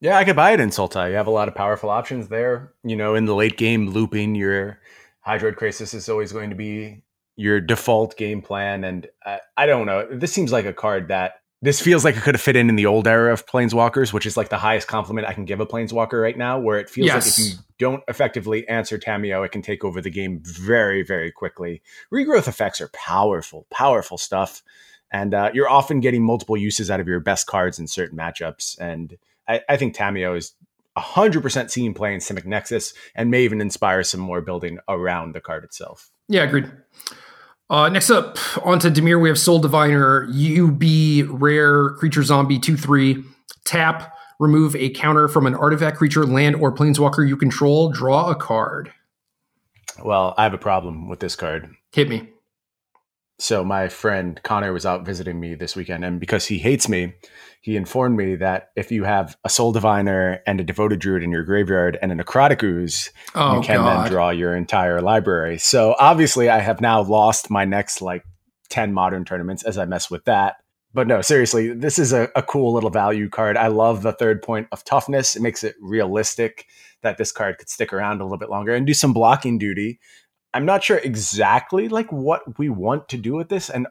[0.01, 1.11] Yeah, I could buy it in Sultai.
[1.11, 2.73] You have a lot of powerful options there.
[2.83, 4.81] You know, in the late game, looping your
[5.27, 7.03] Hydroid Krasis is always going to be
[7.37, 8.83] your default game plan.
[8.85, 10.07] And uh, I don't know.
[10.11, 12.77] This seems like a card that this feels like it could have fit in in
[12.77, 15.67] the old era of Planeswalkers, which is like the highest compliment I can give a
[15.67, 17.39] Planeswalker right now, where it feels Yes.
[17.39, 21.31] like if you don't effectively answer Tamiyo, it can take over the game very, very
[21.31, 21.83] quickly.
[22.13, 24.63] Regrowth effects are powerful, powerful stuff.
[25.13, 28.79] And uh, you're often getting multiple uses out of your best cards in certain matchups.
[28.79, 29.19] And
[29.49, 30.55] I, I think Tamiyo is
[30.97, 35.65] 100% seen playing Simic Nexus and may even inspire some more building around the card
[35.65, 36.11] itself.
[36.29, 36.71] Yeah, agreed.
[37.71, 38.37] Uh, next up,
[38.67, 43.23] onto Dimir, we have Soul Diviner, UB, rare creature zombie 2 3.
[43.65, 47.93] Tap, remove a counter from an artifact creature, land, or planeswalker you control.
[47.93, 48.93] Draw a card.
[50.05, 51.73] Well, I have a problem with this card.
[51.93, 52.29] Hit me.
[53.41, 57.15] So my friend Connor was out visiting me this weekend, and because he hates me,
[57.63, 61.31] he informed me that if you have a Soul Diviner and a Devoted Druid in
[61.31, 64.05] your graveyard and a Necrotic Ooze, Oh, you can God.
[64.05, 65.59] then draw your entire library.
[65.59, 68.25] So obviously, I have now lost my next like
[68.69, 70.57] ten modern tournaments as I mess with that.
[70.93, 73.57] But no, seriously, this is a, a cool little value card.
[73.57, 75.37] I love the third point of toughness.
[75.37, 76.67] It makes it realistic
[77.03, 79.99] that this card could stick around a little bit longer and do some blocking duty.
[80.53, 83.87] I'm not sure exactly like what we want to do with this, and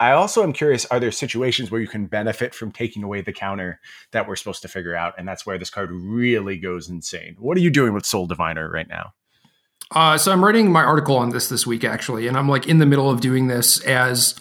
[0.00, 3.32] I also am curious: are there situations where you can benefit from taking away the
[3.32, 3.80] counter
[4.12, 7.36] that we're supposed to figure out, and that's where this card really goes insane?
[7.38, 9.14] What are you doing with Soul Diviner right now?
[9.94, 12.78] Uh, so I'm writing my article on this this week actually, and I'm like in
[12.78, 14.34] the middle of doing this as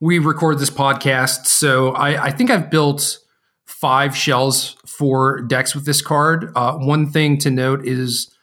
[0.00, 1.46] we record this podcast.
[1.46, 3.18] So I, I think I've built
[3.66, 6.50] five shells for decks with this card.
[6.56, 8.34] Uh, one thing to note is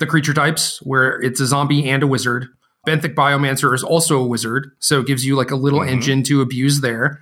[0.00, 2.48] the creature types, where it's a zombie and a wizard.
[2.86, 5.88] Benthic Biomancer is also a wizard, so it gives you like a little Mhm.
[5.88, 7.20] engine to abuse there.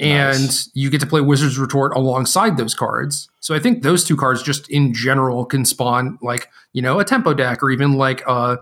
[0.00, 0.70] And Nice.
[0.74, 3.28] you get to play Wizard's Retort alongside those cards.
[3.40, 7.04] So I think those two cards just in general can spawn like, you know, a
[7.04, 8.58] tempo deck or even like a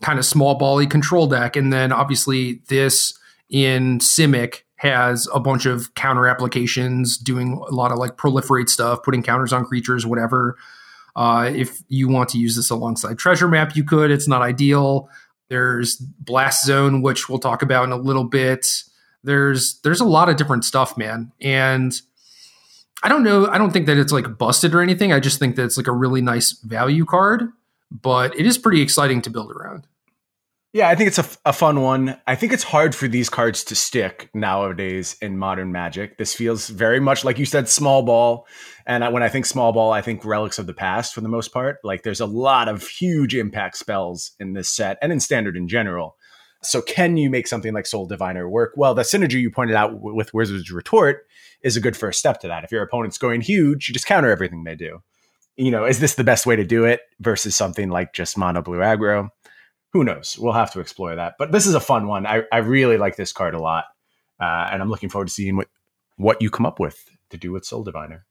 [0.00, 1.56] kind of small bally control deck.
[1.56, 3.14] And then obviously this
[3.50, 9.02] in Simic has a bunch of counter applications doing a lot of like proliferate stuff,
[9.02, 10.56] putting counters on creatures, whatever.
[11.18, 14.12] Uh, if you want to use this alongside Treasure Map, you could.
[14.12, 15.10] It's not ideal.
[15.48, 18.84] There's Blast Zone, which we'll talk about in a little bit.
[19.24, 21.32] There's there's a lot of different stuff, man.
[21.40, 21.92] And
[23.02, 23.48] I don't know.
[23.48, 25.12] I don't think that it's like busted or anything.
[25.12, 27.48] I just think that it's like a really nice value card,
[27.90, 29.88] but it is pretty exciting to build around.
[30.72, 32.20] Yeah, I think it's a fun one.
[32.26, 36.18] I think it's hard for these cards to stick nowadays in modern Magic.
[36.18, 38.46] This feels very much like you said, small ball.
[38.88, 41.28] And I, when I think small ball, I think relics of the past for the
[41.28, 41.78] most part.
[41.84, 45.68] Like there's a lot of huge impact spells in this set and in standard in
[45.68, 46.16] general.
[46.62, 48.72] So can you make something like Soul Diviner work?
[48.76, 51.26] Well, the synergy you pointed out w- with Wizard's Retort
[51.62, 52.64] is a good first step to that.
[52.64, 55.02] If your opponent's going huge, you just counter everything they do.
[55.56, 58.62] You know, is this the best way to do it versus something like just mono
[58.62, 59.30] blue aggro?
[59.92, 60.36] who knows?
[60.38, 61.34] We'll have to explore that.
[61.38, 62.26] But this is a fun one.
[62.26, 63.86] I, I really like this card a lot.
[64.40, 65.68] Uh, and I'm looking forward to seeing what,
[66.16, 68.26] what you come up with to do with Soul Diviner.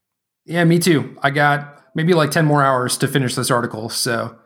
[0.47, 1.15] Yeah, me too.
[1.21, 3.89] I got maybe like 10 more hours to finish this article.
[3.89, 4.37] So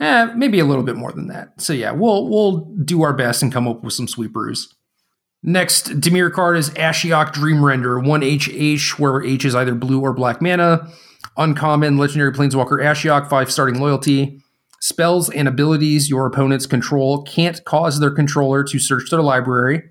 [0.00, 1.60] eh, maybe a little bit more than that.
[1.60, 4.74] So yeah, we'll we'll do our best and come up with some sweet brews.
[5.42, 10.42] Next, Dimir card is Ashiok Dream Render, 1HH, where H is either blue or black
[10.42, 10.90] mana.
[11.36, 14.42] Uncommon, Legendary Planeswalker Ashiok, 5 starting loyalty.
[14.80, 19.82] Spells and abilities your opponents control can't cause their controller to search their library.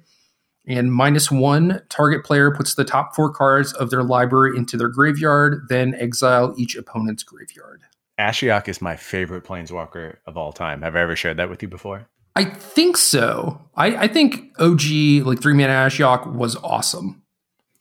[0.68, 4.90] And minus one, target player puts the top four cards of their library into their
[4.90, 7.82] graveyard, then exile each opponent's graveyard.
[8.20, 10.82] Ashiok is my favorite planeswalker of all time.
[10.82, 12.08] Have I ever shared that with you before?
[12.36, 13.62] I think so.
[13.76, 17.24] I, I think OG, like three mana Ashiok, was awesome.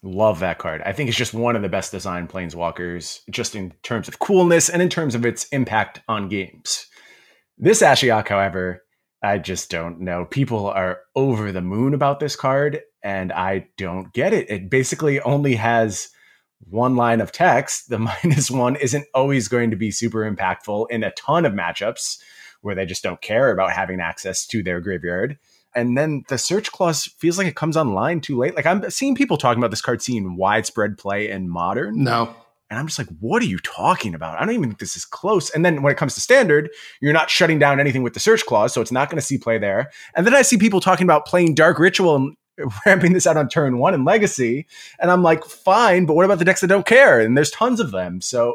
[0.03, 0.81] Love that card.
[0.87, 4.69] I think it's just one of the best designed planeswalkers, just in terms of coolness
[4.69, 6.87] and in terms of its impact on games.
[7.59, 8.85] This Ashiok, however,
[9.23, 10.25] I just don't know.
[10.25, 14.51] People are over the moon about this card, and I don't get it.
[14.51, 16.11] It basically only has
[16.61, 17.89] one line of text.
[17.89, 22.19] The minus one isn't always going to be super impactful in a ton of matchups
[22.61, 25.39] where they just don't care about having access to their graveyard.
[25.75, 28.57] And then the search clause feels like it comes online too late.
[28.57, 32.03] Like I'm seeing people talking about this card seeing widespread play in modern.
[32.03, 32.35] No.
[32.71, 34.39] And I'm just like, what are you talking about?
[34.39, 35.49] I don't even think this is close.
[35.51, 36.71] And then when it comes to standard,
[37.01, 39.39] you're not shutting down anything with the search clause, so it's not going to see
[39.39, 39.91] play there.
[40.15, 42.37] And then I see people talking about playing Dark Ritual and
[42.87, 44.67] ramping this out on turn one in Legacy.
[44.99, 47.21] And I'm like, fine, but what about the decks that don't care?
[47.21, 48.21] And there's tons of them.
[48.21, 48.55] So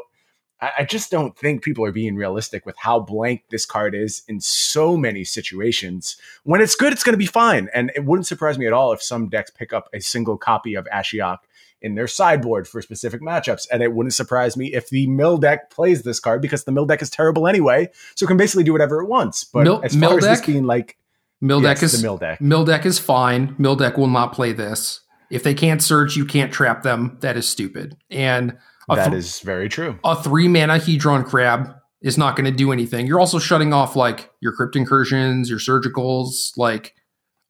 [0.60, 4.22] I, I just don't think people are being realistic with how blank this card is
[4.28, 6.16] in so many situations.
[6.44, 7.68] When it's good, it's going to be fine.
[7.74, 10.74] And it wouldn't surprise me at all if some decks pick up a single copy
[10.74, 11.38] of Ashiok
[11.84, 13.66] in their sideboard for specific matchups.
[13.70, 16.86] And it wouldn't surprise me if the mill deck plays this card because the mill
[16.86, 17.88] deck is terrible anyway.
[18.16, 19.44] So it can basically do whatever it wants.
[19.44, 20.46] But Mill- as far mill as this deck?
[20.46, 20.96] being like
[21.40, 22.40] Mill yes, deck is the mill deck.
[22.40, 23.54] Mill deck is fine.
[23.58, 25.00] Mill deck will not play this.
[25.30, 27.18] If they can't search, you can't trap them.
[27.20, 27.96] That is stupid.
[28.10, 28.56] And
[28.88, 29.98] That th- is very true.
[30.04, 33.06] a three mana Hedron Crab is not going to do anything.
[33.06, 36.94] You're also shutting off like your Crypt Incursions, your Surgicals, like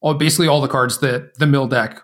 [0.00, 2.00] all, basically all the cards that the Mill deck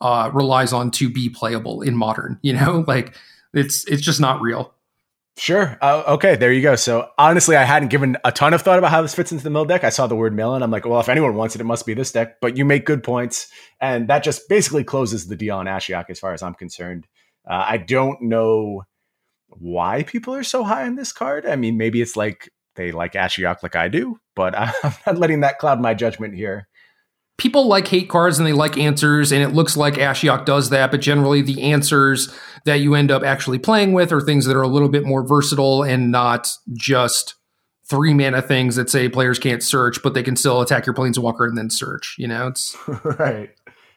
[0.00, 2.38] uh, relies on to be playable in Modern.
[2.42, 3.14] You know, like
[3.52, 4.74] it's it's just not real.
[5.36, 5.78] Sure.
[5.80, 6.76] Uh, okay, there you go.
[6.76, 9.48] So honestly, I hadn't given a ton of thought about how this fits into the
[9.48, 9.84] mill deck.
[9.84, 11.86] I saw the word mill and I'm like, well, if anyone wants it, it must
[11.86, 12.40] be this deck.
[12.42, 13.48] But you make good points.
[13.80, 17.06] And that just basically closes the deal on Ashiok as far as I'm concerned.
[17.48, 18.82] Uh, I don't know
[19.48, 21.46] why people are so high on this card.
[21.46, 25.40] I mean, maybe it's like they like Ashiok like I do, but I'm not letting
[25.40, 26.68] that cloud my judgment here.
[27.40, 30.90] People like hate cards and they like answers, and it looks like Ashiok does that,
[30.90, 32.28] but generally the answers
[32.66, 35.26] that you end up actually playing with are things that are a little bit more
[35.26, 37.36] versatile and not just
[37.88, 41.48] three mana things that say players can't search, but they can still attack your planeswalker
[41.48, 42.14] and then search.
[42.18, 43.48] You know, it's right.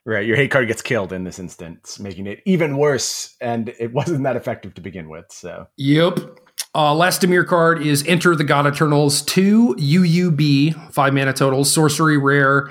[0.05, 0.25] Right.
[0.25, 3.35] Your hate card gets killed in this instance, making it even worse.
[3.41, 5.25] And it wasn't that effective to begin with.
[5.31, 6.19] So Yep.
[6.73, 12.17] Uh, last Dimir card is Enter the God Eternals 2 UUB, 5 mana total, sorcery
[12.17, 12.69] rare.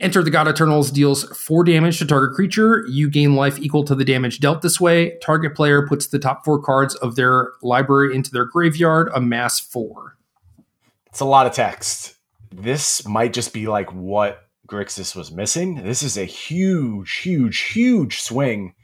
[0.00, 2.84] Enter the God Eternals deals 4 damage to target creature.
[2.88, 5.18] You gain life equal to the damage dealt this way.
[5.18, 10.16] Target player puts the top 4 cards of their library into their graveyard, amass 4.
[11.08, 12.14] it's a lot of text.
[12.50, 15.82] This might just be like what Grixis was missing.
[15.82, 18.74] This is a huge, huge, huge swing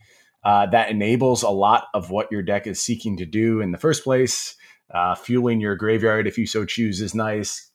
[0.45, 3.79] uh, that enables a lot of what your deck is seeking to do in the
[3.79, 4.57] first place.
[4.93, 7.68] Uh, fueling your graveyard, if you so choose, is nice.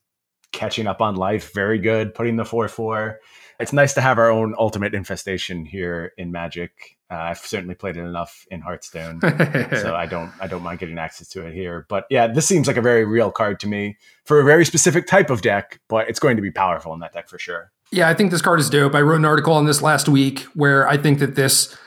[0.54, 1.54] Catching up on life.
[1.54, 2.16] Very good.
[2.16, 3.20] Putting the 4 4.
[3.60, 6.98] It's nice to have our own ultimate infestation here in Magic.
[7.12, 10.98] Uh, I've certainly played it enough in Hearthstone, so I don't I don't mind getting
[10.98, 11.86] access to it here.
[11.88, 15.06] But yeah, this seems like a very real card to me for a very specific
[15.06, 17.72] type of deck, but it's going to be powerful in that deck for sure.
[17.92, 18.96] Yeah, I think this card is dope.
[18.96, 21.78] I wrote an article on this last week where I think that this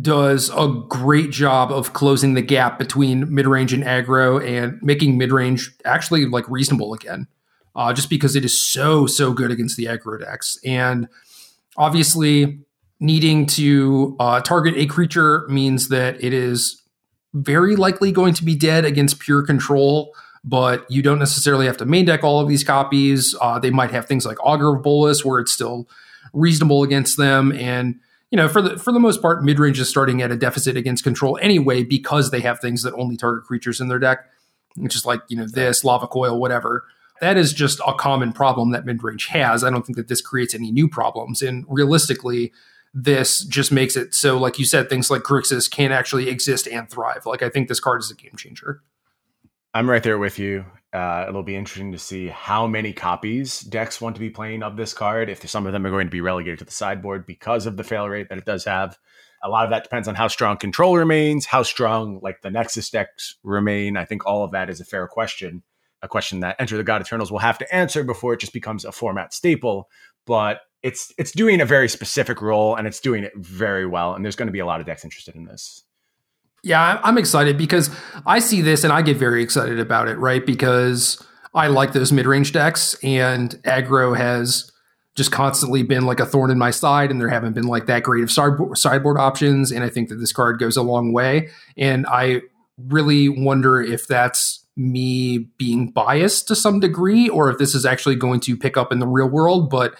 [0.00, 5.16] does a great job of closing the gap between mid range and aggro and making
[5.16, 7.26] mid range actually like reasonable again.
[7.76, 11.08] Uh, just because it is so so good against the aggro decks, and
[11.76, 12.60] obviously
[13.00, 16.82] needing to uh, target a creature means that it is
[17.32, 20.14] very likely going to be dead against pure control.
[20.46, 23.34] But you don't necessarily have to main deck all of these copies.
[23.40, 25.88] Uh, they might have things like Augur of Bolas, where it's still
[26.34, 27.98] reasonable against them, and
[28.30, 30.76] you know, for the for the most part, mid range is starting at a deficit
[30.76, 34.26] against control anyway because they have things that only target creatures in their deck,
[34.74, 36.84] which is like you know this lava coil, whatever.
[37.20, 39.62] That is just a common problem that mid range has.
[39.62, 42.52] I don't think that this creates any new problems, and realistically,
[42.92, 46.88] this just makes it so, like you said, things like Grixis can't actually exist and
[46.88, 47.26] thrive.
[47.26, 48.82] Like I think this card is a game changer.
[49.74, 50.64] I'm right there with you.
[50.92, 54.76] Uh, it'll be interesting to see how many copies decks want to be playing of
[54.76, 55.28] this card.
[55.28, 57.82] If some of them are going to be relegated to the sideboard because of the
[57.82, 58.96] fail rate that it does have.
[59.42, 62.88] A lot of that depends on how strong control remains, how strong like the Nexus
[62.88, 63.96] decks remain.
[63.96, 65.64] I think all of that is a fair question,
[66.04, 68.84] a question that Enter the God Eternals will have to answer before it just becomes
[68.84, 69.88] a format staple.
[70.26, 74.14] But it's it's doing a very specific role and it's doing it very well.
[74.14, 75.82] And there's going to be a lot of decks interested in this.
[76.62, 77.90] Yeah, I'm excited because
[78.26, 80.44] I see this and I get very excited about it, right?
[80.44, 81.22] Because
[81.54, 84.70] I like those mid range decks, and aggro has
[85.14, 88.02] just constantly been like a thorn in my side, and there haven't been like that
[88.02, 89.70] great of sideboard options.
[89.70, 91.50] And I think that this card goes a long way.
[91.76, 92.42] And I
[92.76, 98.16] really wonder if that's me being biased to some degree, or if this is actually
[98.16, 99.70] going to pick up in the real world.
[99.70, 99.94] But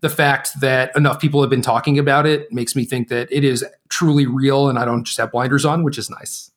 [0.00, 3.44] the fact that enough people have been talking about it makes me think that it
[3.44, 6.50] is truly real and I don't just have blinders on, which is nice.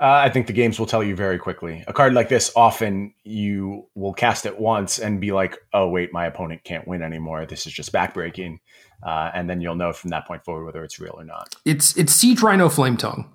[0.00, 1.82] Uh, I think the games will tell you very quickly.
[1.88, 6.12] A card like this, often you will cast it once and be like, oh, wait,
[6.12, 7.46] my opponent can't win anymore.
[7.46, 8.60] This is just backbreaking.
[9.02, 11.56] Uh, and then you'll know from that point forward whether it's real or not.
[11.64, 13.34] It's it's Siege Rhino Flame Tongue,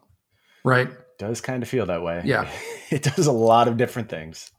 [0.64, 0.90] right?
[1.24, 2.22] Does kind of feel that way.
[2.26, 2.50] Yeah.
[2.92, 4.52] it does a lot of different things.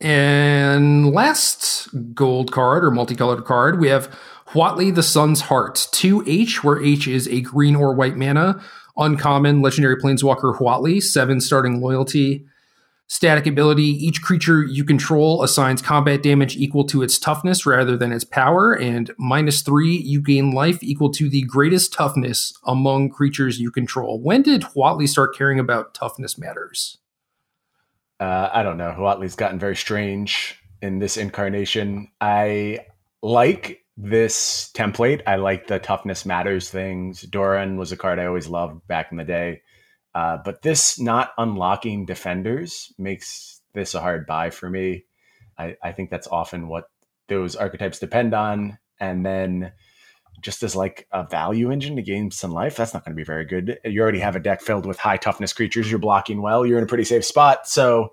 [0.00, 4.14] And last gold card or multicolored card, we have
[4.48, 8.62] Huatli the Sun's Heart, 2H, where H is a green or white mana.
[8.96, 12.44] Uncommon, legendary planeswalker Huatli, 7 starting loyalty.
[13.10, 18.12] Static ability each creature you control assigns combat damage equal to its toughness rather than
[18.12, 23.58] its power, and minus 3, you gain life equal to the greatest toughness among creatures
[23.58, 24.20] you control.
[24.20, 26.98] When did Huatli start caring about toughness matters?
[28.20, 28.94] Uh, I don't know.
[28.96, 32.10] Huatli's gotten very strange in this incarnation.
[32.20, 32.80] I
[33.22, 35.22] like this template.
[35.26, 37.22] I like the toughness matters things.
[37.22, 39.62] Doran was a card I always loved back in the day.
[40.14, 45.04] Uh, but this not unlocking defenders makes this a hard buy for me.
[45.58, 46.84] I, I think that's often what
[47.28, 48.78] those archetypes depend on.
[48.98, 49.72] And then
[50.40, 53.24] just as like a value engine to gain some life, that's not going to be
[53.24, 53.78] very good.
[53.84, 55.90] You already have a deck filled with high toughness creatures.
[55.90, 56.64] You're blocking well.
[56.64, 57.68] You're in a pretty safe spot.
[57.68, 58.10] So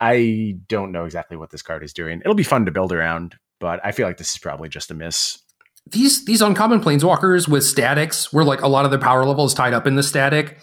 [0.00, 2.20] I don't know exactly what this card is doing.
[2.20, 4.94] It'll be fun to build around, but I feel like this is probably just a
[4.94, 5.38] miss.
[5.90, 9.54] These these uncommon planeswalkers with statics, where like a lot of the power level is
[9.54, 10.58] tied up in the static,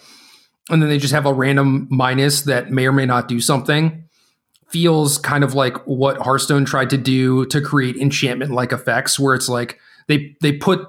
[0.70, 4.04] and then they just have a random minus that may or may not do something.
[4.68, 9.34] Feels kind of like what Hearthstone tried to do to create enchantment like effects, where
[9.34, 10.80] it's like they they put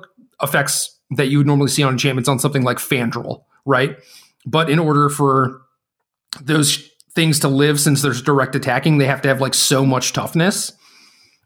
[0.41, 3.97] effects that you would normally see on enchantments on something like Fandral, right?
[4.45, 5.61] But in order for
[6.41, 10.13] those things to live, since there's direct attacking, they have to have like so much
[10.13, 10.71] toughness.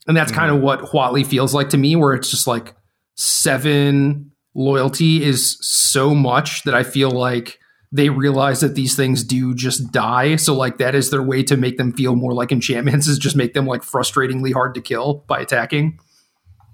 [0.08, 0.40] And that's mm-hmm.
[0.40, 2.76] kind of what Huatli feels like to me, where it's just like
[3.16, 7.60] seven loyalty is so much that I feel like
[7.96, 10.36] they realize that these things do just die.
[10.36, 13.38] So like that is their way to make them feel more like enchantments is just
[13.38, 16.00] make them like frustratingly hard to kill by attacking.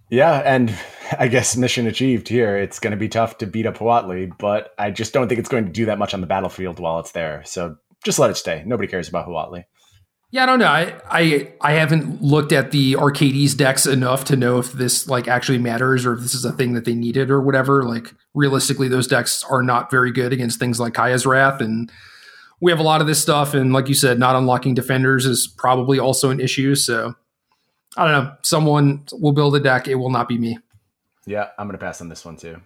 [0.09, 0.75] Yeah, and
[1.17, 2.57] I guess mission achieved here.
[2.57, 5.47] It's going to be tough to beat up Huatli, but I just don't think it's
[5.47, 7.43] going to do that much on the battlefield while it's there.
[7.45, 8.63] So just let it stay.
[8.65, 9.63] Nobody cares about Huatli.
[10.31, 10.67] Yeah, I don't know.
[10.67, 15.27] I, I I haven't looked at the Arcades decks enough to know if this like
[15.27, 17.83] actually matters or if this is a thing that they needed or whatever.
[17.83, 21.91] Like realistically, those decks are not very good against things like Kaya's Wrath, and
[22.61, 23.53] we have a lot of this stuff.
[23.53, 26.75] And like you said, not unlocking defenders is probably also an issue.
[26.75, 27.13] So
[27.97, 28.33] I don't know.
[28.41, 29.89] Someone will build a deck.
[29.89, 30.59] It will not be me.
[31.25, 32.61] Yeah, I'm going to pass on this one too.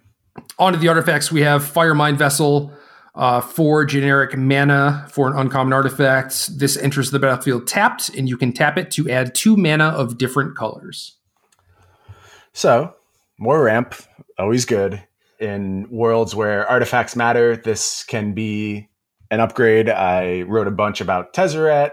[0.58, 1.32] On to the artifacts.
[1.32, 2.72] We have Firemind Vessel,
[3.16, 6.58] Uh, four generic mana for an uncommon artifact.
[6.58, 10.18] This enters the battlefield tapped, and you can tap it to add two mana of
[10.18, 11.16] different colors.
[12.52, 12.94] So,
[13.38, 13.94] more ramp,
[14.38, 15.02] always good.
[15.40, 18.90] In worlds where artifacts matter, this can be
[19.30, 19.88] an upgrade.
[19.88, 21.92] I wrote a bunch about Tezzeret.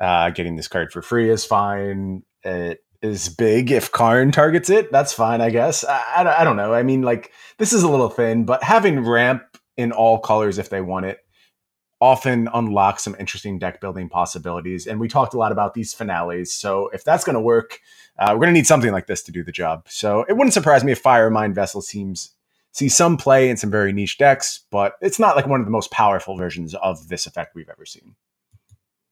[0.00, 2.22] Uh, getting this card for free is fine.
[2.42, 4.90] It is big if Karn targets it.
[4.90, 5.84] That's fine, I guess.
[5.84, 6.74] I, I, I don't know.
[6.74, 9.42] I mean, like, this is a little thin, but having ramp
[9.76, 11.20] in all colors if they want it
[12.00, 14.86] often unlocks some interesting deck building possibilities.
[14.86, 16.52] And we talked a lot about these finales.
[16.52, 17.80] So if that's going to work,
[18.18, 19.86] uh, we're going to need something like this to do the job.
[19.88, 22.32] So it wouldn't surprise me if Firemind Vessel seems
[22.72, 25.72] see some play in some very niche decks, but it's not like one of the
[25.72, 28.14] most powerful versions of this effect we've ever seen.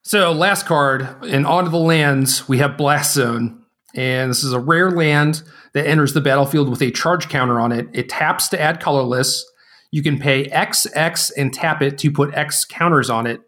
[0.02, 3.62] So last card, and onto the lands, we have Blast Zone.
[3.94, 5.42] And this is a rare land
[5.72, 7.88] that enters the battlefield with a charge counter on it.
[7.94, 9.50] It taps to add colorless
[9.94, 13.40] you can pay X, X, and tap it to put X counters on it.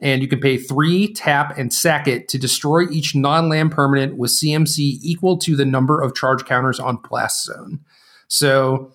[0.00, 4.16] And you can pay three, tap, and sack it to destroy each non land permanent
[4.16, 7.80] with CMC equal to the number of charge counters on Blast Zone.
[8.28, 8.94] So,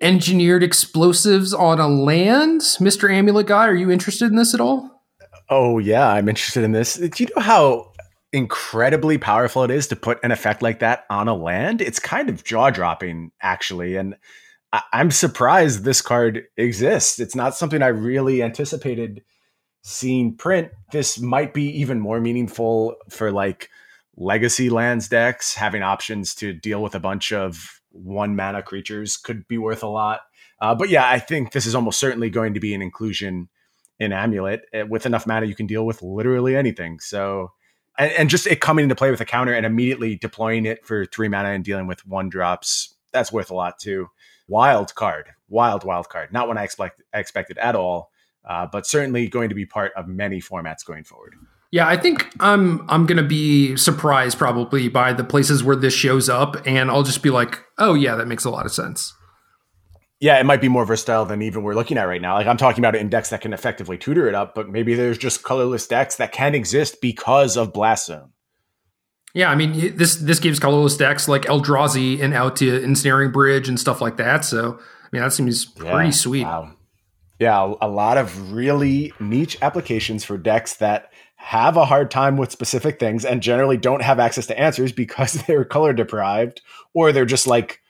[0.00, 2.62] engineered explosives on a land?
[2.62, 3.08] Mr.
[3.08, 5.04] Amulet Guy, are you interested in this at all?
[5.48, 6.94] Oh, yeah, I'm interested in this.
[6.94, 7.92] Do you know how
[8.32, 11.80] incredibly powerful it is to put an effect like that on a land?
[11.80, 13.94] It's kind of jaw dropping, actually.
[13.94, 14.16] And
[14.72, 17.18] I- am surprised this card exists.
[17.18, 19.22] It's not something I really anticipated
[19.82, 20.70] seeing print.
[20.92, 23.70] This might be even more meaningful for like
[24.16, 25.54] legacy lands decks.
[25.54, 29.88] Having options to deal with a bunch of one mana creatures could be worth a
[29.88, 30.20] lot.
[30.60, 33.48] Uh, but yeah, I think this is almost certainly going to be an inclusion
[33.98, 34.62] in Amulet.
[34.74, 37.00] Uh, with enough mana, you can deal with literally anything.
[37.00, 37.52] So,
[37.96, 41.28] and just it coming into play with a counter and immediately deploying it for three
[41.28, 44.08] mana and dealing with one drops, that's worth a lot too
[44.48, 46.32] wild card, wild wild card.
[46.32, 48.10] Not one I expect I expected at all,
[48.48, 51.34] uh, but certainly going to be part of many formats going forward.
[51.70, 56.28] Yeah, I think I'm I'm gonna be surprised probably by the places where this shows
[56.28, 59.14] up, and I'll just be like, oh yeah, that makes a lot of sense.
[60.20, 62.34] Yeah, it might be more versatile than even we're looking at right now.
[62.34, 65.18] Like I'm talking about an index that can effectively tutor it up, but maybe there's
[65.18, 68.32] just colorless decks that can exist because of Blast Zone.
[69.34, 73.68] Yeah, I mean this this gives colorless decks like Eldrazi and out to Ensnaring Bridge
[73.68, 74.44] and stuff like that.
[74.44, 76.44] So I mean that seems pretty yeah, sweet.
[76.44, 76.72] Wow.
[77.38, 82.50] Yeah, a lot of really niche applications for decks that have a hard time with
[82.50, 86.60] specific things and generally don't have access to answers because they're color deprived
[86.94, 87.80] or they're just like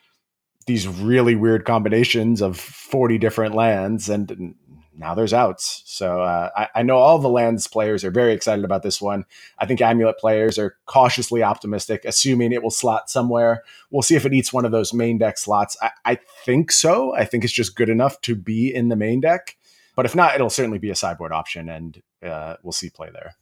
[0.67, 4.55] these really weird combinations of 40 different lands and
[4.99, 5.83] now there's outs.
[5.87, 9.25] So uh, I, I, know all the lands players are very excited about this one.
[9.59, 13.63] I think Amulet players are cautiously optimistic, assuming it will slot somewhere.
[13.91, 15.77] We'll see if it eats one of those main deck slots.
[15.81, 17.15] I, I think so.
[17.15, 19.57] I think it's just good enough to be in the main deck.
[19.95, 23.35] But if not, it'll certainly be a sideboard option, and uh, we'll see play there.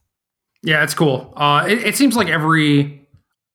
[0.63, 1.33] Yeah, it's cool.
[1.37, 3.07] Uh, it, it seems like every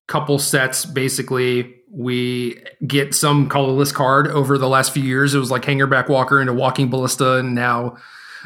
[0.08, 5.36] couple sets, basically, we get some colorless card over the last few years.
[5.36, 7.98] It was like Hangerback Walker into Walking Ballista, and now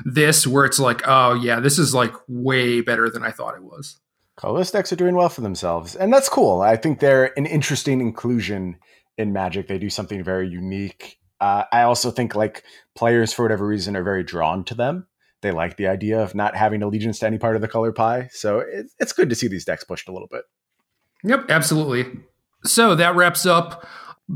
[0.03, 3.63] this, where it's like, oh yeah, this is like way better than I thought it
[3.63, 3.99] was.
[4.35, 6.61] Colorless decks are doing well for themselves, and that's cool.
[6.61, 8.77] I think they're an interesting inclusion
[9.17, 9.67] in Magic.
[9.67, 11.19] They do something very unique.
[11.39, 12.63] Uh, I also think like
[12.95, 15.07] players, for whatever reason, are very drawn to them.
[15.41, 18.29] They like the idea of not having allegiance to any part of the color pie,
[18.31, 20.43] so it, it's good to see these decks pushed a little bit.
[21.23, 22.05] Yep, absolutely.
[22.65, 23.87] So that wraps up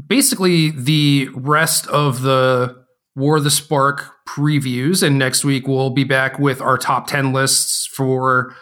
[0.07, 2.85] basically the rest of the
[3.15, 5.03] War of the Spark previews.
[5.03, 8.55] And next week we'll be back with our top 10 lists for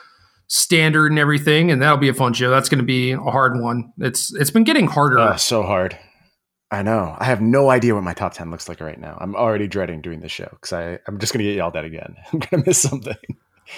[0.48, 1.70] standard and everything.
[1.70, 2.50] And that'll be a fun show.
[2.50, 3.92] That's going to be a hard one.
[4.00, 5.20] It's It's been getting harder.
[5.20, 5.98] Uh, so hard.
[6.70, 7.16] I know.
[7.18, 9.18] I have no idea what my top 10 looks like right now.
[9.22, 12.16] I'm already dreading doing this show because I'm just going to get yelled at again.
[12.34, 13.16] I'm going to miss something.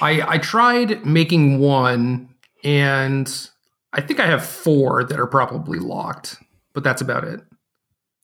[0.01, 2.29] I, I tried making one
[2.63, 3.49] and
[3.93, 6.37] I think I have four that are probably locked,
[6.73, 7.41] but that's about it.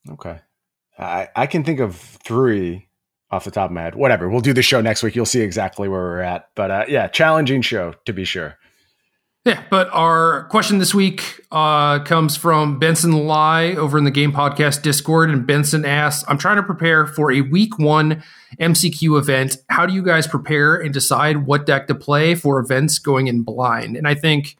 [0.09, 0.39] Okay.
[0.97, 2.87] I, I can think of three
[3.31, 3.95] off the top of my head.
[3.95, 4.29] Whatever.
[4.29, 5.15] We'll do the show next week.
[5.15, 6.49] You'll see exactly where we're at.
[6.55, 8.57] But uh, yeah, challenging show to be sure.
[9.45, 14.31] Yeah, but our question this week uh, comes from Benson Lai over in the Game
[14.31, 15.29] Podcast Discord.
[15.29, 18.23] And Benson asks, I'm trying to prepare for a week one
[18.59, 19.57] MCQ event.
[19.69, 23.43] How do you guys prepare and decide what deck to play for events going in
[23.43, 23.95] blind?
[23.95, 24.57] And I think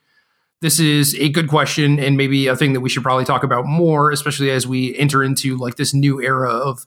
[0.62, 3.66] this is a good question and maybe a thing that we should probably talk about
[3.66, 6.86] more, especially as we enter into like this new era of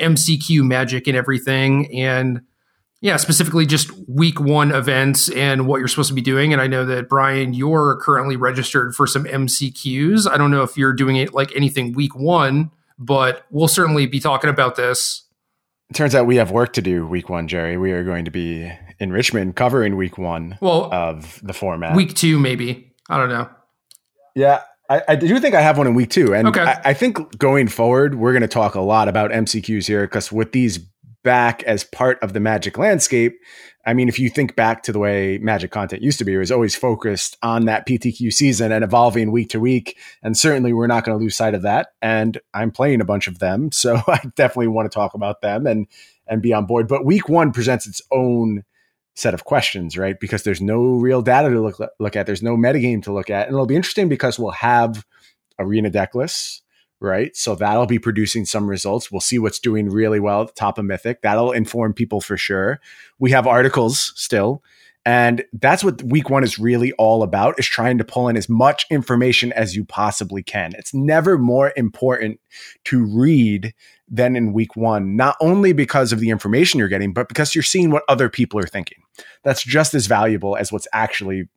[0.00, 1.94] MCQ magic and everything.
[1.94, 2.42] And
[3.00, 6.52] yeah, specifically just week one events and what you're supposed to be doing.
[6.52, 10.28] And I know that Brian, you're currently registered for some MCQs.
[10.30, 14.20] I don't know if you're doing it like anything week one, but we'll certainly be
[14.20, 15.26] talking about this
[15.94, 17.76] turns out we have work to do week one, Jerry.
[17.76, 21.94] We are going to be in Richmond covering week one well, of the format.
[21.94, 22.92] Week two, maybe.
[23.08, 23.48] I don't know.
[24.34, 26.34] Yeah, I, I, do think I have one in week two.
[26.34, 26.62] And okay.
[26.62, 30.30] I, I, think going forward, we're going to talk a lot about MCQs here because
[30.30, 30.78] with these
[31.24, 33.36] back as part of the Magic landscape,
[33.84, 36.38] I mean, if you think back to the way Magic content used to be, it
[36.38, 39.96] was always focused on that PTQ season and evolving week to week.
[40.22, 41.88] And certainly we're not going to lose sight of that.
[42.02, 43.70] And I'm playing a bunch of them.
[43.76, 45.86] So I definitely want to talk about them and,
[46.26, 46.88] and be on board.
[46.88, 48.64] But week one presents its own
[49.16, 50.20] set of questions, right?
[50.20, 52.26] Because there's no real data to look look at.
[52.26, 55.04] There's no metagame to look at, and it'll be interesting because we'll have
[55.58, 56.62] arena deck lists,
[57.00, 57.34] right?
[57.34, 59.10] So that'll be producing some results.
[59.10, 61.22] We'll see what's doing really well at the top of Mythic.
[61.22, 62.78] That'll inform people for sure.
[63.18, 64.62] We have articles still.
[65.06, 68.48] And that's what week one is really all about is trying to pull in as
[68.48, 70.72] much information as you possibly can.
[70.76, 72.40] It's never more important
[72.86, 73.72] to read
[74.08, 77.62] than in week one, not only because of the information you're getting, but because you're
[77.62, 78.98] seeing what other people are thinking.
[79.44, 81.48] That's just as valuable as what's actually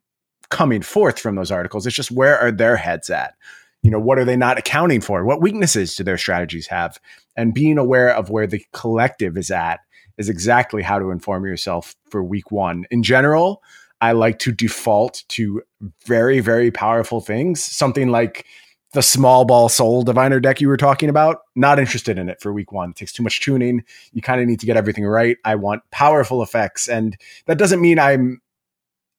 [0.50, 1.88] coming forth from those articles.
[1.88, 3.34] It's just where are their heads at?
[3.82, 5.24] You know, what are they not accounting for?
[5.24, 7.00] What weaknesses do their strategies have?
[7.36, 9.80] And being aware of where the collective is at
[10.20, 12.84] is exactly how to inform yourself for week one.
[12.90, 13.62] In general,
[14.02, 15.62] I like to default to
[16.04, 17.64] very, very powerful things.
[17.64, 18.44] Something like
[18.92, 21.38] the small ball soul diviner deck you were talking about.
[21.56, 22.90] Not interested in it for week one.
[22.90, 23.82] It takes too much tuning.
[24.12, 25.38] You kind of need to get everything right.
[25.42, 26.86] I want powerful effects.
[26.86, 27.16] And
[27.46, 28.42] that doesn't mean I'm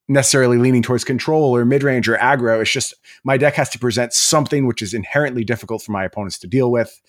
[0.08, 2.60] necessarily leaning towards control or mid range or aggro.
[2.60, 6.38] It's just my deck has to present something which is inherently difficult for my opponents
[6.40, 7.00] to deal with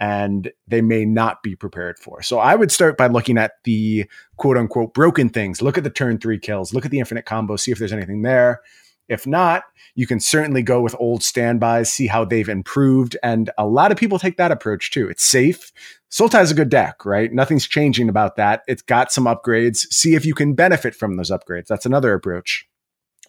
[0.00, 2.22] and they may not be prepared for.
[2.22, 4.06] So I would start by looking at the
[4.38, 5.60] quote unquote broken things.
[5.60, 8.22] Look at the turn three kills, look at the infinite combo, see if there's anything
[8.22, 8.62] there.
[9.08, 9.64] If not,
[9.96, 13.16] you can certainly go with old standbys, see how they've improved.
[13.24, 15.08] And a lot of people take that approach too.
[15.08, 15.72] It's safe.
[16.10, 17.32] Sultai is a good deck, right?
[17.32, 18.62] Nothing's changing about that.
[18.68, 19.78] It's got some upgrades.
[19.92, 21.66] See if you can benefit from those upgrades.
[21.66, 22.66] That's another approach.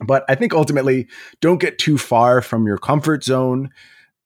[0.05, 1.07] But I think ultimately,
[1.41, 3.69] don't get too far from your comfort zone.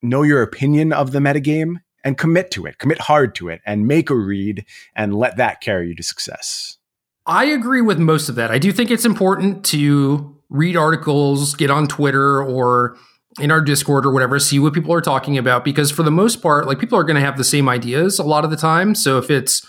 [0.01, 3.87] Know your opinion of the metagame and commit to it, commit hard to it, and
[3.87, 4.63] make a read
[4.95, 6.77] and let that carry you to success.
[7.25, 8.51] I agree with most of that.
[8.51, 12.95] I do think it's important to read articles, get on Twitter or
[13.39, 16.41] in our Discord or whatever, see what people are talking about because for the most
[16.41, 18.93] part, like people are going to have the same ideas a lot of the time.
[18.93, 19.67] So if it's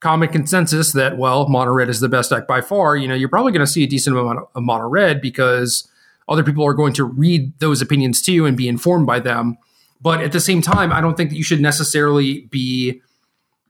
[0.00, 3.28] common consensus that well, mono red is the best deck by far, you know, you're
[3.28, 5.88] probably going to see a decent amount of mono red because
[6.28, 9.56] other people are going to read those opinions too and be informed by them.
[10.00, 13.00] But at the same time, I don't think that you should necessarily be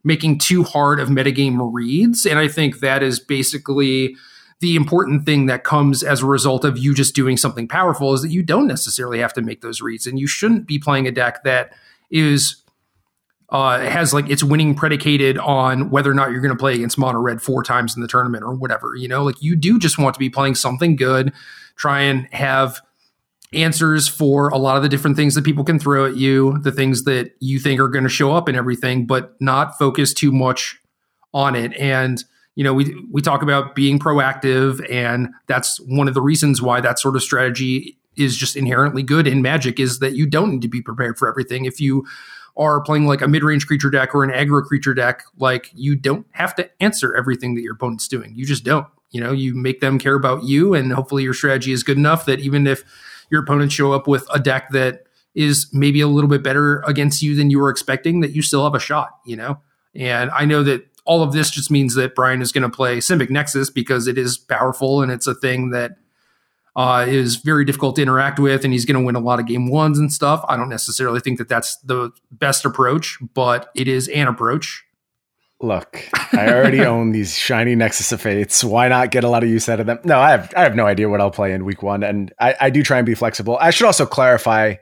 [0.04, 2.26] making too hard of metagame reads.
[2.26, 4.16] And I think that is basically
[4.60, 8.22] the important thing that comes as a result of you just doing something powerful is
[8.22, 10.06] that you don't necessarily have to make those reads.
[10.06, 11.72] And you shouldn't be playing a deck that
[12.10, 12.62] is
[13.50, 16.98] uh, has like its winning predicated on whether or not you're going to play against
[16.98, 18.94] mono red four times in the tournament or whatever.
[18.96, 21.32] You know, like you do just want to be playing something good,
[21.76, 22.80] try and have
[23.56, 26.72] answers for a lot of the different things that people can throw at you, the
[26.72, 30.30] things that you think are going to show up and everything, but not focus too
[30.30, 30.78] much
[31.32, 31.72] on it.
[31.74, 32.22] And
[32.54, 36.80] you know, we we talk about being proactive, and that's one of the reasons why
[36.80, 40.62] that sort of strategy is just inherently good in Magic is that you don't need
[40.62, 41.66] to be prepared for everything.
[41.66, 42.06] If you
[42.56, 46.26] are playing like a mid-range creature deck or an aggro creature deck, like you don't
[46.30, 48.32] have to answer everything that your opponent's doing.
[48.34, 48.86] You just don't.
[49.10, 52.24] You know, you make them care about you, and hopefully your strategy is good enough
[52.24, 52.84] that even if
[53.30, 55.04] your opponents show up with a deck that
[55.34, 58.64] is maybe a little bit better against you than you were expecting, that you still
[58.64, 59.60] have a shot, you know?
[59.94, 62.98] And I know that all of this just means that Brian is going to play
[62.98, 65.92] Simic Nexus because it is powerful and it's a thing that
[66.74, 69.46] uh, is very difficult to interact with, and he's going to win a lot of
[69.46, 70.44] game ones and stuff.
[70.46, 74.84] I don't necessarily think that that's the best approach, but it is an approach.
[75.60, 78.62] Look, I already own these shiny Nexus of Fates.
[78.62, 79.98] Why not get a lot of use out of them?
[80.04, 82.54] No, I have I have no idea what I'll play in week one, and I,
[82.60, 83.56] I do try and be flexible.
[83.60, 84.74] I should also clarify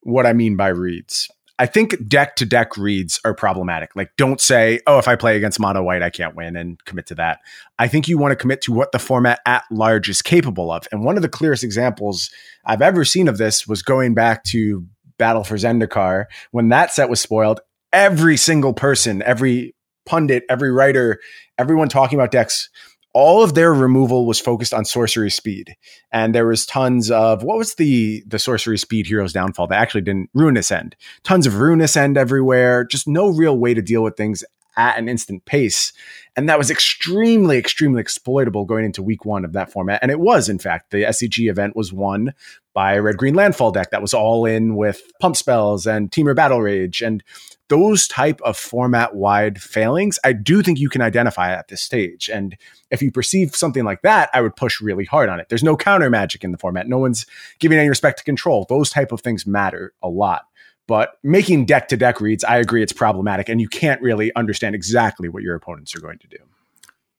[0.00, 1.28] what I mean by reads.
[1.60, 3.96] I think deck to deck reads are problematic.
[3.96, 7.06] Like, don't say, oh, if I play against mono white, I can't win and commit
[7.06, 7.40] to that.
[7.80, 10.86] I think you want to commit to what the format at large is capable of.
[10.92, 12.30] And one of the clearest examples
[12.64, 14.86] I've ever seen of this was going back to
[15.18, 16.26] Battle for Zendikar.
[16.52, 17.60] When that set was spoiled,
[17.92, 19.74] every single person, every
[20.08, 21.20] pundit, every writer,
[21.58, 22.68] everyone talking about decks,
[23.14, 25.74] all of their removal was focused on sorcery speed.
[26.12, 30.02] And there was tons of what was the the sorcery speed Hero's Downfall that actually
[30.02, 30.96] didn't ruinous end.
[31.24, 34.44] Tons of ruinous end everywhere, just no real way to deal with things
[34.76, 35.92] at an instant pace.
[36.36, 39.98] And that was extremely, extremely exploitable going into week one of that format.
[40.00, 42.32] And it was, in fact, the SCG event was won
[42.72, 46.36] by a red green landfall deck that was all in with pump spells and Temur
[46.36, 47.02] Battle Rage.
[47.02, 47.24] And
[47.68, 52.28] those type of format wide failings, I do think you can identify at this stage.
[52.28, 52.56] And
[52.90, 55.48] if you perceive something like that, I would push really hard on it.
[55.48, 56.88] There's no counter magic in the format.
[56.88, 57.26] No one's
[57.58, 58.66] giving any respect to control.
[58.68, 60.46] Those type of things matter a lot.
[60.86, 64.74] But making deck to deck reads, I agree it's problematic, and you can't really understand
[64.74, 66.38] exactly what your opponents are going to do.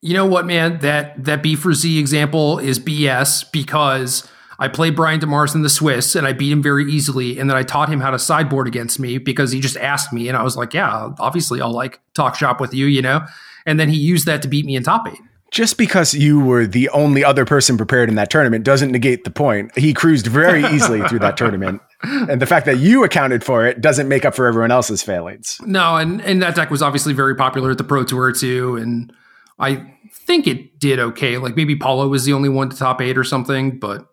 [0.01, 0.79] You know what, man?
[0.79, 4.27] That that BFZ example is BS because
[4.59, 7.57] I played Brian DeMars in the Swiss and I beat him very easily, and then
[7.57, 10.43] I taught him how to sideboard against me because he just asked me, and I
[10.43, 13.25] was like, "Yeah, obviously I'll like talk shop with you," you know.
[13.65, 15.19] And then he used that to beat me in top eight
[15.51, 19.31] just because you were the only other person prepared in that tournament doesn't negate the
[19.31, 19.75] point.
[19.77, 21.81] He cruised very easily through that tournament.
[22.03, 25.57] And the fact that you accounted for it doesn't make up for everyone else's failings.
[25.61, 28.77] No, and, and that deck was obviously very popular at the Pro Tour too.
[28.77, 29.11] And
[29.57, 31.37] I think it did okay.
[31.37, 34.07] Like maybe Paulo was the only one to top eight or something, but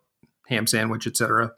[0.49, 1.53] ham sandwich, etc.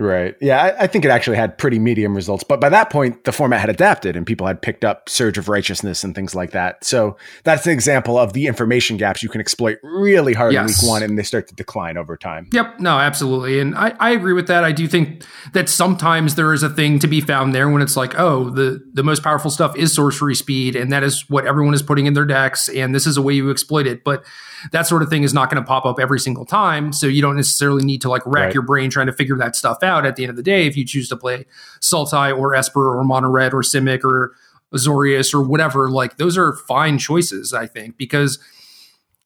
[0.00, 0.36] Right.
[0.40, 2.44] Yeah, I, I, think it actually had pretty medium results.
[2.44, 5.48] But by that point, the format had adapted and people had picked up Surge of
[5.48, 6.84] Righteousness and things like that.
[6.84, 10.60] So that's an example of the information gaps you can exploit really hard yes.
[10.60, 12.48] in week one and they start to decline over time.
[12.52, 12.78] Yep.
[12.78, 13.58] No, absolutely.
[13.58, 14.62] And I, I agree with that.
[14.62, 17.96] I do think that sometimes there is a thing to be found there when it's
[17.96, 21.74] like, oh, the, the most powerful stuff is sorcery speed, and that is what everyone
[21.74, 24.04] is putting in their decks, and this is a way you exploit it.
[24.04, 24.24] But
[24.72, 26.92] that sort of thing is not going to pop up every single time.
[26.92, 28.54] So you don't necessarily need to like rack right.
[28.54, 30.76] your brain trying to figure that stuff out at the end of the day if
[30.76, 31.46] you choose to play
[31.80, 34.32] Sultai or Esper or Mono Red or Simic or
[34.74, 35.90] Azorius or whatever.
[35.90, 38.38] Like those are fine choices, I think, because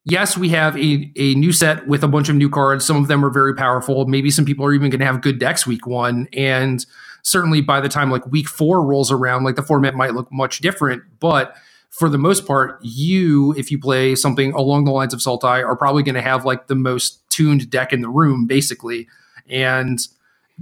[0.04, 2.84] yes, we have a, a new set with a bunch of new cards.
[2.84, 4.06] Some of them are very powerful.
[4.06, 6.28] Maybe some people are even going to have good decks week one.
[6.32, 6.84] And
[7.22, 10.60] certainly by the time like week four rolls around, like the format might look much
[10.60, 11.02] different.
[11.20, 11.56] But
[11.90, 15.76] for the most part, you, if you play something along the lines of Sultai, are
[15.76, 19.08] probably going to have like the most tuned deck in the room, basically,
[19.48, 19.98] and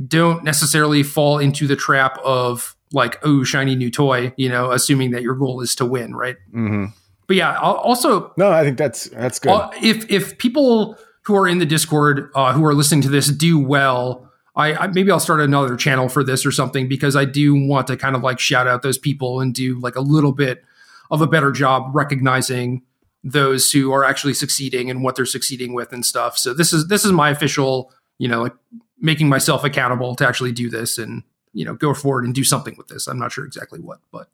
[0.06, 5.12] don't necessarily fall into the trap of like, oh, shiny new toy, you know, assuming
[5.12, 6.36] that your goal is to win, right?
[6.52, 6.86] Mm-hmm.
[7.26, 9.52] But yeah, also, no, I think that's that's good.
[9.52, 13.28] Uh, if if people who are in the Discord uh, who are listening to this
[13.28, 14.26] do well.
[14.56, 17.86] I, I, maybe I'll start another channel for this or something because I do want
[17.86, 20.64] to kind of like shout out those people and do like a little bit
[21.08, 22.82] of a better job recognizing
[23.22, 26.36] those who are actually succeeding and what they're succeeding with and stuff.
[26.36, 28.54] So this is this is my official, you know, like
[29.00, 31.22] making myself accountable to actually do this and
[31.52, 33.06] you know go forward and do something with this.
[33.06, 34.28] I'm not sure exactly what, but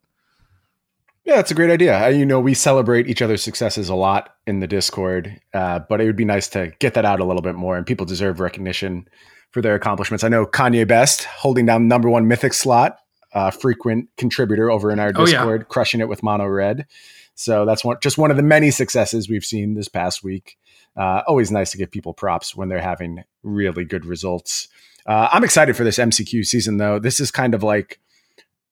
[1.25, 2.11] yeah, that's a great idea.
[2.11, 6.07] You know, we celebrate each other's successes a lot in the Discord, uh, but it
[6.07, 7.77] would be nice to get that out a little bit more.
[7.77, 9.09] And people deserve recognition
[9.51, 10.23] for their accomplishments.
[10.23, 12.99] I know Kanye Best holding down number one mythic slot
[13.37, 15.69] uh, frequent contributor over in our Discord, oh, yeah.
[15.69, 16.87] crushing it with Mono Red.
[17.35, 20.57] So that's one, just one of the many successes we've seen this past week.
[20.97, 24.69] Uh, always nice to give people props when they're having really good results.
[25.07, 26.99] Uh, I'm excited for this MCQ season, though.
[26.99, 28.01] This is kind of like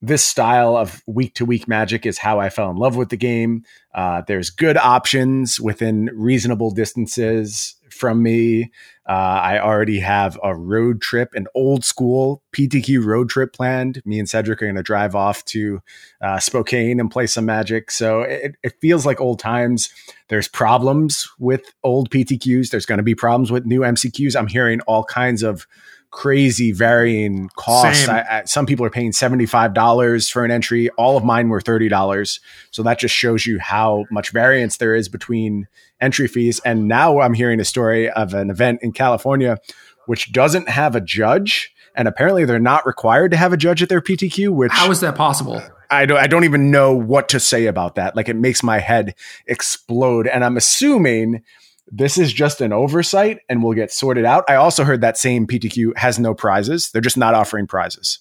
[0.06, 3.16] this style of week to week magic is how I fell in love with the
[3.16, 3.64] game.
[3.94, 8.72] Uh, there's good options within reasonable distances from me.
[9.08, 14.02] Uh, I already have a road trip, an old school PTQ road trip planned.
[14.04, 15.80] Me and Cedric are going to drive off to
[16.20, 17.90] uh, Spokane and play some magic.
[17.90, 19.90] So it, it feels like old times.
[20.28, 22.70] There's problems with old PTQs.
[22.70, 24.36] There's going to be problems with new MCQs.
[24.36, 25.66] I'm hearing all kinds of
[26.14, 28.08] crazy varying costs.
[28.08, 30.88] I, I, some people are paying $75 for an entry.
[30.90, 32.40] All of mine were $30.
[32.70, 35.66] So that just shows you how much variance there is between
[36.00, 36.60] entry fees.
[36.64, 39.58] And now I'm hearing a story of an event in California
[40.06, 41.72] which doesn't have a judge.
[41.96, 45.00] And apparently they're not required to have a judge at their PTQ, which How is
[45.00, 45.62] that possible?
[45.90, 48.16] I don't I don't even know what to say about that.
[48.16, 49.14] Like it makes my head
[49.46, 50.26] explode.
[50.26, 51.42] And I'm assuming
[51.88, 54.44] this is just an oversight and will get sorted out.
[54.48, 56.90] I also heard that same PTQ has no prizes.
[56.90, 58.20] They're just not offering prizes.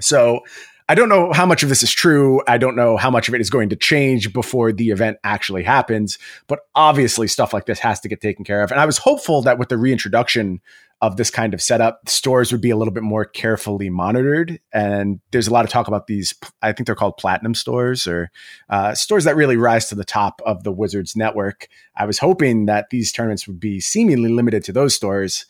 [0.00, 0.40] So
[0.88, 2.42] I don't know how much of this is true.
[2.46, 5.62] I don't know how much of it is going to change before the event actually
[5.62, 6.18] happens.
[6.48, 8.70] But obviously, stuff like this has to get taken care of.
[8.70, 10.60] And I was hopeful that with the reintroduction
[11.02, 14.60] of this kind of setup, stores would be a little bit more carefully monitored.
[14.72, 18.30] And there's a lot of talk about these, I think they're called platinum stores or
[18.70, 21.66] uh, stores that really rise to the top of the Wizards network.
[21.96, 25.44] I was hoping that these tournaments would be seemingly limited to those stores.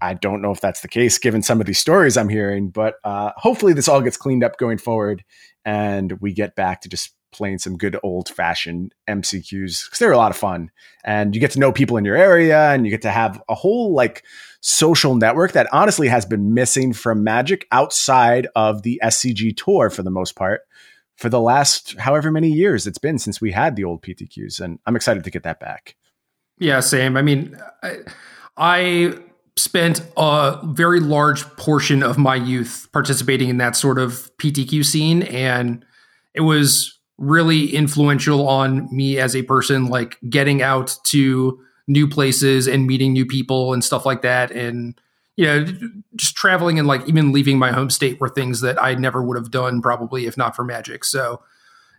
[0.00, 2.94] I don't know if that's the case given some of these stories I'm hearing, but
[3.04, 5.22] uh, hopefully this all gets cleaned up going forward
[5.66, 10.16] and we get back to just playing some good old fashioned MCQs because they're a
[10.16, 10.70] lot of fun
[11.04, 13.54] and you get to know people in your area and you get to have a
[13.54, 14.24] whole like
[14.66, 20.02] social network that honestly has been missing from Magic outside of the SCG tour for
[20.02, 20.62] the most part
[21.14, 24.60] for the last however many years it's been since we had the old PTQs.
[24.60, 25.94] And I'm excited to get that back.
[26.58, 27.16] Yeah, same.
[27.16, 27.98] I mean, I,
[28.56, 29.18] I
[29.56, 35.22] spent a very large portion of my youth participating in that sort of PTQ scene
[35.22, 35.84] and
[36.34, 42.66] it was really influential on me as a person, like getting out to new places
[42.66, 44.50] and meeting new people and stuff like that.
[44.50, 45.00] And,
[45.36, 45.66] you know,
[46.16, 49.36] just traveling and like even leaving my home state were things that I never would
[49.36, 51.04] have done probably if not for magic.
[51.04, 51.42] So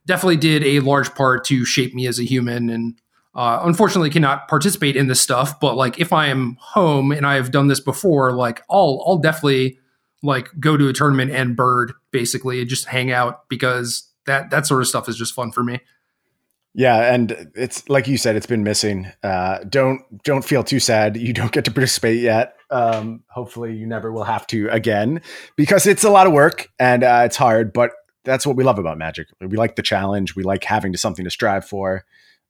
[0.05, 2.69] definitely did a large part to shape me as a human.
[2.69, 2.99] And
[3.37, 7.35] uh, unfortunately cannot participate in this stuff, but like if I am home and I
[7.35, 9.77] have done this before, like I'll I'll definitely
[10.23, 14.65] like go to a tournament and bird basically and just hang out because that that
[14.65, 15.79] sort of stuff is just fun for me.
[16.77, 19.11] Yeah, and it's like you said, it's been missing.
[19.23, 21.17] Uh, don't don't feel too sad.
[21.17, 22.55] You don't get to participate yet.
[22.69, 25.21] Um, hopefully, you never will have to again
[25.55, 27.73] because it's a lot of work and uh, it's hard.
[27.73, 27.93] But
[28.25, 29.27] that's what we love about Magic.
[29.41, 30.35] We like the challenge.
[30.35, 32.05] We like having to something to strive for.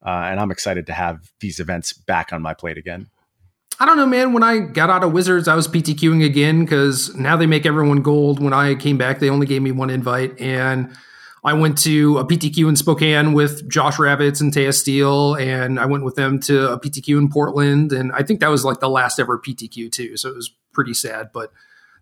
[0.06, 3.08] Uh, and I'm excited to have these events back on my plate again.
[3.80, 4.34] I don't know, man.
[4.34, 8.02] When I got out of Wizards, I was PTQing again because now they make everyone
[8.02, 8.44] gold.
[8.44, 10.38] When I came back, they only gave me one invite.
[10.42, 10.94] And
[11.44, 15.86] I went to a PTQ in Spokane with Josh Ravitz and Taya Steele, and I
[15.86, 17.94] went with them to a PTQ in Portland.
[17.94, 20.18] And I think that was like the last ever PTQ, too.
[20.18, 21.30] So it was pretty sad.
[21.34, 21.52] But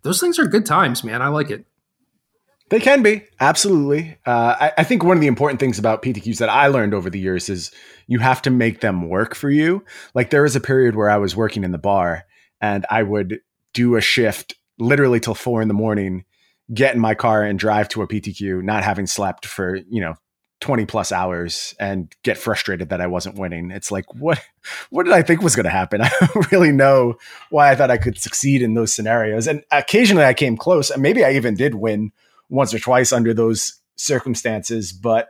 [0.04, 1.22] those things are good times, man.
[1.22, 1.66] I like it.
[2.70, 4.18] They can be absolutely.
[4.26, 7.12] Uh, I, I, think one of the important things about PTQs that I learned over
[7.12, 7.72] the years is
[8.08, 9.84] you have to make them work for you.
[10.16, 12.26] Like there was a period where I was working in the bar
[12.60, 13.40] and I would
[13.74, 16.26] do a shift literally till four in the morning,
[16.74, 20.16] get in my car and drive to a PTQ, not having slept for you know
[20.62, 23.72] 20 plus hours and get frustrated that I wasn't winning.
[23.72, 24.42] It's like, what,
[24.90, 26.02] what did I think was going to happen?
[26.04, 27.18] I don't really know
[27.50, 29.48] why I thought I could succeed in those scenarios.
[29.48, 32.12] And occasionally I came close and maybe I even did win
[32.50, 35.30] once or twice under those circumstances, but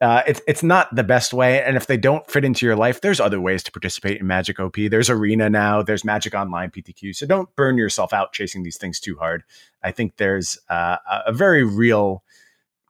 [0.00, 1.62] uh, it's it's not the best way.
[1.62, 4.60] And if they don't fit into your life, there's other ways to participate in Magic
[4.60, 4.76] OP.
[4.76, 5.82] There's Arena now.
[5.82, 7.16] There's Magic Online PTQ.
[7.16, 9.42] So don't burn yourself out chasing these things too hard.
[9.82, 10.96] I think there's uh,
[11.26, 12.22] a very real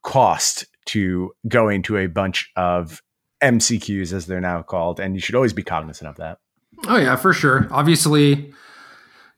[0.02, 3.02] cost to going to a bunch of
[3.42, 6.38] MCQs as they're now called, and you should always be cognizant of that.
[6.86, 7.68] Oh yeah, for sure.
[7.70, 8.52] Obviously,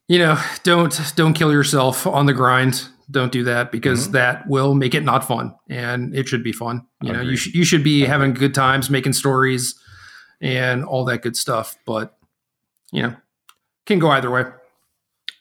[0.08, 4.12] you know, don't don't kill yourself on the grind don't do that because mm-hmm.
[4.12, 6.86] that will make it not fun and it should be fun.
[7.02, 9.78] You know you, sh- you should be having good times making stories
[10.40, 12.16] and all that good stuff but
[12.92, 13.16] you know
[13.86, 14.44] can go either way.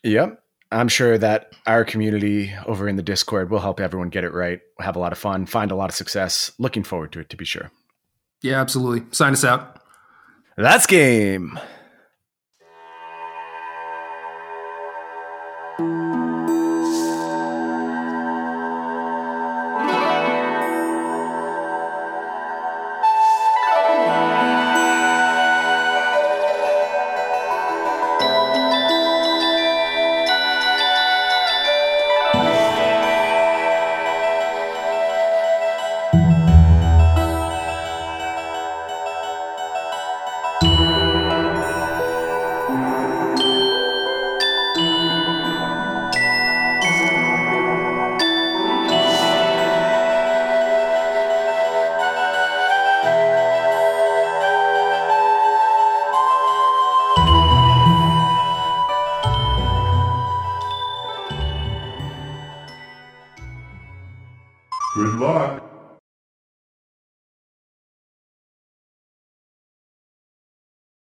[0.04, 0.42] Yep.
[0.72, 4.62] I'm sure that our community over in the discord will help everyone get it right
[4.80, 6.52] have a lot of fun find a lot of success.
[6.60, 7.72] Looking forward to it to be sure.
[8.42, 9.06] Yeah absolutely.
[9.12, 9.82] Sign us out.
[10.58, 11.60] That's game